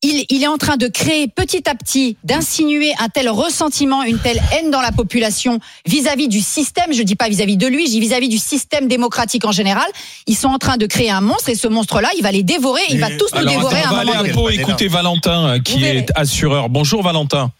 il, 0.03 0.27
il 0.29 0.43
est 0.43 0.47
en 0.49 0.59
train 0.59 0.77
de 0.77 0.87
créer 0.87 1.29
petit 1.29 1.69
à 1.69 1.75
petit, 1.75 2.17
d'insinuer 2.25 2.93
un 2.99 3.09
tel 3.09 3.31
ressentiment, 3.31 4.03
une 4.03 4.19
telle 4.19 4.41
haine 4.53 4.71
dans 4.71 4.83
la 4.83 4.93
population 4.93 5.61
vis-à-vis 5.87 6.29
du 6.29 6.41
système. 6.41 6.93
Je 6.93 7.03
dis 7.03 7.17
pas 7.17 7.29
vis-à-vis 7.29 7.57
de 7.57 7.67
lui, 7.67 7.87
je 7.87 7.93
dis 7.93 8.01
vis-à-vis 8.01 8.29
du 8.29 8.37
système 8.39 8.87
démocratique 8.87 9.47
en 9.47 9.53
général. 9.53 9.87
Ils 10.27 10.37
sont 10.37 10.49
en 10.49 10.59
train 10.59 10.77
de 10.77 10.85
créer 10.87 11.11
un 11.11 11.23
monstre 11.23 11.49
et 11.49 11.55
ce 11.55 11.69
monstre-là, 11.69 12.11
il 12.19 12.23
va 12.23 12.33
les 12.33 12.43
dévorer. 12.43 12.83
Il 12.91 13.01
va 13.01 13.09
tous 13.17 13.35
nous 13.35 13.47
dévorer 13.47 13.79
attends, 13.79 13.89
à 13.89 13.93
on 13.93 13.95
un 13.95 13.97
va 13.97 14.05
moment 14.05 14.13
aller 14.13 14.31
à 14.31 14.33
donné. 14.33 14.33
Pau 14.35 14.51
écouter 14.51 14.89
Valentin, 14.89 15.59
qui 15.61 15.85
est 15.85 16.11
assureur. 16.15 16.69
Bonjour 16.69 17.03
Valentin. 17.03 17.51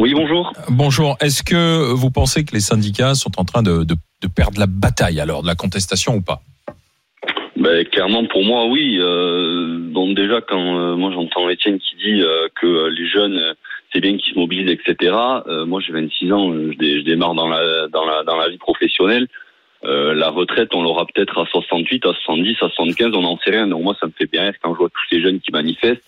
Oui, 0.00 0.14
bonjour. 0.14 0.52
Bonjour. 0.70 1.16
Est-ce 1.20 1.42
que 1.42 1.92
vous 1.92 2.10
pensez 2.10 2.44
que 2.44 2.52
les 2.54 2.60
syndicats 2.60 3.14
sont 3.14 3.38
en 3.38 3.44
train 3.44 3.62
de, 3.62 3.84
de- 3.84 3.94
de 4.22 4.28
perdre 4.28 4.58
la 4.58 4.66
bataille 4.66 5.20
alors 5.20 5.42
de 5.42 5.46
la 5.46 5.54
contestation 5.54 6.14
ou 6.16 6.22
pas? 6.22 6.40
Ben, 7.56 7.84
clairement, 7.84 8.24
pour 8.26 8.42
moi, 8.42 8.64
oui. 8.66 8.96
Euh, 8.98 9.78
donc 9.92 10.16
déjà, 10.16 10.40
quand 10.40 10.78
euh, 10.78 10.96
moi 10.96 11.10
j'entends 11.12 11.48
Étienne 11.50 11.78
qui 11.78 11.96
dit 11.96 12.22
euh, 12.22 12.48
que 12.58 12.66
euh, 12.66 12.88
les 12.90 13.06
jeunes, 13.06 13.36
euh, 13.36 13.52
c'est 13.92 14.00
bien 14.00 14.16
qu'ils 14.16 14.32
se 14.32 14.38
mobilisent, 14.38 14.70
etc. 14.70 15.12
euh, 15.46 15.66
moi, 15.66 15.80
j'ai 15.86 15.92
26 15.92 16.32
ans, 16.32 16.50
euh, 16.50 16.70
je, 16.72 16.78
dé- 16.78 17.00
je 17.00 17.04
démarre 17.04 17.34
dans 17.34 17.48
la 17.48 17.88
dans 17.88 18.06
la 18.06 18.22
dans 18.24 18.36
la 18.36 18.48
vie 18.48 18.56
professionnelle. 18.58 19.28
Euh, 19.84 20.14
la 20.14 20.30
retraite, 20.30 20.74
on 20.74 20.82
l'aura 20.82 21.04
peut-être 21.06 21.38
à 21.42 21.46
68, 21.46 22.06
à 22.06 22.12
70, 22.14 22.56
à 22.62 22.68
75, 22.70 23.12
on 23.14 23.22
n'en 23.22 23.38
sait 23.38 23.50
rien. 23.50 23.66
Donc 23.66 23.82
moi, 23.82 23.94
ça 24.00 24.06
me 24.06 24.12
fait 24.16 24.30
bien 24.30 24.42
rire 24.44 24.54
quand 24.62 24.72
je 24.74 24.78
vois 24.78 24.88
tous 24.88 25.06
ces 25.14 25.20
jeunes 25.22 25.40
qui 25.40 25.52
manifestent. 25.52 26.02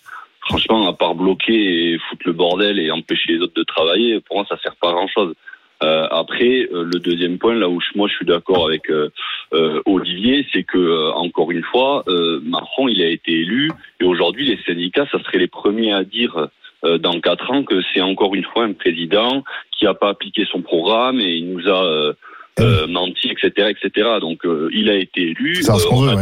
Franchement, 0.48 0.88
à 0.88 0.92
part 0.92 1.14
bloquer 1.14 1.92
et 1.92 1.98
foutre 1.98 2.22
le 2.26 2.32
bordel 2.32 2.78
et 2.78 2.90
empêcher 2.90 3.32
les 3.34 3.38
autres 3.40 3.54
de 3.54 3.62
travailler, 3.62 4.20
pour 4.20 4.36
moi, 4.36 4.46
ça 4.48 4.56
sert 4.62 4.74
pas 4.76 4.90
à 4.90 4.92
grand-chose. 4.92 5.34
Euh, 5.82 6.06
après, 6.10 6.68
euh, 6.72 6.84
le 6.84 7.00
deuxième 7.00 7.38
point, 7.38 7.54
là 7.54 7.68
où 7.68 7.80
je- 7.80 7.96
moi 7.98 8.06
je 8.08 8.14
suis 8.14 8.24
d'accord 8.26 8.66
avec 8.66 8.88
euh, 8.88 9.08
euh, 9.52 9.82
Olivier, 9.84 10.46
c'est 10.52 10.62
que 10.62 10.78
euh, 10.78 11.10
encore 11.12 11.50
une 11.50 11.64
fois, 11.64 12.04
euh, 12.06 12.40
Macron, 12.44 12.86
il 12.86 13.02
a 13.02 13.08
été 13.08 13.32
élu 13.32 13.70
et 14.00 14.04
aujourd'hui, 14.04 14.46
les 14.46 14.58
syndicats, 14.64 15.06
ça 15.10 15.20
serait 15.24 15.38
les 15.38 15.48
premiers 15.48 15.92
à 15.92 16.04
dire 16.04 16.48
euh, 16.84 16.98
dans 16.98 17.20
quatre 17.20 17.50
ans 17.50 17.64
que 17.64 17.80
c'est 17.92 18.00
encore 18.00 18.34
une 18.36 18.44
fois 18.44 18.64
un 18.64 18.74
président 18.74 19.42
qui 19.76 19.84
n'a 19.84 19.94
pas 19.94 20.10
appliqué 20.10 20.44
son 20.50 20.62
programme 20.62 21.18
et 21.20 21.34
il 21.34 21.52
nous 21.52 21.68
a 21.68 21.84
euh, 21.84 22.12
euh, 22.60 22.86
menti, 22.86 23.28
etc., 23.30 23.70
etc. 23.70 24.08
Donc, 24.20 24.44
euh, 24.44 24.68
il 24.72 24.88
a 24.88 24.94
été 24.94 25.22
élu. 25.30 25.54
C'est 25.56 25.72
ce 25.78 25.88
on 25.88 26.00
veut, 26.02 26.12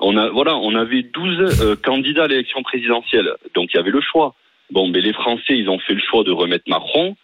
on 0.00 0.16
a 0.16 0.28
voilà, 0.30 0.56
on 0.56 0.74
avait 0.74 1.02
12 1.02 1.60
euh, 1.62 1.76
candidats 1.76 2.24
à 2.24 2.28
l'élection 2.28 2.62
présidentielle, 2.62 3.30
donc 3.54 3.70
il 3.72 3.76
y 3.76 3.80
avait 3.80 3.90
le 3.90 4.00
choix. 4.00 4.34
Bon, 4.70 4.88
mais 4.88 5.00
les 5.00 5.12
Français, 5.12 5.56
ils 5.56 5.68
ont 5.70 5.78
fait 5.78 5.94
le 5.94 6.00
choix 6.00 6.24
de 6.24 6.32
remettre 6.32 6.64
Macron. 6.68 7.16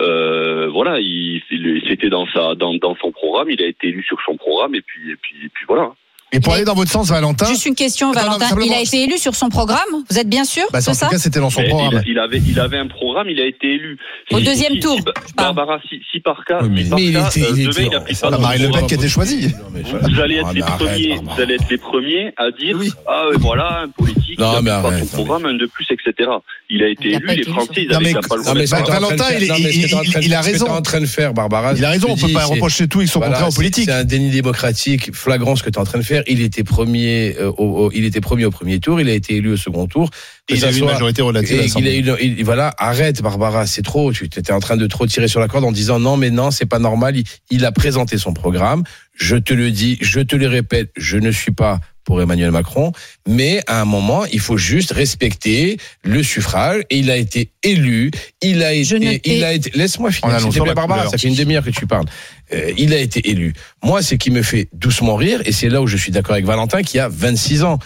Euh, 0.00 0.68
voilà, 0.68 1.00
il, 1.00 1.42
il- 1.50 1.82
c'était 1.88 2.08
dans 2.10 2.26
sa 2.28 2.54
dans, 2.54 2.74
dans 2.74 2.96
son 2.96 3.12
programme, 3.12 3.50
il 3.50 3.62
a 3.62 3.66
été 3.66 3.88
élu 3.88 4.02
sur 4.02 4.18
son 4.24 4.36
programme 4.36 4.74
et 4.74 4.82
puis 4.82 5.10
et 5.10 5.16
puis 5.16 5.34
et 5.44 5.48
puis 5.48 5.64
voilà. 5.66 5.92
Et 6.34 6.40
pour 6.40 6.54
aller 6.54 6.64
dans 6.64 6.74
votre 6.74 6.90
sens, 6.90 7.08
Valentin, 7.10 7.44
Juste 7.46 7.66
une 7.66 7.74
question, 7.74 8.10
Attends, 8.12 8.38
Valentin. 8.38 8.56
Il 8.64 8.72
a 8.72 8.80
été 8.80 9.02
élu 9.02 9.18
sur 9.18 9.34
son 9.34 9.50
programme 9.50 9.78
Vous 10.08 10.18
êtes 10.18 10.28
bien 10.30 10.44
sûr 10.46 10.62
bah, 10.72 10.78
en 10.78 10.94
ça 10.94 11.06
tout 11.06 11.12
cas, 11.12 11.18
c'était 11.18 11.40
dans 11.40 11.50
son 11.50 11.60
Mais 11.60 11.68
programme. 11.68 12.02
il, 12.06 12.12
il 12.12 12.18
avait 12.18 12.38
il 12.38 12.58
avait 12.58 12.78
un 12.78 12.86
programme, 12.88 13.28
il 13.28 13.38
a 13.38 13.44
été 13.46 13.74
élu. 13.74 13.98
Au 14.30 14.38
Si- 14.38 14.44
deuxième 14.44 14.72
si- 14.74 14.80
tour, 14.80 14.96
si-. 14.96 15.34
Barbara, 15.36 15.78
si, 15.90 16.00
si 16.10 16.20
par 16.20 16.42
cas, 16.46 16.60
Oui, 16.62 16.70
mais- 16.72 16.84
si 16.84 16.88
par 16.90 16.98
mais 16.98 17.04
il 17.04 17.12
cas, 17.12 17.28
était- 17.28 17.40
il 17.40 17.44
euh, 17.44 17.70
était- 17.70 17.84
demain, 17.84 18.04
il 18.08 18.16
son 18.16 18.30
Marine 18.30 18.62
Le 18.62 18.70
Pen 18.70 18.86
qui 18.86 18.94
a 18.94 18.96
été 18.96 19.08
choisie. 19.08 19.54
Vous, 19.72 20.20
allez 20.20 20.36
être 20.36 20.46
Ah, 20.48 20.52
les 20.54 20.62
arrête, 20.62 20.78
premiers, 20.78 21.16
vous 21.22 21.40
allez 21.42 21.54
être 21.54 21.70
les 21.70 21.78
premiers 21.78 22.32
à 22.38 22.50
dire 22.50 22.76
Oui. 22.80 22.90
ah 23.06 23.28
ouais, 23.28 23.36
voilà 23.38 23.80
un 23.82 23.88
politique 23.88 24.38
Non, 24.38 24.62
mais 24.62 24.70
arrête, 24.70 25.04
son 25.08 25.16
programme 25.24 25.44
un 25.46 25.54
de 25.54 25.66
plus 25.66 25.86
etc. 25.90 26.30
Il 26.70 26.82
a 26.82 26.88
été 26.88 27.08
Il 27.10 27.14
a 27.16 27.18
élu, 27.18 27.26
les 27.36 27.42
Français 27.44 27.68
ils 27.76 27.92
avaient 27.92 28.12
pas 28.14 28.36
le 28.36 28.42
de 28.42 28.88
Valentin, 28.90 29.24
faire- 29.24 30.22
il 30.22 30.34
a 30.34 30.40
raison. 30.40 30.68
en 30.70 30.80
train 30.80 31.00
de 31.00 31.06
faire, 31.06 31.34
Barbara. 31.34 31.74
Il 31.76 31.84
a 31.84 31.90
raison, 31.90 32.08
on 32.10 32.16
te 32.16 32.22
peut 32.26 32.32
pas 32.32 32.46
reprocher 32.46 32.88
tout 32.88 33.02
et 33.02 33.06
son 33.06 33.18
Voilà, 33.18 33.34
contraire 33.34 33.48
aux 33.48 33.50
c'est- 33.50 33.56
politiques. 33.56 33.84
C'est 33.84 33.92
un 33.92 34.04
déni 34.04 34.30
démocratique 34.30 35.14
flagrant 35.14 35.56
ce 35.56 35.62
que 35.62 35.68
tu 35.68 35.76
es 35.78 35.80
en 35.80 35.84
train 35.84 35.98
de 35.98 36.04
faire. 36.04 36.21
Il 36.26 36.40
était 36.40 36.64
premier, 36.64 37.36
euh, 37.38 37.50
au, 37.58 37.86
au- 37.86 37.92
il 37.92 38.04
était 38.04 38.20
premier 38.20 38.44
au 38.44 38.50
premier 38.50 38.78
tour, 38.80 39.00
il 39.00 39.08
a 39.08 39.12
été 39.14 39.36
élu 39.36 39.52
au 39.52 39.56
second 39.56 39.86
tour. 39.86 40.10
Il 40.48 40.64
a 40.64 40.68
eu 40.68 40.72
une 40.72 40.78
soit- 40.78 40.92
majorité 40.92 41.22
relative 41.22 41.50
à 41.50 41.54
et 41.54 41.56
il 41.56 41.60
a 41.60 41.64
l'Assemblée. 41.64 41.96
eu, 41.96 42.00
une- 42.00 42.38
il- 42.38 42.44
voilà, 42.44 42.74
arrête 42.78 43.22
Barbara, 43.22 43.66
c'est 43.66 43.82
trop. 43.82 44.12
Tu 44.12 44.24
étais 44.26 44.52
en 44.52 44.60
train 44.60 44.76
de 44.76 44.86
trop 44.86 45.06
tirer 45.06 45.28
sur 45.28 45.40
la 45.40 45.48
corde 45.48 45.64
en 45.64 45.72
disant 45.72 45.98
non, 45.98 46.16
mais 46.16 46.30
non, 46.30 46.50
c'est 46.50 46.66
pas 46.66 46.78
normal. 46.78 47.16
Il, 47.16 47.24
il 47.50 47.64
a 47.64 47.72
présenté 47.72 48.18
son 48.18 48.32
programme. 48.34 48.82
Je 49.14 49.36
te 49.36 49.52
le 49.54 49.70
dis, 49.70 49.98
je 50.00 50.20
te 50.20 50.36
le 50.36 50.46
répète, 50.48 50.90
je 50.96 51.18
ne 51.18 51.30
suis 51.30 51.52
pas 51.52 51.80
pour 52.04 52.20
Emmanuel 52.20 52.50
Macron, 52.50 52.92
mais 53.28 53.62
à 53.66 53.80
un 53.80 53.84
moment, 53.84 54.24
il 54.26 54.40
faut 54.40 54.56
juste 54.56 54.92
respecter 54.92 55.76
le 56.02 56.22
suffrage. 56.22 56.82
Et 56.90 56.98
il 56.98 57.10
a 57.10 57.16
été 57.16 57.50
élu. 57.62 58.10
Il 58.42 58.62
a 58.64 58.80
Je 58.82 58.96
ne 58.96 59.12
été, 59.12 59.36
il 59.36 59.44
a 59.44 59.52
été. 59.52 59.70
Laisse-moi 59.74 60.10
finir, 60.10 60.34
la 60.66 60.74
Barbara. 60.74 61.02
Ça 61.10 61.18
fait 61.18 61.28
une 61.28 61.34
demi-heure 61.36 61.64
que 61.64 61.70
tu 61.70 61.86
parles. 61.86 62.06
Euh, 62.52 62.72
il 62.76 62.92
a 62.92 62.98
été 62.98 63.30
élu. 63.30 63.52
Moi, 63.84 64.02
c'est 64.02 64.18
qui 64.18 64.30
me 64.30 64.42
fait 64.42 64.68
doucement 64.72 65.14
rire, 65.14 65.40
et 65.44 65.52
c'est 65.52 65.68
là 65.68 65.80
où 65.80 65.86
je 65.86 65.96
suis 65.96 66.10
d'accord 66.12 66.32
avec 66.32 66.44
Valentin, 66.44 66.82
qui 66.82 66.98
a 66.98 67.08
26 67.08 67.62
ans. 67.62 67.78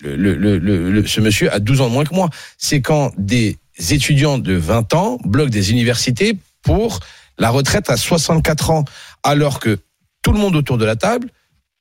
Le, 0.00 0.14
le, 0.16 0.34
le, 0.36 0.58
le- 0.58 0.90
le- 0.90 1.06
ce 1.06 1.20
monsieur 1.20 1.52
a 1.52 1.58
12 1.58 1.80
ans 1.80 1.88
de 1.88 1.92
moins 1.92 2.04
que 2.04 2.14
moi. 2.14 2.30
C'est 2.56 2.80
quand 2.80 3.12
des 3.18 3.58
étudiants 3.90 4.38
de 4.38 4.54
20 4.54 4.94
ans 4.94 5.18
bloquent 5.24 5.50
des 5.50 5.70
universités 5.72 6.34
pour 6.62 7.00
la 7.36 7.50
retraite 7.50 7.90
à 7.90 7.96
64 7.96 8.70
ans, 8.70 8.84
alors 9.22 9.60
que 9.60 9.78
tout 10.22 10.32
le 10.32 10.38
monde 10.38 10.56
autour 10.56 10.78
de 10.78 10.84
la 10.84 10.96
table, 10.96 11.28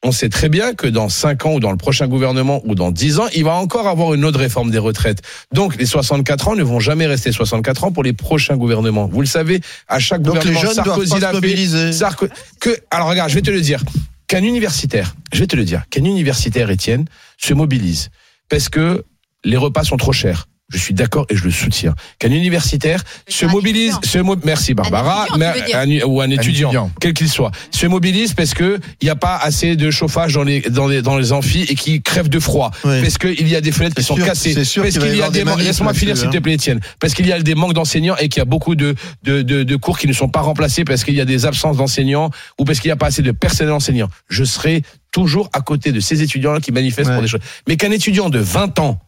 on 0.03 0.12
sait 0.12 0.29
très 0.29 0.47
bien 0.47 0.73
que 0.73 0.88
dans 0.88 1.10
5 1.10 1.45
ans 1.45 1.53
ou 1.53 1.60
dans 1.60 1.71
le 1.71 1.77
prochain 1.77 2.07
gouvernement 2.07 2.62
ou 2.65 2.75
dans 2.75 2.91
10 2.91 3.19
ans, 3.19 3.27
il 3.33 3.43
va 3.43 3.53
encore 3.53 3.88
avoir 3.88 4.13
une 4.13 4.25
autre 4.25 4.39
réforme 4.39 4.69
des 4.69 4.77
retraites. 4.77 5.21
Donc 5.53 5.75
les 5.77 5.86
64 5.88 6.49
ans 6.49 6.55
ne 6.55 6.63
vont 6.63 6.79
jamais 6.79 7.07
rester 7.07 7.31
64 7.31 7.86
ans 7.86 7.91
pour 7.91 8.03
les 8.03 8.13
prochains 8.13 8.57
gouvernements. 8.57 9.07
Vous 9.07 9.21
le 9.21 9.27
savez, 9.27 9.60
à 9.88 9.99
chaque 9.99 10.21
Donc 10.21 10.36
les 10.36 10.51
gouvernement, 10.51 10.62
jeunes 10.62 10.83
doivent 10.83 11.05
Sarkozy 11.05 11.19
l'a 11.19 11.27
fait, 11.29 11.33
mobiliser. 11.33 11.91
Sarko- 11.91 12.29
que, 12.60 12.77
alors 12.91 13.10
regarde, 13.10 13.29
je 13.29 13.36
vais 13.36 13.41
te 13.41 13.51
le 13.51 13.62
dire, 13.62 13.81
qu'un 14.27 14.43
universitaire, 14.43 15.15
je 15.33 15.39
vais 15.39 15.47
te 15.47 15.55
le 15.55 15.65
dire, 15.65 15.83
qu'un 15.89 16.03
universitaire, 16.03 16.69
Étienne, 16.69 17.05
se 17.38 17.53
mobilise 17.53 18.10
parce 18.49 18.69
que 18.69 19.03
les 19.43 19.57
repas 19.57 19.83
sont 19.83 19.97
trop 19.97 20.13
chers. 20.13 20.47
Je 20.69 20.77
suis 20.77 20.93
d'accord 20.93 21.25
et 21.30 21.36
je 21.38 21.45
le 21.45 21.51
soutiens. 21.51 21.95
Qu'un 22.19 22.32
universitaire 22.32 23.01
se 23.30 23.45
un 23.45 23.49
mobilise, 23.49 23.93
étudiant. 23.95 24.10
se 24.12 24.17
mo- 24.19 24.36
merci 24.43 24.73
Barbara, 24.73 25.25
mais 25.38 25.45
un- 25.73 26.06
ou 26.06 26.19
un 26.19 26.30
étudiant, 26.30 26.67
étudiant. 26.69 26.91
quel 26.99 27.13
qu'il 27.13 27.30
soit, 27.30 27.51
se 27.71 27.88
mobilise 27.88 28.34
parce 28.34 28.53
que 28.53 28.77
il 29.01 29.06
n'y 29.06 29.10
a 29.10 29.15
pas 29.15 29.38
assez 29.38 29.77
de 29.77 29.89
chauffage 29.91 30.34
dans 30.34 30.43
les 30.43 30.60
dans 30.62 30.88
les 30.88 31.01
dans 31.01 31.15
les 31.17 31.32
amphis 31.32 31.62
et 31.69 31.75
qui 31.75 32.01
crèvent 32.01 32.27
de 32.27 32.39
froid, 32.39 32.71
parce 32.84 33.17
qu'il 33.17 33.47
y 33.47 33.56
a 33.56 33.62
des 33.62 33.71
fenêtres 33.71 33.95
qui 33.95 34.03
sont 34.03 34.15
cassées, 34.15 34.53
c'est 34.53 34.65
sûr 34.65 34.84
parce 34.84 34.95
qu'il 34.97 35.03
y 35.08 35.10
qu'il 35.12 35.17
y 35.19 35.21
a 35.21 35.30
des 35.30 35.43
des 35.45 35.63
laisse-moi 35.63 35.93
finir 35.93 36.15
là-dessus, 36.15 36.21
s'il 36.25 36.32
te 36.32 36.38
hein. 36.38 36.41
plaît 36.41 36.53
Étienne, 36.56 36.80
parce 36.99 37.13
qu'il 37.13 37.25
y 37.27 37.32
a 37.32 37.39
des 37.41 37.56
manques 37.56 37.73
d'enseignants 37.73 38.17
et 38.17 38.27
qu'il 38.27 38.39
y 38.39 38.41
a 38.41 38.45
beaucoup 38.45 38.75
de 38.75 38.93
de, 39.23 39.41
de 39.43 39.63
de 39.63 39.75
cours 39.77 39.97
qui 39.97 40.08
ne 40.08 40.13
sont 40.13 40.27
pas 40.27 40.41
remplacés 40.41 40.84
parce 40.84 41.06
qu'il 41.06 41.15
y 41.15 41.21
a 41.21 41.25
des 41.25 41.45
absences 41.45 41.77
d'enseignants 41.77 42.30
ou 42.60 42.65
parce 42.65 42.82
qu'il 42.82 42.89
n'y 42.89 42.93
a 42.93 42.97
pas 42.97 43.08
assez 43.08 43.21
de 43.21 43.32
personnel 43.32 43.71
enseignant. 43.71 44.10
Je 44.30 44.43
serai 44.43 44.82
toujours 45.13 45.49
à 45.53 45.62
côté 45.62 45.93
de 45.93 46.01
ces 46.01 46.21
étudiants-là 46.21 46.60
qui 46.60 46.73
manifestent 46.73 47.08
Ouais. 47.10 47.13
pour 47.15 47.21
des 47.21 47.30
choses. 47.30 47.39
Mais 47.69 47.77
qu'un 47.77 47.91
étudiant 47.91 48.30
de 48.30 48.39
20 48.39 48.80
ans 48.80 48.99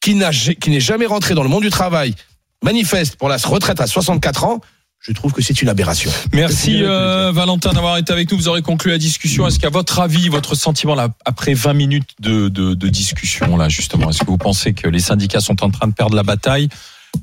qui 0.00 0.14
n'a 0.14 0.30
qui 0.30 0.70
n'est 0.70 0.80
jamais 0.80 1.06
rentré 1.06 1.34
dans 1.34 1.42
le 1.42 1.48
monde 1.48 1.62
du 1.62 1.70
travail 1.70 2.14
manifeste 2.62 3.16
pour 3.16 3.28
la 3.28 3.36
retraite 3.36 3.80
à 3.80 3.86
64 3.86 4.44
ans, 4.44 4.60
je 5.00 5.12
trouve 5.12 5.32
que 5.32 5.42
c'est 5.42 5.62
une 5.62 5.68
aberration. 5.68 6.10
Merci 6.32 6.82
euh, 6.82 7.30
Valentin 7.32 7.72
d'avoir 7.72 7.96
été 7.98 8.12
avec 8.12 8.30
nous. 8.30 8.36
Vous 8.36 8.48
aurez 8.48 8.62
conclu 8.62 8.90
la 8.90 8.98
discussion. 8.98 9.46
Est-ce 9.46 9.60
qu'à 9.60 9.70
votre 9.70 10.00
avis, 10.00 10.28
votre 10.28 10.54
sentiment 10.56 10.94
là, 10.94 11.08
après 11.24 11.54
20 11.54 11.72
minutes 11.72 12.10
de, 12.18 12.48
de, 12.48 12.74
de 12.74 12.88
discussion 12.88 13.56
là 13.56 13.68
justement, 13.68 14.10
est-ce 14.10 14.20
que 14.20 14.26
vous 14.26 14.38
pensez 14.38 14.72
que 14.72 14.88
les 14.88 14.98
syndicats 15.00 15.40
sont 15.40 15.62
en 15.62 15.70
train 15.70 15.86
de 15.86 15.94
perdre 15.94 16.16
la 16.16 16.24
bataille? 16.24 16.68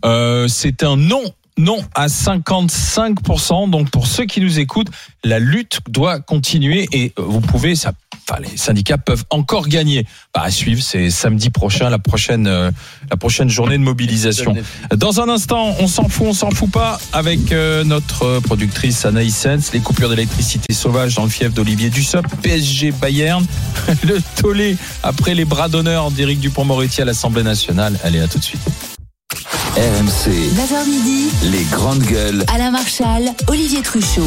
Euh, 0.06 0.48
C'est 0.48 0.84
un 0.84 0.96
non. 0.96 1.24
Non 1.58 1.80
à 1.96 2.08
55%. 2.08 3.70
Donc 3.70 3.90
pour 3.90 4.08
ceux 4.08 4.26
qui 4.26 4.42
nous 4.42 4.60
écoutent, 4.60 4.90
la 5.24 5.40
lutte 5.40 5.80
doit 5.88 6.20
continuer 6.20 6.88
et 6.92 7.14
euh, 7.18 7.24
vous 7.26 7.40
pouvez, 7.40 7.76
ça, 7.76 7.94
enfin 8.28 8.42
les 8.42 8.58
syndicats 8.58 8.98
peuvent 8.98 9.26
encore 9.30 9.68
gagner. 9.68 10.06
Bah, 10.34 10.42
à 10.44 10.52
suivre, 10.52 10.82
c'est 10.82 11.10
samedi 11.10 11.50
prochain, 11.50 11.90
la 11.90 12.00
prochaine, 12.00 12.48
euh, 12.48 12.72
la 13.10 13.18
prochaine 13.18 13.50
journée 13.50 13.78
de 13.78 13.84
mobilisation. 13.84 14.54
Dans 14.96 15.22
un 15.22 15.30
instant, 15.30 15.76
on 15.80 15.88
s'en 15.88 16.08
fout, 16.10 16.28
on 16.28 16.34
s'en 16.34 16.52
fout 16.52 16.72
pas 16.72 17.00
avec 17.14 17.52
euh, 17.52 17.84
notre 17.84 18.40
productrice 18.40 19.06
Anaïs 19.06 19.36
Sens, 19.36 19.74
les 19.74 19.80
coupures 19.80 20.10
d'électricité 20.10 20.74
sauvages 20.74 21.16
dans 21.16 21.24
le 21.24 21.30
fief 21.30 21.54
d'Olivier 21.54 21.90
Dussopt, 21.90 22.30
PSG 22.42 22.92
Bayern, 22.92 23.46
le 24.04 24.20
tollé 24.42 24.78
après 25.04 25.34
les 25.34 25.46
bras 25.46 25.70
d'honneur 25.70 26.12
d'Éric 26.12 26.40
Dupont-Moretti 26.40 27.02
à 27.02 27.06
l'Assemblée 27.06 27.44
nationale. 27.44 27.98
Allez, 28.04 28.20
à 28.20 28.28
tout 28.28 28.40
de 28.40 28.44
suite. 28.44 28.62
RMC, 29.76 30.30
9h 30.30 30.90
midi, 30.90 31.30
les 31.52 31.64
grandes 31.66 32.04
gueules. 32.04 32.46
Alain 32.54 32.72
Marchal, 32.72 33.32
Olivier 33.48 33.82
Truchot. 33.82 34.24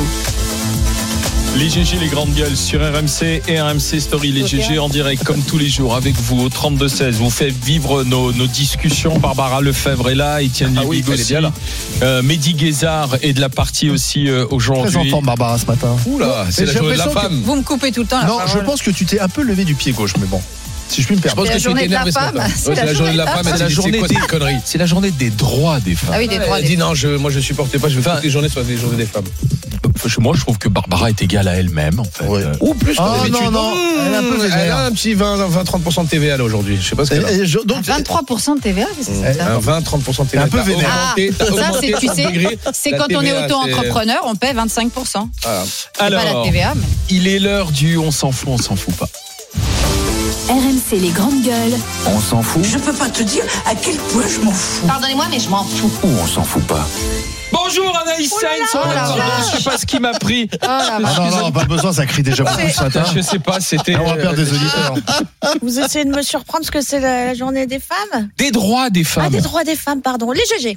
Les 1.56 1.68
GG, 1.70 1.96
les 1.98 2.06
grandes 2.08 2.32
gueules 2.34 2.56
sur 2.56 2.80
RMC 2.80 3.42
et 3.48 3.60
RMC 3.60 3.98
Story. 4.00 4.30
Les 4.30 4.46
GG 4.46 4.78
en 4.78 4.88
direct, 4.88 5.24
comme 5.24 5.40
tous 5.42 5.58
les 5.58 5.68
jours, 5.68 5.96
avec 5.96 6.14
vous 6.14 6.40
au 6.42 6.48
32-16. 6.48 7.12
Vous 7.14 7.30
faites 7.30 7.54
vivre 7.64 8.04
nos, 8.04 8.32
nos 8.32 8.46
discussions. 8.46 9.18
Barbara 9.18 9.60
Lefebvre 9.60 10.10
est 10.10 10.14
là, 10.14 10.40
Étienne 10.40 10.76
Ah 10.78 10.82
oui, 10.86 11.04
aussi. 11.08 11.24
bien 11.32 11.40
là. 11.40 11.52
Euh, 12.02 12.22
Mehdi 12.22 12.54
Guézard 12.54 13.16
est 13.22 13.32
de 13.32 13.40
la 13.40 13.48
partie 13.48 13.90
aussi 13.90 14.28
euh, 14.28 14.44
Très 14.44 14.54
en 14.54 14.56
aujourd'hui. 14.56 15.10
forme, 15.10 15.26
Barbara, 15.26 15.58
ce 15.58 15.66
matin. 15.66 15.96
Oula, 16.06 16.46
c'est 16.50 16.66
la 16.66 16.72
journée 16.72 16.92
de 16.92 16.98
la 16.98 17.08
femme. 17.08 17.40
Vous 17.44 17.56
me 17.56 17.62
coupez 17.62 17.90
tout 17.90 18.02
le 18.02 18.06
temps 18.06 18.20
la 18.20 18.26
Non, 18.28 18.38
je 18.46 18.58
pense 18.60 18.80
que 18.80 18.90
tu 18.92 19.04
t'es 19.04 19.18
un 19.18 19.28
peu 19.28 19.42
levé 19.42 19.64
du 19.64 19.74
pied 19.74 19.90
gauche, 19.92 20.12
mais 20.20 20.26
bon, 20.26 20.40
si 20.88 21.02
je 21.02 21.06
puis 21.08 21.16
me 21.16 21.20
Je 21.20 21.26
pense 21.26 21.34
permettre. 21.34 21.50
la 21.50 21.56
que 21.56 21.58
tu 21.60 21.64
journée 21.64 21.80
étais 21.80 21.88
de 21.88 21.94
la 21.94 22.00
énervé 22.02 22.12
ce 22.12 22.18
femme. 22.18 22.34
matin. 22.36 22.52
C'est 22.56 22.68
la 22.70 22.76
C'est 22.76 22.84
la 22.86 22.94
journée 22.94 23.12
de 23.12 23.18
la 23.18 23.26
femme. 23.26 23.42
C'est 23.44 23.50
Elle 23.50 23.58
la 23.58 23.64
a 23.64 23.68
dit, 23.68 23.74
journée 23.74 24.00
des- 24.02 24.08
cette 24.08 24.26
connerie 24.28 24.56
C'est 24.64 24.78
la 24.78 24.86
journée 24.86 25.10
des 25.10 25.30
droits 25.30 25.80
des 25.80 25.96
femmes. 25.96 26.10
Ah 26.14 26.18
oui, 26.18 26.28
des 26.28 26.38
droits 26.38 26.60
Elle 26.60 26.66
dit 26.66 26.76
non, 26.76 26.94
je, 26.94 27.08
moi 27.08 27.32
je 27.32 27.40
supportais 27.40 27.78
pas, 27.80 27.88
je 27.88 27.96
veux 27.96 28.02
que 28.02 28.08
toutes 28.14 28.22
les 28.24 28.30
journées 28.30 28.48
soient 28.48 28.62
des 28.62 28.76
journées 28.76 28.96
des 28.98 29.06
femmes. 29.06 29.24
Moi, 30.18 30.34
je 30.36 30.40
trouve 30.42 30.58
que 30.58 30.68
Barbara 30.68 31.08
est 31.10 31.20
égale 31.22 31.48
à 31.48 31.54
elle-même, 31.56 32.00
en 32.00 32.04
fait. 32.04 32.24
Ouais. 32.26 32.42
Euh, 32.42 32.52
Ou 32.60 32.74
plus 32.74 32.96
Oh, 32.98 33.02
non, 33.30 33.50
non, 33.50 33.72
elle 34.06 34.12
est 34.12 34.16
un 34.16 34.22
peu 34.22 34.38
Mmh. 34.38 34.50
Elle 34.58 34.70
a 34.70 34.84
un 34.86 34.90
petit 34.92 35.14
20-30% 35.14 36.04
de 36.04 36.08
TVA 36.08 36.36
là 36.36 36.44
aujourd'hui. 36.44 36.78
Je 36.80 36.88
sais 36.88 36.96
pas 36.96 37.04
ce 37.04 37.10
qu'elle 37.10 37.24
a. 37.24 37.32
Et- 37.32 37.40
et 37.40 37.46
je- 37.46 37.58
donc, 37.60 37.82
23% 37.84 38.54
de 38.56 38.60
TVA, 38.60 38.86
c'est 39.00 39.12
ça 39.34 39.46
Un 39.54 39.58
20-30% 39.58 40.24
de 40.24 40.30
TVA. 40.30 40.44
un 40.44 40.48
peu 40.48 40.60
vénère. 40.60 40.88
Ah, 40.90 41.14
ça, 41.16 41.78
c'est, 41.80 41.92
tu 41.98 42.06
30 42.06 42.16
sais, 42.16 42.58
c'est 42.72 42.90
quand 42.92 43.06
on 43.10 43.20
est 43.20 43.24
TVA, 43.32 43.46
auto-entrepreneur, 43.46 44.20
on 44.26 44.34
paie 44.36 44.52
25%. 44.54 45.28
Voilà. 45.42 45.64
C'est 45.66 45.98
pas 45.98 46.08
la 46.10 46.20
Alors, 46.20 46.44
TVA, 46.44 46.72
mais. 46.76 46.82
il 47.10 47.26
est 47.28 47.38
l'heure 47.38 47.70
du 47.72 47.96
on 47.98 48.10
s'en 48.10 48.32
fout, 48.32 48.48
on 48.50 48.58
s'en 48.58 48.76
fout 48.76 48.94
pas. 48.94 49.08
RMC 50.48 50.98
les 51.00 51.10
grandes 51.10 51.42
gueules. 51.42 51.78
On 52.06 52.20
s'en 52.20 52.42
fout 52.42 52.64
Je 52.64 52.78
peux 52.78 52.92
pas 52.92 53.08
te 53.10 53.22
dire 53.22 53.42
à 53.66 53.74
quel 53.74 53.96
point 53.96 54.22
je 54.34 54.42
m'en 54.44 54.52
fous. 54.52 54.86
Pardonnez-moi, 54.86 55.26
mais 55.30 55.40
je 55.40 55.48
m'en 55.48 55.64
fous. 55.64 55.90
ou 56.02 56.08
on 56.22 56.26
s'en 56.26 56.42
fout 56.44 56.62
pas 56.66 56.86
Bonjour 57.52 57.96
Anaïs 58.02 58.28
Sainz. 58.30 58.74
là 58.74 59.16
là. 59.16 59.24
Je 59.52 59.56
sais 59.56 59.62
pas 59.70 59.78
ce 59.78 59.86
qui 59.86 59.98
m'a 59.98 60.12
pris. 60.12 60.48
Oh 60.54 60.56
Ah 60.62 60.98
vache. 61.00 61.16
non, 61.18 61.30
non, 61.44 61.52
pas 61.52 61.64
besoin, 61.64 61.92
ça 61.92 62.04
crie 62.06 62.22
déjà 62.22 62.44
beaucoup 62.44 62.58
ce 62.68 62.82
matin. 62.82 63.04
Je 63.14 63.20
sais 63.20 63.38
pas, 63.38 63.60
c'était 63.60 63.94
Ah, 63.94 64.00
On 64.02 64.06
va 64.08 64.14
perdre 64.16 64.36
des 64.36 64.50
euh, 64.52 64.54
auditeurs. 64.56 64.94
Vous 65.62 65.78
essayez 65.80 66.04
de 66.04 66.10
me 66.14 66.22
surprendre 66.22 66.60
parce 66.64 66.70
que 66.70 66.80
c'est 66.80 67.00
la, 67.00 67.26
la 67.26 67.34
journée 67.34 67.66
des 67.66 67.78
femmes 67.80 68.28
des 68.36 68.50
droits 68.50 68.90
des 68.90 69.02
Ah, 69.02 69.08
femmes. 69.08 69.30
des 69.30 69.40
droits 69.40 69.64
des 69.64 69.76
femmes, 69.76 70.02
pardon. 70.02 70.30
Les 70.32 70.42
GG. 70.58 70.76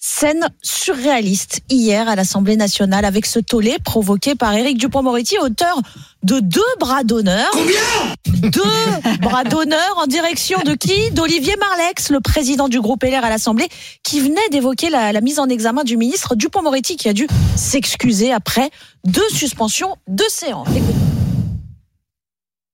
Scène 0.00 0.48
surréaliste 0.62 1.60
hier 1.68 2.08
à 2.08 2.14
l'Assemblée 2.14 2.54
nationale 2.54 3.04
avec 3.04 3.26
ce 3.26 3.40
tollé 3.40 3.78
provoqué 3.84 4.36
par 4.36 4.54
Éric 4.54 4.78
Dupond-Moretti, 4.78 5.38
auteur 5.40 5.80
de 6.22 6.38
deux 6.38 6.60
bras 6.78 7.02
d'honneur. 7.02 7.48
Combien? 7.50 8.50
Deux 8.50 9.18
bras 9.20 9.42
d'honneur 9.42 9.94
en 9.96 10.06
direction 10.06 10.60
de 10.64 10.74
qui? 10.74 11.10
D'Olivier 11.10 11.56
Marlex, 11.56 12.10
le 12.10 12.20
président 12.20 12.68
du 12.68 12.80
groupe 12.80 13.02
LR 13.02 13.24
à 13.24 13.28
l'Assemblée, 13.28 13.68
qui 14.04 14.20
venait 14.20 14.48
d'évoquer 14.52 14.88
la, 14.88 15.12
la 15.12 15.20
mise 15.20 15.40
en 15.40 15.48
examen 15.48 15.82
du 15.82 15.96
ministre 15.96 16.36
Dupond-Moretti 16.36 16.96
qui 16.96 17.08
a 17.08 17.12
dû 17.12 17.26
s'excuser 17.56 18.32
après 18.32 18.70
deux 19.04 19.28
suspensions 19.30 19.96
de 20.06 20.24
séance. 20.28 20.68
Écoutez. 20.76 20.94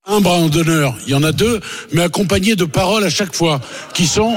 Un 0.07 0.20
bras 0.20 0.47
d'honneur, 0.49 0.95
il 1.07 1.12
y 1.12 1.14
en 1.14 1.22
a 1.22 1.33
deux, 1.33 1.62
mais 1.93 2.03
accompagnés 2.03 2.57
de 2.57 2.66
paroles 2.66 3.05
à 3.05 3.09
chaque 3.09 3.35
fois, 3.35 3.62
qui 3.95 4.07
sont 4.07 4.37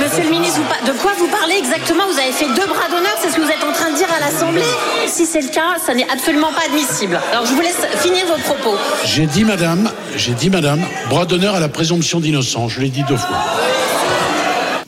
Monsieur 0.00 0.24
le 0.24 0.30
ministre, 0.30 0.60
de 0.86 0.92
quoi 1.00 1.12
vous 1.18 1.28
parlez 1.28 1.56
exactement? 1.58 2.04
Vous 2.10 2.18
avez 2.18 2.32
fait 2.32 2.46
deux 2.46 2.66
bras 2.66 2.88
d'honneur, 2.88 3.14
c'est 3.20 3.30
ce 3.30 3.36
que 3.36 3.42
vous 3.42 3.50
êtes 3.50 3.62
en 3.62 3.72
train 3.72 3.90
de 3.90 3.96
dire 3.96 4.08
à 4.10 4.20
l'Assemblée 4.20 4.62
Si 5.06 5.26
c'est 5.26 5.42
le 5.42 5.48
cas, 5.48 5.76
ça 5.84 5.94
n'est 5.94 6.08
absolument 6.08 6.52
pas 6.52 6.62
admissible. 6.66 7.20
Alors 7.30 7.44
je 7.44 7.52
vous 7.52 7.60
laisse 7.60 7.86
finir 8.00 8.24
vos 8.26 8.40
propos. 8.42 8.76
J'ai 9.04 9.26
dit 9.26 9.44
madame, 9.44 9.90
j'ai 10.16 10.32
dit 10.32 10.50
madame, 10.50 10.80
bras 11.10 11.26
d'honneur 11.26 11.54
à 11.54 11.60
la 11.60 11.68
présomption 11.68 12.20
d'innocence, 12.20 12.72
je 12.72 12.80
l'ai 12.80 12.88
dit 12.88 13.04
deux 13.08 13.16
fois. 13.16 13.36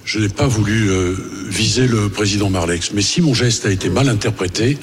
Je 0.04 0.18
n'ai 0.20 0.28
pas 0.28 0.46
voulu 0.46 0.88
euh, 0.88 1.16
viser 1.48 1.86
le 1.86 2.08
président 2.08 2.48
Marlex, 2.48 2.92
mais 2.92 3.02
si 3.02 3.20
mon 3.20 3.34
geste 3.34 3.66
a 3.66 3.70
été 3.70 3.90
mal 3.90 4.08
interprété, 4.08 4.78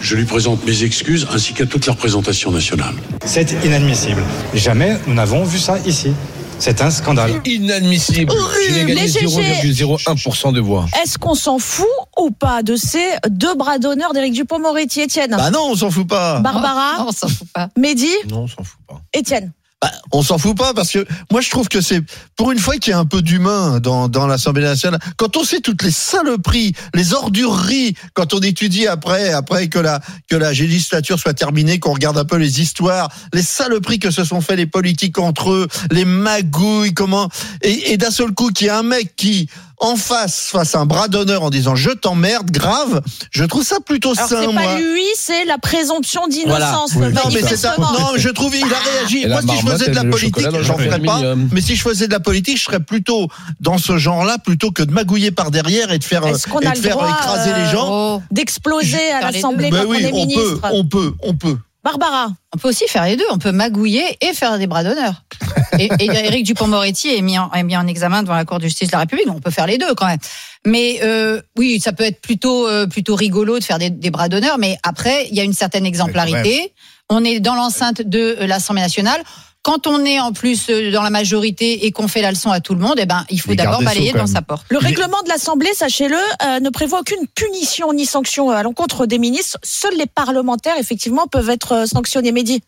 je 0.00 0.14
lui 0.14 0.24
présente 0.24 0.64
mes 0.66 0.84
excuses 0.84 1.26
ainsi 1.32 1.52
qu'à 1.52 1.66
toute 1.66 1.86
la 1.86 1.92
représentation 1.94 2.52
nationale. 2.52 2.94
C'est 3.24 3.56
inadmissible. 3.64 4.22
Jamais 4.54 4.96
nous 5.06 5.14
n'avons 5.14 5.42
vu 5.44 5.58
ça 5.58 5.78
ici. 5.84 6.12
C'est 6.58 6.80
un 6.80 6.90
scandale. 6.90 7.40
Inadmissible. 7.44 8.32
Gagné 8.70 8.94
Les 8.94 9.08
GG. 9.08 9.26
0,01% 9.26 10.52
de 10.52 10.60
voix. 10.60 10.86
Est-ce 11.02 11.18
qu'on 11.18 11.34
s'en 11.34 11.58
fout 11.58 11.86
ou 12.18 12.30
pas 12.30 12.62
de 12.62 12.76
ces 12.76 13.04
deux 13.28 13.54
bras 13.54 13.78
d'honneur 13.78 14.12
d'Éric 14.12 14.32
Dupond-Moretti 14.32 15.02
Étienne? 15.02 15.34
Bah 15.36 15.50
non, 15.50 15.68
on 15.70 15.74
s'en 15.76 15.90
fout 15.90 16.08
pas. 16.08 16.40
Barbara? 16.40 16.98
Non, 16.98 17.06
on 17.08 17.12
s'en 17.12 17.28
fout 17.28 17.48
pas. 17.52 17.68
Mehdi? 17.76 18.10
Non, 18.28 18.42
on 18.42 18.48
s'en 18.48 18.64
fout 18.64 18.80
pas. 18.88 19.00
Étienne? 19.12 19.52
Bah, 19.82 19.90
on 20.10 20.22
s'en 20.22 20.38
fout 20.38 20.56
pas 20.56 20.72
parce 20.72 20.90
que 20.90 21.04
moi 21.30 21.42
je 21.42 21.50
trouve 21.50 21.68
que 21.68 21.82
c'est 21.82 22.00
pour 22.34 22.50
une 22.50 22.58
fois 22.58 22.78
qu'il 22.78 22.92
y 22.92 22.94
a 22.94 22.98
un 22.98 23.04
peu 23.04 23.20
d'humain 23.20 23.78
dans, 23.78 24.08
dans 24.08 24.26
l'Assemblée 24.26 24.62
nationale. 24.62 25.00
Quand 25.18 25.36
on 25.36 25.44
sait 25.44 25.60
toutes 25.60 25.82
les 25.82 25.90
saloperies, 25.90 26.72
les 26.94 27.12
ordureries, 27.12 27.94
quand 28.14 28.32
on 28.32 28.40
étudie 28.40 28.86
après 28.86 29.32
après 29.32 29.68
que 29.68 29.78
la 29.78 30.00
que 30.30 30.36
la 30.36 30.52
législature 30.52 31.18
soit 31.18 31.34
terminée, 31.34 31.78
qu'on 31.78 31.92
regarde 31.92 32.16
un 32.16 32.24
peu 32.24 32.36
les 32.36 32.62
histoires, 32.62 33.12
les 33.34 33.42
saloperies 33.42 33.98
que 33.98 34.10
se 34.10 34.24
sont 34.24 34.40
fait 34.40 34.56
les 34.56 34.66
politiques 34.66 35.18
entre 35.18 35.50
eux, 35.50 35.68
les 35.90 36.06
magouilles, 36.06 36.94
comment 36.94 37.28
et, 37.60 37.92
et 37.92 37.98
d'un 37.98 38.10
seul 38.10 38.32
coup 38.32 38.48
qu'il 38.52 38.68
y 38.68 38.70
a 38.70 38.78
un 38.78 38.82
mec 38.82 39.14
qui 39.14 39.50
en 39.78 39.96
face 39.96 40.48
fasse 40.50 40.74
un 40.74 40.86
bras 40.86 41.08
d'honneur 41.08 41.42
en 41.42 41.50
disant 41.50 41.74
je 41.74 41.90
t'emmerde 41.90 42.50
grave, 42.50 43.02
je 43.30 43.44
trouve 43.44 43.62
ça 43.62 43.76
plutôt 43.84 44.12
Alors 44.16 44.28
sain 44.28 44.40
c'est 44.48 44.54
pas 44.54 44.78
lui, 44.78 45.04
c'est 45.16 45.44
la 45.44 45.58
présomption 45.58 46.26
d'innocence. 46.28 46.92
Oui. 46.96 47.12
Non, 47.12 47.22
mais 47.32 47.42
c'est 47.42 47.56
ça. 47.56 47.76
Non, 47.78 48.12
je 48.16 48.28
trouve 48.28 48.54
il 48.56 48.64
a 48.64 48.78
réagi. 48.78 49.22
Et 49.24 49.28
Moi, 49.28 49.42
si 49.42 49.56
je 49.56 49.66
faisais 49.66 49.90
de 49.90 49.94
la 49.94 50.04
politique, 50.04 50.62
j'en 50.62 50.78
ferais 50.78 51.00
pas. 51.00 51.20
Mais 51.52 51.60
si 51.60 51.76
je 51.76 51.82
faisais 51.82 52.06
de 52.06 52.12
la 52.12 52.20
politique, 52.20 52.58
je 52.58 52.64
serais 52.64 52.80
plutôt 52.80 53.28
dans 53.60 53.78
ce 53.78 53.98
genre-là, 53.98 54.38
plutôt 54.38 54.70
que 54.70 54.82
de 54.82 54.92
magouiller 54.92 55.30
par 55.30 55.50
derrière 55.50 55.92
et 55.92 55.98
de 55.98 56.04
faire, 56.04 56.26
Est-ce 56.26 56.46
qu'on 56.46 56.60
et 56.60 56.66
a 56.66 56.70
de 56.70 56.76
le 56.76 56.82
faire 56.82 56.96
droit, 56.96 57.08
écraser 57.08 57.50
euh, 57.50 57.64
les 57.64 57.70
gens. 57.70 57.86
Oh. 57.90 58.22
D'exploser 58.30 59.10
à 59.12 59.30
l'Assemblée 59.30 59.70
Ben 59.70 59.82
quand 59.84 59.90
oui, 59.90 60.06
on 60.12 60.16
est 60.16 60.22
on 60.22 60.26
peut, 60.26 60.60
on 60.72 60.84
peut, 60.84 61.14
on 61.22 61.34
peut. 61.34 61.58
Barbara, 61.86 62.32
On 62.52 62.58
peut 62.58 62.68
aussi 62.68 62.88
faire 62.88 63.04
les 63.04 63.16
deux. 63.16 63.24
On 63.30 63.38
peut 63.38 63.52
magouiller 63.52 64.18
et 64.20 64.34
faire 64.34 64.58
des 64.58 64.66
bras 64.66 64.82
d'honneur. 64.82 65.22
Et, 65.78 65.90
et 65.98 66.06
Éric 66.06 66.44
Dupond-Moretti 66.44 67.14
est 67.14 67.22
mis, 67.22 67.38
en, 67.38 67.50
est 67.52 67.62
mis 67.62 67.76
en 67.76 67.86
examen 67.86 68.22
devant 68.22 68.34
la 68.34 68.44
Cour 68.44 68.58
de 68.58 68.64
justice 68.64 68.88
de 68.88 68.92
la 68.92 69.00
République. 69.00 69.26
Donc 69.26 69.36
on 69.36 69.40
peut 69.40 69.50
faire 69.50 69.66
les 69.66 69.78
deux 69.78 69.94
quand 69.94 70.06
même. 70.06 70.18
Mais 70.64 71.00
euh, 71.02 71.40
oui, 71.56 71.80
ça 71.80 71.92
peut 71.92 72.04
être 72.04 72.20
plutôt 72.20 72.68
euh, 72.68 72.86
plutôt 72.86 73.14
rigolo 73.14 73.58
de 73.58 73.64
faire 73.64 73.78
des, 73.78 73.90
des 73.90 74.10
bras 74.10 74.28
d'honneur. 74.28 74.58
Mais 74.58 74.78
après, 74.82 75.26
il 75.30 75.36
y 75.36 75.40
a 75.40 75.44
une 75.44 75.52
certaine 75.52 75.86
exemplarité. 75.86 76.72
On 77.08 77.24
est 77.24 77.40
dans 77.40 77.54
l'enceinte 77.54 78.02
de 78.02 78.36
euh, 78.40 78.46
l'Assemblée 78.46 78.82
nationale. 78.82 79.22
Quand 79.62 79.88
on 79.88 80.04
est 80.04 80.20
en 80.20 80.32
plus 80.32 80.70
euh, 80.70 80.92
dans 80.92 81.02
la 81.02 81.10
majorité 81.10 81.86
et 81.86 81.90
qu'on 81.90 82.06
fait 82.06 82.22
la 82.22 82.30
leçon 82.30 82.50
à 82.50 82.60
tout 82.60 82.74
le 82.74 82.80
monde, 82.80 82.94
eh 82.98 83.06
ben 83.06 83.24
il 83.30 83.40
faut 83.40 83.54
d'abord 83.54 83.82
balayer 83.82 84.12
même. 84.12 84.26
sa 84.28 84.42
porte. 84.42 84.64
le 84.68 84.78
règlement 84.78 85.20
de 85.24 85.28
l'Assemblée, 85.28 85.74
sachez-le, 85.74 86.16
euh, 86.16 86.60
ne 86.60 86.70
prévoit 86.70 87.00
aucune 87.00 87.26
punition 87.34 87.92
ni 87.92 88.06
sanction 88.06 88.50
à 88.50 88.62
l'encontre 88.62 89.06
des 89.06 89.18
ministres. 89.18 89.58
Seuls 89.64 89.96
les 89.96 90.06
parlementaires, 90.06 90.76
effectivement, 90.78 91.26
peuvent 91.26 91.50
être 91.50 91.88
sanctionnés. 91.88 92.30
Mehdi 92.30 92.62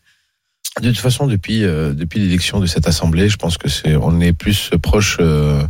De 0.81 0.89
toute 0.89 0.97
façon, 0.99 1.27
depuis 1.27 1.63
euh, 1.63 1.93
depuis 1.93 2.19
l'élection 2.19 2.59
de 2.59 2.65
cette 2.65 2.87
assemblée, 2.87 3.29
je 3.29 3.37
pense 3.37 3.57
que 3.57 3.69
c'est 3.69 3.95
on 3.95 4.19
est 4.21 4.33
plus 4.33 4.71
proche 4.81 5.17
euh, 5.19 5.61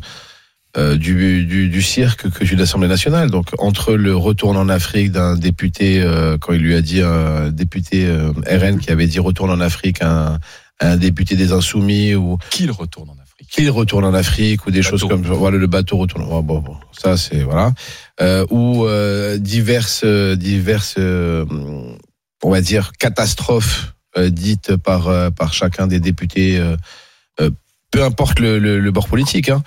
euh, 0.77 0.95
du, 0.97 1.45
du 1.45 1.67
du 1.67 1.81
cirque 1.81 2.29
que 2.29 2.43
de 2.45 2.59
l'Assemblée 2.59 2.87
nationale. 2.87 3.31
Donc 3.31 3.47
entre 3.57 3.93
le 3.95 4.15
retour 4.15 4.51
en 4.51 4.69
Afrique 4.69 5.11
d'un 5.11 5.35
député 5.35 6.01
euh, 6.01 6.37
quand 6.37 6.53
il 6.53 6.61
lui 6.61 6.75
a 6.75 6.81
dit 6.81 7.01
un 7.01 7.49
député 7.49 8.05
euh, 8.05 8.31
RN 8.47 8.77
qui 8.79 8.91
avait 8.91 9.07
dit 9.07 9.19
retourne 9.19 9.49
en 9.49 9.59
Afrique 9.61 10.03
un, 10.03 10.37
un 10.79 10.95
député 10.97 11.35
des 11.35 11.51
Insoumis 11.51 12.13
ou 12.15 12.37
Qu'il 12.51 12.69
retourne 12.69 13.09
en 13.09 13.17
Afrique. 13.19 13.49
qu'il 13.49 13.69
retourne 13.71 14.05
en 14.05 14.13
Afrique 14.13 14.67
ou 14.67 14.71
des 14.71 14.83
choses 14.83 15.03
comme. 15.07 15.23
Voilà, 15.23 15.57
le 15.57 15.67
bateau 15.67 15.97
retourne. 15.97 16.25
Bon, 16.25 16.41
bon, 16.43 16.59
bon. 16.59 16.75
ça 16.91 17.17
c'est 17.17 17.41
voilà. 17.41 17.73
Euh, 18.21 18.45
ou 18.51 18.85
euh, 18.85 19.37
diverses, 19.39 20.05
diverses, 20.05 20.95
euh, 20.99 21.45
on 22.43 22.51
va 22.51 22.61
dire 22.61 22.91
catastrophes 22.99 23.93
dites 24.17 24.75
par 24.75 25.07
euh, 25.07 25.29
par 25.29 25.53
chacun 25.53 25.87
des 25.87 25.99
députés. 25.99 26.57
euh, 26.57 26.75
euh, 27.39 27.49
peu 27.91 28.03
importe 28.03 28.39
le 28.39 28.89
bord 28.91 29.07
politique. 29.07 29.49
Hein. 29.49 29.63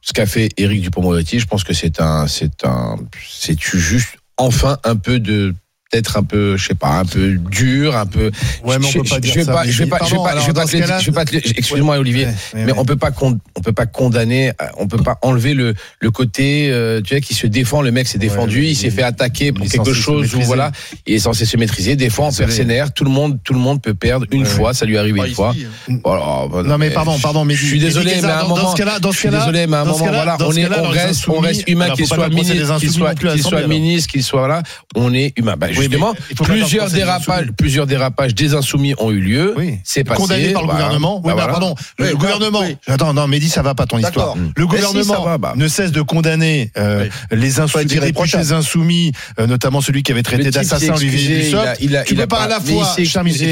Ce 0.00 0.14
qu'a 0.14 0.24
fait 0.24 0.48
Éric 0.56 0.80
Dupond-Moretti, 0.80 1.38
je 1.40 1.46
pense 1.46 1.62
que 1.62 1.74
c'est 1.74 2.00
un, 2.00 2.26
c'est 2.26 2.64
un, 2.64 2.96
c'est 3.28 3.60
juste 3.60 4.16
enfin 4.38 4.78
un 4.84 4.96
peu 4.96 5.20
de 5.20 5.54
peut-être 5.90 6.16
un 6.16 6.22
peu, 6.22 6.56
je 6.56 6.66
sais 6.68 6.74
pas, 6.74 7.00
un 7.00 7.04
peu 7.04 7.32
dur, 7.50 7.96
un 7.96 8.06
peu. 8.06 8.30
Ouais, 8.64 8.78
mais 8.78 8.86
on 8.86 8.92
peut 8.92 9.02
pas 9.08 9.16
je- 9.16 9.20
dire 9.20 9.32
je 9.34 9.38
vais 9.40 9.44
ça, 9.44 9.52
pas, 9.52 9.64
mais 9.64 9.72
je 9.72 9.82
vais 9.82 9.88
pas, 9.88 9.98
je 9.98 10.04
vais 10.04 10.10
pardon, 10.10 10.24
pas, 10.24 10.30
alors, 10.30 10.42
je 10.42 10.46
vais 10.48 10.52
pas 10.52 10.60
dans 10.60 10.66
te 10.66 10.70
ce 10.72 10.76
le- 10.76 10.82
cas-là- 10.82 10.98
je 11.00 11.06
vais 11.06 11.12
pas 11.12 11.24
te 11.24 11.34
le- 11.34 11.58
excuse-moi 11.58 11.98
Olivier, 11.98 12.26
Ouais, 12.26 12.30
ouais, 12.54 12.64
mais 12.66 12.72
ouais. 12.72 12.78
on 12.78 12.84
peut 12.84 12.96
pas, 12.96 13.10
on 13.20 13.60
peut 13.60 13.72
pas 13.72 13.86
condamner, 13.86 14.52
on 14.78 14.86
peut 14.86 15.02
pas 15.02 15.18
enlever 15.22 15.54
le, 15.54 15.74
le 16.00 16.10
côté, 16.12 16.68
euh, 16.70 17.00
tu 17.02 17.14
vois, 17.14 17.20
qui 17.20 17.34
se 17.34 17.46
défend. 17.48 17.82
Le 17.82 17.90
mec 17.90 18.06
s'est 18.06 18.18
défendu, 18.18 18.60
Ouais, 18.60 18.66
il 18.68 18.76
s'est 18.76 18.90
fait 18.90 19.02
attaquer 19.02 19.52
pour 19.52 19.66
quelque 19.66 19.92
chose 19.92 20.18
où 20.18 20.22
maîtriser. 20.22 20.44
voilà, 20.44 20.70
il 21.06 21.14
est 21.14 21.18
censé 21.18 21.44
se 21.44 21.56
maîtriser. 21.56 21.96
Des 21.96 22.10
fois, 22.10 22.26
on 22.26 22.32
perd 22.32 22.50
ses 22.52 22.64
nerfs. 22.64 22.92
Tout 22.92 23.04
le 23.04 23.10
monde, 23.10 23.38
tout 23.42 23.52
le 23.52 23.58
monde 23.60 23.82
peut 23.82 23.94
perdre 23.94 24.26
une 24.30 24.42
Ouais, 24.42 24.48
fois. 24.48 24.74
Ça 24.74 24.86
lui 24.86 24.96
arrive 24.96 25.16
une 25.16 25.34
fois. 25.34 25.54
hein. 25.88 25.94
Voilà, 26.04 26.46
bah, 26.52 26.62
Non 26.64 26.78
mais 26.78 26.90
pardon, 26.90 27.18
pardon, 27.18 27.44
mais 27.44 27.54
je 27.54 27.66
suis 27.66 27.80
désolé, 27.80 28.14
mais 28.22 28.28
à 28.28 28.44
un 28.44 28.48
moment, 28.48 28.74
je 28.76 29.10
suis 29.18 29.28
désolé, 29.28 29.66
mais 29.66 29.76
à 29.76 29.80
un 29.80 29.84
moment, 29.86 29.98
voilà, 30.06 30.36
on 30.40 30.52
est, 30.52 30.68
on 30.78 30.88
reste, 30.88 31.28
on 31.28 31.40
reste 31.40 31.68
humain, 31.68 31.90
qu'il 31.90 32.06
soit 32.06 32.28
ministre, 32.28 32.78
qu'il 32.78 32.90
soit, 32.92 33.14
qu'il 33.14 33.42
soit 33.42 33.66
ministre, 33.66 34.12
qu'il 34.12 34.22
soit 34.22 34.46
là, 34.46 34.62
on 34.94 35.12
est 35.12 35.32
humain. 35.36 35.56
Bah, 35.88 35.90
justement, 35.90 36.14
pas 36.36 36.44
plusieurs 36.44 36.90
dérapages, 36.90 37.38
insoumis. 37.40 37.52
plusieurs 37.56 37.86
dérapages 37.86 38.34
des 38.34 38.54
insoumis 38.54 38.94
ont 38.98 39.10
eu 39.10 39.20
lieu. 39.20 39.54
C'est 39.84 40.04
passé. 40.04 40.20
condamné 40.20 40.48
par 40.52 40.62
le 40.62 40.66
voilà. 40.68 40.82
gouvernement. 40.84 41.16
Oui, 41.16 41.22
Bah 41.24 41.28
mais 41.28 41.32
voilà. 41.34 41.48
pardon, 41.52 41.74
le 41.98 42.06
Oui, 42.06 42.12
gouvernement. 42.14 42.60
oui. 42.62 42.76
Attends, 42.86 43.12
non, 43.14 43.26
Mehdi, 43.28 43.48
ça 43.48 43.62
va 43.62 43.74
pas 43.74 43.86
ton 43.86 43.98
histoire. 43.98 44.34
D'accord. 44.34 44.36
Le 44.36 44.42
Mais 44.66 44.76
si, 44.78 44.82
gouvernement 44.84 45.14
ça 45.14 45.20
va, 45.30 45.38
bah. 45.38 45.52
ne 45.56 45.68
cesse 45.68 45.92
de 45.92 46.02
condamner 46.02 46.70
euh, 46.76 47.06
les 47.30 47.60
insoumis, 47.60 47.84
les 47.84 48.00
députés 48.00 48.52
insoumis, 48.52 49.12
euh, 49.38 49.46
notamment 49.46 49.80
celui 49.80 50.02
qui 50.02 50.12
avait 50.12 50.22
traité 50.22 50.50
d'assassin 50.50 50.94
Olivier 50.94 51.38
Dussopt. 51.42 51.62
il 51.62 51.66
a- 51.68 51.76
il 51.80 51.96
a- 51.96 52.02
tu 52.04 52.12
il 52.14 52.16
peux 52.16 52.22
a 52.22 52.26
pas 52.26 52.40
à 52.42 52.48
la 52.48 52.58
mais 52.60 52.70
il 52.70 52.74
fois, 52.74 52.94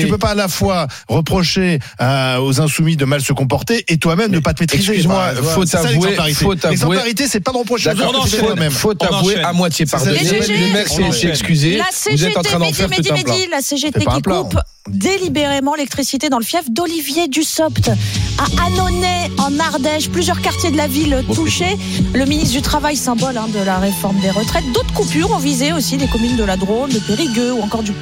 tu 0.01 0.07
peux 0.09 0.19
pas 0.19 0.31
à 0.31 0.35
la 0.35 0.49
fois 0.49 0.87
reprocher 1.09 1.79
euh, 2.01 2.39
aux 2.39 2.61
insoumis 2.61 2.97
de 2.97 3.05
mal 3.05 3.21
se 3.21 3.33
comporter 3.33 3.85
et 3.89 3.99
toi-même 3.99 4.31
ne 4.31 4.39
pas 4.39 4.55
te 4.55 4.63
maîtriser. 4.63 4.85
Excuse-moi, 4.93 5.33
faut 5.43 5.63
avouer, 5.77 5.89
l'exemplarité. 5.95 6.35
faut 6.45 6.51
avouer. 6.53 6.71
L'exemplarité, 6.71 7.29
c'est 7.29 7.41
pas 7.41 7.53
de 7.53 7.57
reprocher 7.59 7.91
aux 7.91 7.93
autres, 7.93 8.29
faut, 8.71 8.95
avouer 9.05 9.37
à 9.37 9.53
moitié 9.53 9.87
GG. 9.87 10.57
Le 10.57 10.73
mec 10.73 10.89
s'est- 11.13 11.29
excusé. 11.29 11.81
La 12.19 12.25
Vous 12.25 12.31
êtes 12.31 12.37
en 12.37 12.43
train 12.43 12.59
d'en 12.59 12.73
CGT, 12.73 12.81
faire 12.81 12.89
tout 12.89 14.11
un 14.11 14.21
plat. 14.21 14.35
La 14.35 14.43
qui 14.43 14.49
coupe 14.49 14.59
délibérément 14.89 15.75
l'électricité 15.75 16.29
dans 16.29 16.39
le 16.39 16.45
fief 16.45 16.71
d'Olivier 16.71 17.29
Dussopt 17.29 17.91
à 18.39 18.67
Annonay 18.67 19.31
en 19.39 19.59
Ardèche, 19.59 20.09
plusieurs 20.09 20.41
quartiers 20.41 20.71
de 20.71 20.77
la 20.77 20.87
ville 20.87 21.25
touchés. 21.35 21.77
Le 22.15 22.25
ministre 22.25 22.55
du 22.55 22.63
Travail, 22.63 22.97
symbole 22.97 23.37
hein, 23.37 23.49
de 23.53 23.63
la 23.65 23.79
réforme 23.79 24.19
des 24.21 24.31
retraites. 24.31 24.65
D'autres 24.73 24.93
coupures 24.95 25.31
ont 25.33 25.39
visé 25.39 25.73
aussi 25.73 25.97
les 25.97 26.07
communes 26.09 26.37
de 26.37 26.45
la 26.45 26.57
Drôme, 26.57 26.91
de 26.91 26.99
Périgueux 26.99 27.53
ou 27.53 27.61
encore 27.61 27.83
du, 27.83 27.93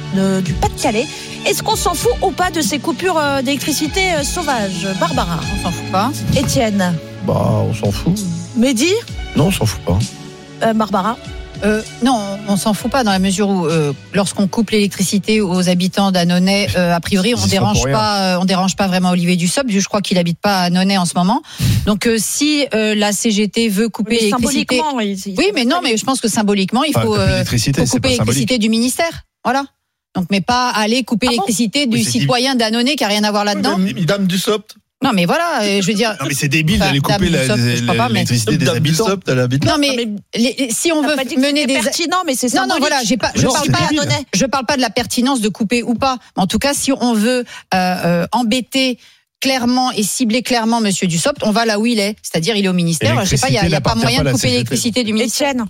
du 0.43 0.53
Pas-de-Calais. 0.53 1.07
Est-ce 1.45 1.63
qu'on 1.63 1.75
s'en 1.75 1.93
fout 1.93 2.13
ou 2.21 2.31
pas 2.31 2.51
de 2.51 2.61
ces 2.61 2.79
coupures 2.79 3.17
euh, 3.17 3.41
d'électricité 3.41 4.13
euh, 4.13 4.23
sauvages? 4.23 4.87
Barbara 4.99 5.39
On 5.53 5.63
s'en 5.63 5.71
fout 5.71 5.91
pas. 5.91 6.11
Étienne 6.35 6.93
Bah, 7.25 7.63
on 7.69 7.73
s'en 7.73 7.91
fout. 7.91 8.13
Mehdi 8.55 8.91
Non, 9.35 9.45
on 9.45 9.51
s'en 9.51 9.65
fout 9.65 9.81
pas. 9.81 9.99
Euh, 10.63 10.73
Barbara 10.73 11.17
Euh, 11.63 11.81
non, 12.03 12.37
on 12.47 12.55
s'en 12.55 12.73
fout 12.73 12.91
pas 12.91 13.03
dans 13.03 13.11
la 13.11 13.19
mesure 13.19 13.49
où 13.49 13.65
euh, 13.65 13.93
lorsqu'on 14.13 14.47
coupe 14.47 14.69
l'électricité 14.69 15.41
aux 15.41 15.69
habitants 15.69 16.11
d'Annonay, 16.11 16.67
euh, 16.77 16.93
a 16.93 16.99
priori 16.99 17.33
on 17.33 17.45
dérange 17.47 17.79
pas, 17.93 18.35
euh, 18.35 18.39
on 18.41 18.45
dérange 18.45 18.75
pas 18.75 18.87
vraiment 18.87 19.09
Olivier 19.09 19.35
Dussopt. 19.35 19.69
Je 19.69 19.85
crois 19.87 20.01
qu'il 20.01 20.17
habite 20.17 20.39
pas 20.39 20.59
à 20.59 20.63
Annonay 20.65 20.97
en 20.97 21.05
ce 21.05 21.13
moment. 21.15 21.41
Donc 21.85 22.05
euh, 22.05 22.17
si 22.19 22.65
euh, 22.73 22.93
la 22.95 23.11
CGT 23.11 23.69
veut 23.69 23.89
couper 23.89 24.17
l'électricité, 24.21 24.75
ils- 24.75 25.35
oui, 25.37 25.51
mais 25.55 25.65
non, 25.65 25.79
mais 25.83 25.97
je 25.97 26.05
pense 26.05 26.21
que 26.21 26.27
symboliquement 26.27 26.83
il 26.83 26.89
Enfin, 26.95 27.01
faut, 27.01 27.11
couper 27.13 27.21
euh, 27.21 27.27
l'électricité, 27.31 27.81
faut 27.81 27.85
c'est 27.87 27.91
couper 27.97 28.09
l'électricité 28.09 28.57
du 28.59 28.69
ministère. 28.69 29.23
Voilà. 29.43 29.65
Donc 30.15 30.27
mais 30.31 30.41
pas 30.41 30.69
aller 30.69 31.03
couper 31.03 31.27
Ah 31.27 31.29
bon 31.29 31.33
l'électricité 31.33 31.85
du 31.87 31.97
Oui, 31.97 32.03
citoyen 32.05 32.55
d'Annonay 32.55 32.95
qui 32.95 33.03
a 33.03 33.07
rien 33.07 33.23
à 33.23 33.31
voir 33.31 33.45
là-dedans. 33.45 33.77
Même 33.77 33.93
Dame 34.05 34.27
du 34.27 34.37
Sopt. 34.37 34.75
Non 35.07 35.13
mais 35.13 35.25
voilà, 35.25 35.61
euh, 35.61 35.81
je 35.81 35.87
veux 35.87 35.93
dire. 35.93 36.15
Non, 36.19 36.27
mais 36.27 36.33
c'est 36.33 36.49
débile 36.49 36.79
d'aller 36.79 36.99
couper 36.99 37.29
la- 37.29 38.07
l'électricité 38.09 38.57
des 38.57 38.67
habitants. 38.67 39.07
Habite 39.07 39.63
là. 39.65 39.71
Non 39.71 39.77
mais, 39.79 39.87
Non, 39.89 39.93
mais 39.95 40.07
les- 40.35 40.55
les- 40.59 40.69
si 40.71 40.91
on 40.91 41.01
veut 41.01 41.15
mener 41.37 41.65
des 41.65 41.75
pertinent, 41.79 42.23
mais 42.25 42.35
c'est 42.35 42.47
Non, 42.53 42.63
non, 42.63 42.75
symbolique. 42.75 42.79
voilà, 42.89 43.03
j'ai 43.05 43.17
pas, 43.17 43.31
je 43.35 43.45
Non, 43.45 43.53
parle 43.53 43.71
pas, 43.71 43.79
je 44.33 44.45
parle 44.45 44.65
pas 44.65 44.75
de 44.75 44.81
la 44.81 44.89
pertinence 44.89 45.39
de 45.41 45.49
couper 45.49 45.83
ou 45.83 45.93
pas. 45.93 46.17
En 46.35 46.45
tout 46.47 46.59
cas, 46.59 46.73
si 46.73 46.91
on 46.91 47.13
veut 47.13 47.45
euh, 47.73 47.75
euh, 47.75 48.27
embêter 48.33 48.99
clairement 49.39 49.91
et 49.91 50.03
cibler 50.03 50.41
clairement 50.41 50.81
Monsieur 50.81 51.07
Dussopt, 51.07 51.41
on 51.43 51.51
va 51.51 51.65
là 51.65 51.79
où 51.79 51.85
il 51.85 51.99
est, 51.99 52.15
c'est-à-dire 52.21 52.55
il 52.55 52.65
est 52.65 52.69
au 52.69 52.73
ministère. 52.73 53.23
Je 53.23 53.29
sais 53.29 53.37
pas, 53.37 53.49
il 53.49 53.53
y 53.53 53.57
a, 53.57 53.67
y 53.67 53.75
a 53.75 53.81
pas 53.81 53.95
moyen 53.95 54.23
de 54.23 54.31
couper 54.31 54.47
à 54.47 54.49
la 54.49 54.53
l'électricité 54.53 55.03
du 55.03 55.13
ministère. 55.13 55.51
Étienne 55.51 55.65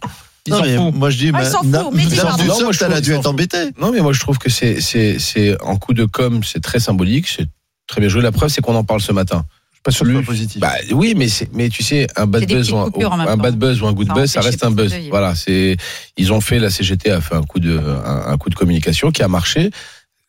Ils 0.48 0.54
Non, 0.54 0.62
mais 0.62 0.78
moi 0.98 1.10
je 1.10 1.18
dis, 1.18 1.32
Ah, 1.34 1.40
mais 1.42 1.50
du 1.50 1.68
Non, 1.68 1.92
moi, 1.92 2.56
Sopt, 2.56 2.74
je 2.74 2.86
elle 2.86 2.94
a 2.94 3.02
dû 3.02 3.14
être 3.14 3.24
s'en 3.24 3.32
embêtée. 3.32 3.72
Non, 3.80 3.92
mais 3.92 4.00
moi, 4.00 4.14
je 4.14 4.20
trouve 4.22 4.38
que 4.38 4.50
c'est 4.50 5.58
en 5.62 5.76
coup 5.76 5.94
de 5.94 6.06
com, 6.06 6.42
c'est 6.44 6.62
très 6.62 6.80
symbolique, 6.80 7.28
c'est 7.28 7.48
très 7.88 8.02
bien 8.02 8.10
joué. 8.10 8.22
La 8.22 8.32
preuve, 8.32 8.50
c'est 8.50 8.62
qu'on 8.62 8.76
en 8.76 8.84
parle 8.84 9.02
ce 9.02 9.12
matin. 9.12 9.46
Pas 9.84 9.92
sûr 9.92 10.06
que 10.06 10.26
positif. 10.26 10.60
Bah 10.60 10.74
oui, 10.92 11.14
mais 11.16 11.30
c'est, 11.30 11.50
mais 11.54 11.70
tu 11.70 11.82
sais, 11.82 12.08
un 12.18 12.26
bad 12.26 12.46
buzz, 12.46 12.72
ou 12.72 12.78
un, 12.78 13.38
bad 13.38 13.56
buzz 13.56 13.82
ou 13.82 13.88
un 13.88 13.94
good 13.94 14.08
Ça 14.08 14.14
buzz, 14.14 14.32
ça 14.32 14.42
reste 14.42 14.66
un 14.66 14.72
buzz. 14.72 14.94
Voilà, 15.10 15.34
c'est, 15.34 15.78
ils 16.18 16.34
ont 16.34 16.42
fait 16.42 16.60
la 16.60 16.70
CGT 16.70 17.10
a 17.10 17.22
fait 17.22 17.36
un 17.36 17.44
coup 17.44 17.60
de, 17.60 17.78
un, 17.78 18.28
un 18.28 18.38
coup 18.38 18.50
de 18.50 18.56
communication 18.56 19.12
qui 19.12 19.24
a 19.24 19.30
marché. 19.30 19.72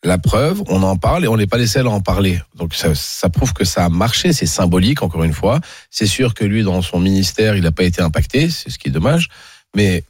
La 0.01 0.17
preuve, 0.17 0.63
on 0.67 0.81
en 0.83 0.95
parle 0.95 1.25
et 1.25 1.27
on 1.27 1.35
n'est 1.35 1.47
pas 1.47 1.57
les 1.57 1.67
seuls 1.67 1.87
à 1.87 1.89
en 1.89 1.99
parler. 1.99 2.39
Donc 2.55 2.73
ça, 2.73 2.95
ça 2.95 3.27
prouve 3.27 3.51
que 3.51 3.65
ça 3.65 3.83
a 3.83 3.89
marché, 3.89 4.31
c'est 4.31 4.45
symbolique 4.45 5.03
encore 5.03 5.25
une 5.25 5.33
fois. 5.33 5.59
C'est 5.91 6.07
sûr 6.07 6.33
que 6.33 6.45
lui, 6.45 6.63
dans 6.63 6.81
son 6.81 7.01
ministère, 7.01 7.57
il 7.57 7.63
n'a 7.63 7.73
pas 7.73 7.83
été 7.83 8.01
impacté, 8.01 8.49
c'est 8.49 8.69
ce 8.69 8.79
qui 8.79 8.87
est 8.87 8.91
dommage. 8.91 9.27
Mais 9.75 10.05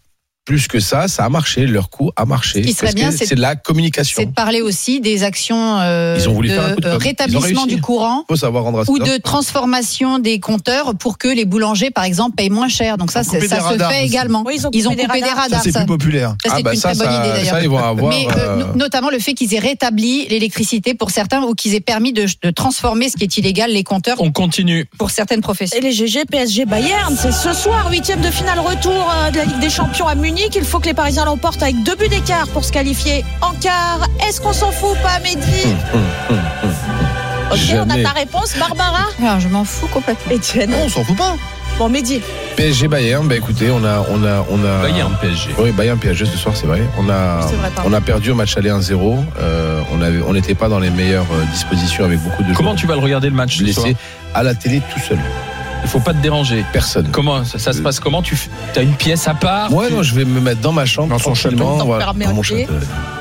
plus 0.50 0.68
que 0.68 0.80
ça, 0.80 1.08
ça 1.08 1.26
a 1.26 1.30
marché. 1.30 1.68
Leur 1.68 1.92
coup 1.92 2.10
a 2.16 2.26
marché. 2.26 2.64
Ce 2.64 2.68
qui 2.68 2.74
serait 2.74 2.94
bien, 2.94 3.12
c'est- 3.12 3.36
de 3.36 3.40
la 3.40 3.56
communication. 3.56 4.16
C'est 4.20 4.26
de 4.26 4.32
parler 4.34 4.62
aussi 4.64 5.00
des 5.00 5.22
actions 5.24 5.78
euh, 5.80 6.18
Ils 6.20 6.28
ont 6.28 6.34
voulu 6.34 6.50
de 6.50 6.54
faire 6.56 6.64
un 6.66 6.70
coup 6.74 6.82
de 6.82 6.86
com'. 6.90 6.92
Ils 6.92 6.96
ont 6.96 7.08
rétablissement 7.08 7.66
du 7.68 7.80
courant 7.80 8.26
faut 8.28 8.36
savoir 8.36 8.64
rendre 8.64 8.80
à 8.80 8.90
ou 8.90 8.98
de 8.98 9.18
transformation 9.18 10.18
des 10.18 10.40
compteurs 10.40 10.96
pour 10.96 11.20
que 11.20 11.28
les 11.28 11.46
boulangers, 11.46 11.92
par 11.92 12.04
exemple, 12.04 12.36
payent 12.36 12.50
moins 12.50 12.68
cher. 12.68 12.98
Donc 12.98 13.12
ça, 13.12 13.22
ça 13.24 13.40
se 13.40 13.46
fait 13.46 13.60
aussi. 13.60 13.94
également. 14.02 14.44
Oui, 14.44 14.56
ils 14.58 14.66
ont 14.66 14.72
Ils 14.74 14.88
ont 14.88 14.96
coupé 14.96 15.22
des 15.22 15.30
radars. 15.30 15.62
Ça, 15.62 15.70
c'est 15.72 15.72
plus 15.72 15.86
populaire. 15.86 16.30
Ça, 16.44 16.52
Ah 16.52 16.54
c'est 16.58 16.64
bah 16.64 16.74
une 16.74 16.80
ça, 16.80 16.90
très 16.96 16.98
bonne 17.06 17.14
ça- 17.14 17.38
idée 17.38 17.46
ça, 17.48 17.62
ils 17.62 17.70
vont 17.70 17.78
avoir, 17.78 18.10
Mais 18.10 18.26
euh, 18.28 18.32
euh, 18.40 18.56
no- 18.58 18.76
notamment 18.76 19.12
le 19.12 19.20
fait 19.20 19.34
qu'ils 19.36 19.54
aient 19.54 19.60
rétabli 19.60 20.28
l'électricité 20.30 20.96
pour 20.96 21.12
certains 21.12 21.44
ou 21.44 21.54
qu'ils 21.54 21.76
aient 21.76 21.80
permis 21.80 22.12
de, 22.12 22.26
de 22.42 22.50
transformer 22.50 23.10
ce 23.10 23.18
qui 23.18 23.26
est 23.26 23.38
illégal, 23.38 23.70
les 23.72 23.84
compteurs, 23.84 24.18
On 24.20 24.32
continue. 24.32 24.86
pour 24.98 25.12
certaines 25.12 25.42
professions. 25.42 25.78
Et 25.78 25.82
les 25.82 25.92
GG, 25.92 26.26
PSG, 26.26 26.66
Bayern, 26.66 27.16
c'est 27.22 27.32
ce 27.32 27.54
soir, 27.54 27.88
huitième 27.92 28.22
de 28.22 28.32
finale 28.32 28.58
retour 28.60 29.14
de 29.32 29.38
la 29.38 29.46
Ligue 29.46 29.60
des 29.60 29.70
Champions 29.70 30.08
à 30.08 30.16
Munich. 30.16 30.39
Il 30.56 30.64
faut 30.66 30.80
que 30.80 30.86
les 30.86 30.94
Parisiens 30.94 31.26
l'emportent 31.26 31.62
avec 31.62 31.84
deux 31.84 31.96
buts 31.96 32.08
d'écart 32.08 32.48
pour 32.48 32.64
se 32.64 32.72
qualifier 32.72 33.24
en 33.42 33.52
quart. 33.54 34.08
Est-ce 34.28 34.40
qu'on 34.42 34.54
s'en 34.54 34.72
fout 34.72 34.92
ou 34.98 35.04
pas, 35.04 35.20
Mehdi 35.20 35.76
Ok, 37.52 37.60
on 37.76 37.90
a 37.90 38.02
ta 38.04 38.12
réponse, 38.12 38.56
Barbara 38.58 39.06
Alors, 39.22 39.40
je 39.40 39.48
m'en 39.48 39.64
fous 39.66 39.88
complètement. 39.88 40.34
Etienne. 40.34 40.72
Non, 40.72 40.78
on 40.86 40.90
s'en 40.90 41.04
fout 41.04 41.18
pas. 41.18 41.36
Bon, 41.78 41.90
Mehdi. 41.90 42.22
PSG 42.56 42.88
Bayern, 42.88 43.28
bah 43.28 43.36
écoutez, 43.38 43.70
on 43.72 43.84
a, 43.86 44.06
on 44.10 44.24
a, 44.26 44.46
on 44.50 44.64
a. 44.66 44.82
Bayern 44.82 45.14
PSG. 45.22 45.50
Oui, 45.60 45.72
Bayern 45.72 45.98
PSG 45.98 46.26
ce 46.26 46.38
soir, 46.38 46.56
c'est 46.56 46.68
vrai. 46.68 46.82
On 46.98 47.10
a, 47.10 47.42
C'est 47.48 47.56
vrai, 47.56 47.70
pardon. 47.74 47.90
on 47.90 47.94
a 47.94 48.02
perdu 48.02 48.32
au 48.32 48.36
match 48.36 48.58
aller 48.58 48.70
1-0. 48.70 49.18
Euh, 49.40 49.82
on 49.94 50.02
avait, 50.02 50.22
on 50.28 50.34
n'était 50.34 50.56
pas 50.56 50.68
dans 50.68 50.80
les 50.80 50.90
meilleures 50.90 51.26
euh, 51.32 51.44
dispositions 51.54 52.04
avec 52.06 52.20
beaucoup 52.20 52.44
de 52.44 52.54
Comment 52.54 52.70
joueurs 52.72 52.76
tu 52.76 52.88
vas 52.88 52.96
le 52.96 53.02
regarder 53.02 53.30
le 53.30 53.36
match 53.36 53.58
ce 53.58 53.66
soir? 53.72 53.86
blessés 53.86 53.98
à 54.34 54.44
la 54.44 54.56
télé 54.56 54.82
tout 54.94 55.00
seul. 55.00 55.18
Il 55.84 55.90
faut 55.90 56.00
pas 56.00 56.14
te 56.14 56.20
déranger. 56.22 56.64
Personne. 56.74 57.10
Comment 57.12 57.44
ça, 57.46 57.58
ça 57.60 57.74
se 57.74 57.82
passe 57.82 58.00
Comment? 58.00 58.22
Tu 58.22 58.36
as 58.76 58.82
une 58.82 58.94
pièce 58.94 59.28
à 59.28 59.34
part? 59.34 59.72
Moi, 59.72 59.88
Tu- 59.88 59.94
non, 59.94 60.04
je 60.04 60.14
vais 60.14 60.26
me 60.26 60.40
mettre 60.40 60.62
dans 60.62 60.72
ma 60.74 60.86
chambre, 60.86 61.10
Dans 61.10 61.20
son 61.20 61.34
château. 61.36 61.58
voilà, 61.86 62.06
dans 62.14 62.34
mon 62.34 62.44
château, 62.44 62.74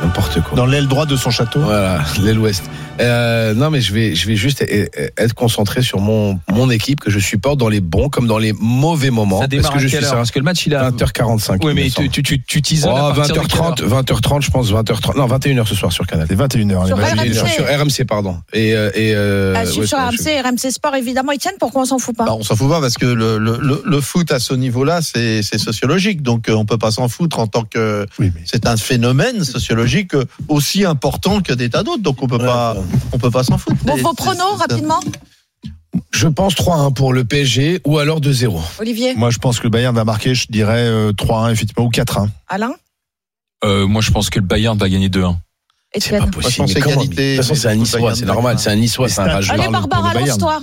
n'importe 0.02 0.40
quoi. 0.42 0.56
Dans 0.56 0.66
l'aile 0.66 0.86
droite 0.88 1.08
de 1.08 1.16
son 1.16 1.30
château? 1.30 1.60
Voilà, 1.60 2.00
l'aile 2.22 2.38
ouest. 2.38 2.64
Euh, 3.00 3.54
non, 3.54 3.70
mais 3.70 3.80
je 3.80 3.92
vais, 3.94 4.16
je 4.16 4.26
vais 4.26 4.34
juste 4.34 4.60
e- 4.62 4.88
e- 4.98 5.10
être 5.16 5.32
concentré 5.32 5.82
sur 5.82 6.00
mon, 6.00 6.40
mon 6.50 6.68
équipe 6.68 6.98
que 6.98 7.10
je 7.12 7.20
supporte 7.20 7.56
dans 7.56 7.68
les 7.68 7.80
bons 7.80 8.08
comme 8.08 8.26
dans 8.26 8.38
les 8.38 8.52
mauvais 8.58 9.10
moments. 9.10 9.40
Ça 9.40 9.46
démarre 9.46 9.70
parce 9.70 9.84
que 9.84 9.88
je 9.88 9.96
suis 9.96 10.04
heure? 10.04 10.14
Parce 10.14 10.32
que 10.32 10.38
le 10.40 10.44
match 10.44 10.66
il 10.66 10.74
a 10.74 10.90
20h45. 10.90 11.58
Oui, 11.64 11.74
mais 11.76 11.90
tu, 11.90 12.08
tu, 12.10 12.24
tu, 12.24 12.42
tu 12.42 12.60
t'isoles 12.60 12.90
Oh, 12.92 12.96
à 12.96 13.14
partir 13.14 13.36
de 13.40 13.46
quelle 13.46 13.60
20h30, 13.60 13.82
heure? 13.84 14.02
20h30, 14.02 14.42
je 14.42 14.50
pense, 14.50 14.72
20h30. 14.72 15.16
Non, 15.16 15.28
21h 15.28 15.64
ce 15.68 15.76
soir 15.76 15.92
sur 15.92 16.08
Canal. 16.08 16.26
C'est 16.28 16.34
21h. 16.36 16.86
Sur. 16.88 16.96
RMC. 16.98 17.48
Sur 17.54 17.64
RMC, 17.66 18.04
pardon. 18.04 18.38
Et, 18.52 18.74
euh, 18.74 18.90
et 18.94 19.12
euh, 19.14 19.54
ouais, 19.54 19.66
sur 19.86 19.96
RMC, 19.96 20.40
RMC 20.44 20.70
Sport, 20.72 20.96
évidemment. 20.96 21.30
Etienne, 21.32 21.54
pourquoi 21.60 21.82
on 21.82 21.84
s'en 21.84 21.98
fout 21.98 22.16
pas? 22.16 22.24
Bah, 22.24 22.34
on 22.36 22.42
s'en 22.48 22.56
fout 22.56 22.68
pas 22.68 22.80
parce 22.80 22.94
que 22.98 23.06
le, 23.06 23.38
le, 23.38 23.58
le, 23.60 23.82
le 23.84 24.00
foot 24.00 24.32
à 24.32 24.38
ce 24.40 24.54
niveau-là, 24.54 25.00
c'est 25.02 25.42
c'est 25.42 25.58
sociologique. 25.58 26.22
Donc, 26.22 26.48
euh, 26.48 26.54
on 26.54 26.64
peut 26.64 26.78
pas 26.78 26.90
s'en 26.90 27.08
foutre 27.08 27.38
en 27.38 27.46
tant 27.46 27.64
que. 27.64 28.06
Oui, 28.18 28.32
mais 28.34 28.42
C'est 28.44 28.66
un 28.66 28.76
phénomène 28.76 29.44
sociologique 29.44 30.14
euh, 30.14 30.24
aussi 30.48 30.84
important 30.84 31.40
que 31.40 31.52
des 31.52 31.70
tas 31.70 31.82
d'autres. 31.84 32.02
Donc, 32.02 32.22
on 32.22 32.26
peut 32.26 32.38
pas, 32.38 32.74
Ouais. 32.74 32.80
on 33.12 33.18
peut 33.18 33.30
pas 33.30 33.44
s'en 33.44 33.58
foutre. 33.58 33.76
Bon, 33.84 33.96
vos 33.96 34.12
pronos, 34.14 34.42
c'est- 34.56 34.62
rapidement 34.62 35.00
Je 36.12 36.28
pense 36.28 36.54
3-1 36.54 36.92
pour 36.92 37.12
le 37.12 37.24
PSG 37.24 37.80
ou 37.84 37.98
alors 37.98 38.20
2-0. 38.20 38.60
Olivier 38.80 39.14
Moi, 39.14 39.30
je 39.30 39.38
pense 39.38 39.58
que 39.58 39.64
le 39.64 39.70
Bayern 39.70 39.94
va 39.94 40.04
marquer, 40.04 40.34
je 40.34 40.46
dirais 40.50 40.84
euh, 40.86 41.12
3-1, 41.12 41.50
effectivement, 41.52 41.84
ou 41.84 41.90
4-1. 41.90 42.28
Alain 42.48 42.72
Euh, 43.64 43.86
Moi, 43.86 44.02
je 44.02 44.10
pense 44.10 44.30
que 44.30 44.38
le 44.38 44.44
Bayern 44.46 44.76
va 44.78 44.88
gagner 44.88 45.08
2-1. 45.08 45.36
C'est 45.98 46.18
pas 46.18 46.26
possible. 46.26 46.42
façon, 46.44 46.62
mais 46.64 46.72
c'est 46.74 46.80
comment- 46.80 47.02
égalité, 47.02 47.32
De 47.32 47.36
toute 47.38 47.46
façon, 47.48 47.60
c'est 47.60 47.68
un 47.68 47.74
Niçois, 47.74 48.14
c'est 48.14 48.24
normal. 48.26 48.58
C'est 48.58 48.70
un 48.70 48.76
Niçois, 48.76 49.08
c'est 49.08 49.20
un 49.22 49.24
rageux. 49.32 49.52
Allez, 49.52 49.68
Barbara, 49.68 50.14
lance-toi. 50.14 50.60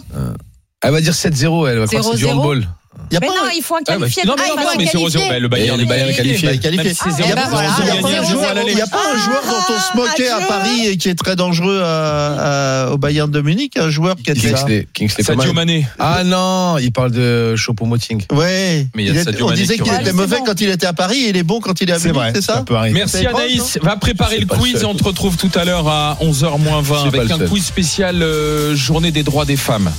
Elle 0.83 0.91
va 0.91 1.01
dire 1.01 1.13
7-0, 1.13 1.67
elle 1.69 1.79
va 1.79 1.87
croire 1.87 2.03
que 2.03 2.11
c'est 2.11 2.17
du 2.17 2.25
0-0. 2.25 2.29
handball. 2.31 2.67
Y 3.11 3.17
a 3.17 3.19
Mais 3.19 3.27
pas, 3.27 3.33
non, 3.33 3.39
il 3.55 3.61
faut 3.61 3.75
un 3.75 3.79
Ah, 3.87 3.91
bah, 3.91 3.97
qualifié. 3.99 4.23
non, 4.25 4.35
mais 4.37 4.43
Ah, 4.45 4.49
non, 4.49 4.55
non, 4.55 4.61
mais 4.77 4.85
qualifié. 4.85 4.99
0-0. 5.19 5.29
bah, 5.29 5.39
le 5.39 5.47
Bayern 5.49 5.77
le 5.79 5.85
Bayern 5.85 6.09
est 6.09 6.13
qualifié. 6.15 6.47
Bah, 6.47 6.57
qualifié. 6.57 6.85
Même 6.85 6.93
si 6.93 7.01
c'est 7.03 7.09
Ah, 7.09 7.27
0 7.27 7.35
ben 7.35 7.47
voilà, 7.49 7.69
Il 7.77 7.85
y 7.85 7.89
a 7.89 8.01
pas 8.01 8.07
un 8.07 8.11
0-0 8.23 8.31
joueur- 8.31 8.49
à 8.49 8.53
l'aller. 8.53 8.71
il 8.71 8.77
y 8.77 8.81
a 8.81 8.87
pas 8.87 9.01
un 9.13 9.17
joueur 9.17 9.41
dont 9.43 9.73
on 9.75 9.79
se 9.79 9.97
moquait 9.97 10.29
à 10.29 10.39
Ah, 10.41 10.45
Paris 10.47 10.87
et 10.87 10.97
qui 10.97 11.09
est 11.09 11.15
très 11.15 11.35
dangereux 11.35 11.81
à- 11.83 12.85
à- 12.85 12.91
au 12.91 12.97
Bayern 12.97 13.29
de 13.29 13.41
Munich, 13.41 13.73
un 13.77 13.89
joueur 13.89 14.15
qui 14.15 14.31
était. 14.31 14.39
Kingsley, 14.39 14.87
Kingsley 14.93 15.23
Sadio 15.25 15.41
Coman. 15.41 15.55
Mané. 15.55 15.87
Ah 15.99 16.23
non, 16.23 16.77
il 16.79 16.91
parle 16.93 17.11
de 17.11 17.55
Choupo-Moting. 17.57 18.23
Ouais. 18.31 18.87
Mais 18.95 19.03
il 19.03 19.07
y 19.07 19.09
a 19.09 19.13
Il 19.19 19.23
Sadio 19.25 19.45
on 19.45 19.49
Mané 19.49 19.61
disait 19.61 19.75
qui 19.75 19.83
qu'il 19.83 19.91
aurait- 19.91 20.01
était 20.01 20.13
mauvais 20.13 20.37
quand 20.45 20.59
il 20.61 20.69
était 20.69 20.85
à 20.87 20.93
Paris 20.93 21.17
et 21.25 21.29
il 21.29 21.37
est 21.37 21.43
bon 21.43 21.59
quand 21.59 21.79
il 21.81 21.89
est 21.89 21.93
à 21.93 21.99
C'est 21.99 22.07
Munich, 22.07 22.21
vrai, 22.21 22.31
c'est 22.33 22.41
ça 22.41 22.53
ça 22.55 22.61
peut 22.63 22.75
arriver. 22.77 22.97
Merci 22.99 23.17
C'est 23.19 23.27
Anaïs. 23.27 23.77
Va 23.83 23.97
préparer 23.97 24.35
C'est 24.35 24.41
le 24.41 24.47
pas 24.47 24.55
le 24.55 24.61
quiz 24.61 24.73
seul. 24.73 24.81
et 24.83 24.85
on 24.85 24.95
te 24.95 25.03
retrouve 25.03 25.35
tout 25.35 25.51
à 25.53 25.65
l'heure 25.65 25.87
à 25.89 26.17
11h 26.21 26.57
moins 26.59 26.81
20 26.81 27.03
C'est 27.05 27.11
pas 27.11 27.17
avec 27.17 27.29
le 27.29 27.35
un 27.35 27.37
seul. 27.39 27.49
quiz 27.49 27.65
spécial 27.65 28.23
euh, 28.23 28.73
journée 28.73 29.11
des 29.11 29.23
droits 29.23 29.43
des 29.45 29.57
femmes. 29.57 29.91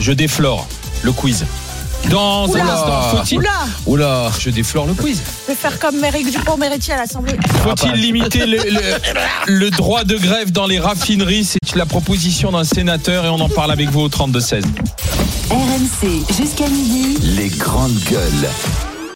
Je 0.00 0.12
déflore 0.12 0.66
le 1.02 1.12
quiz. 1.12 1.44
Dans 2.10 2.54
un 2.54 2.60
instant, 2.60 3.02
faut-il 3.16 3.38
Oula 3.38 3.50
Oula. 3.86 4.30
Je 4.38 4.50
déflore 4.50 4.86
le 4.86 4.94
quiz. 4.94 5.20
Je 5.46 5.52
vais 5.52 5.58
faire 5.58 5.78
comme 5.78 6.04
Eric 6.04 6.30
Dupont-Moretti 6.30 6.92
à 6.92 6.98
l'Assemblée. 6.98 7.36
Faut-il 7.64 7.92
limiter 7.92 8.46
le, 8.46 8.58
le- 8.58 8.80
le 9.46 9.70
droit 9.70 10.04
de 10.04 10.16
grève 10.16 10.52
dans 10.52 10.66
les 10.66 10.78
raffineries? 10.78 11.44
C'est 11.44 11.74
la 11.76 11.86
proposition 11.86 12.52
d'un 12.52 12.64
sénateur 12.64 13.24
et 13.24 13.28
on 13.28 13.40
en 13.40 13.48
parle 13.48 13.72
avec 13.72 13.90
vous 13.90 14.02
au 14.02 14.08
32-16. 14.08 14.62
RMC 15.50 16.36
jusqu'à 16.38 16.68
midi. 16.68 17.18
Les 17.22 17.48
grandes 17.48 17.98
gueules. 18.10 18.48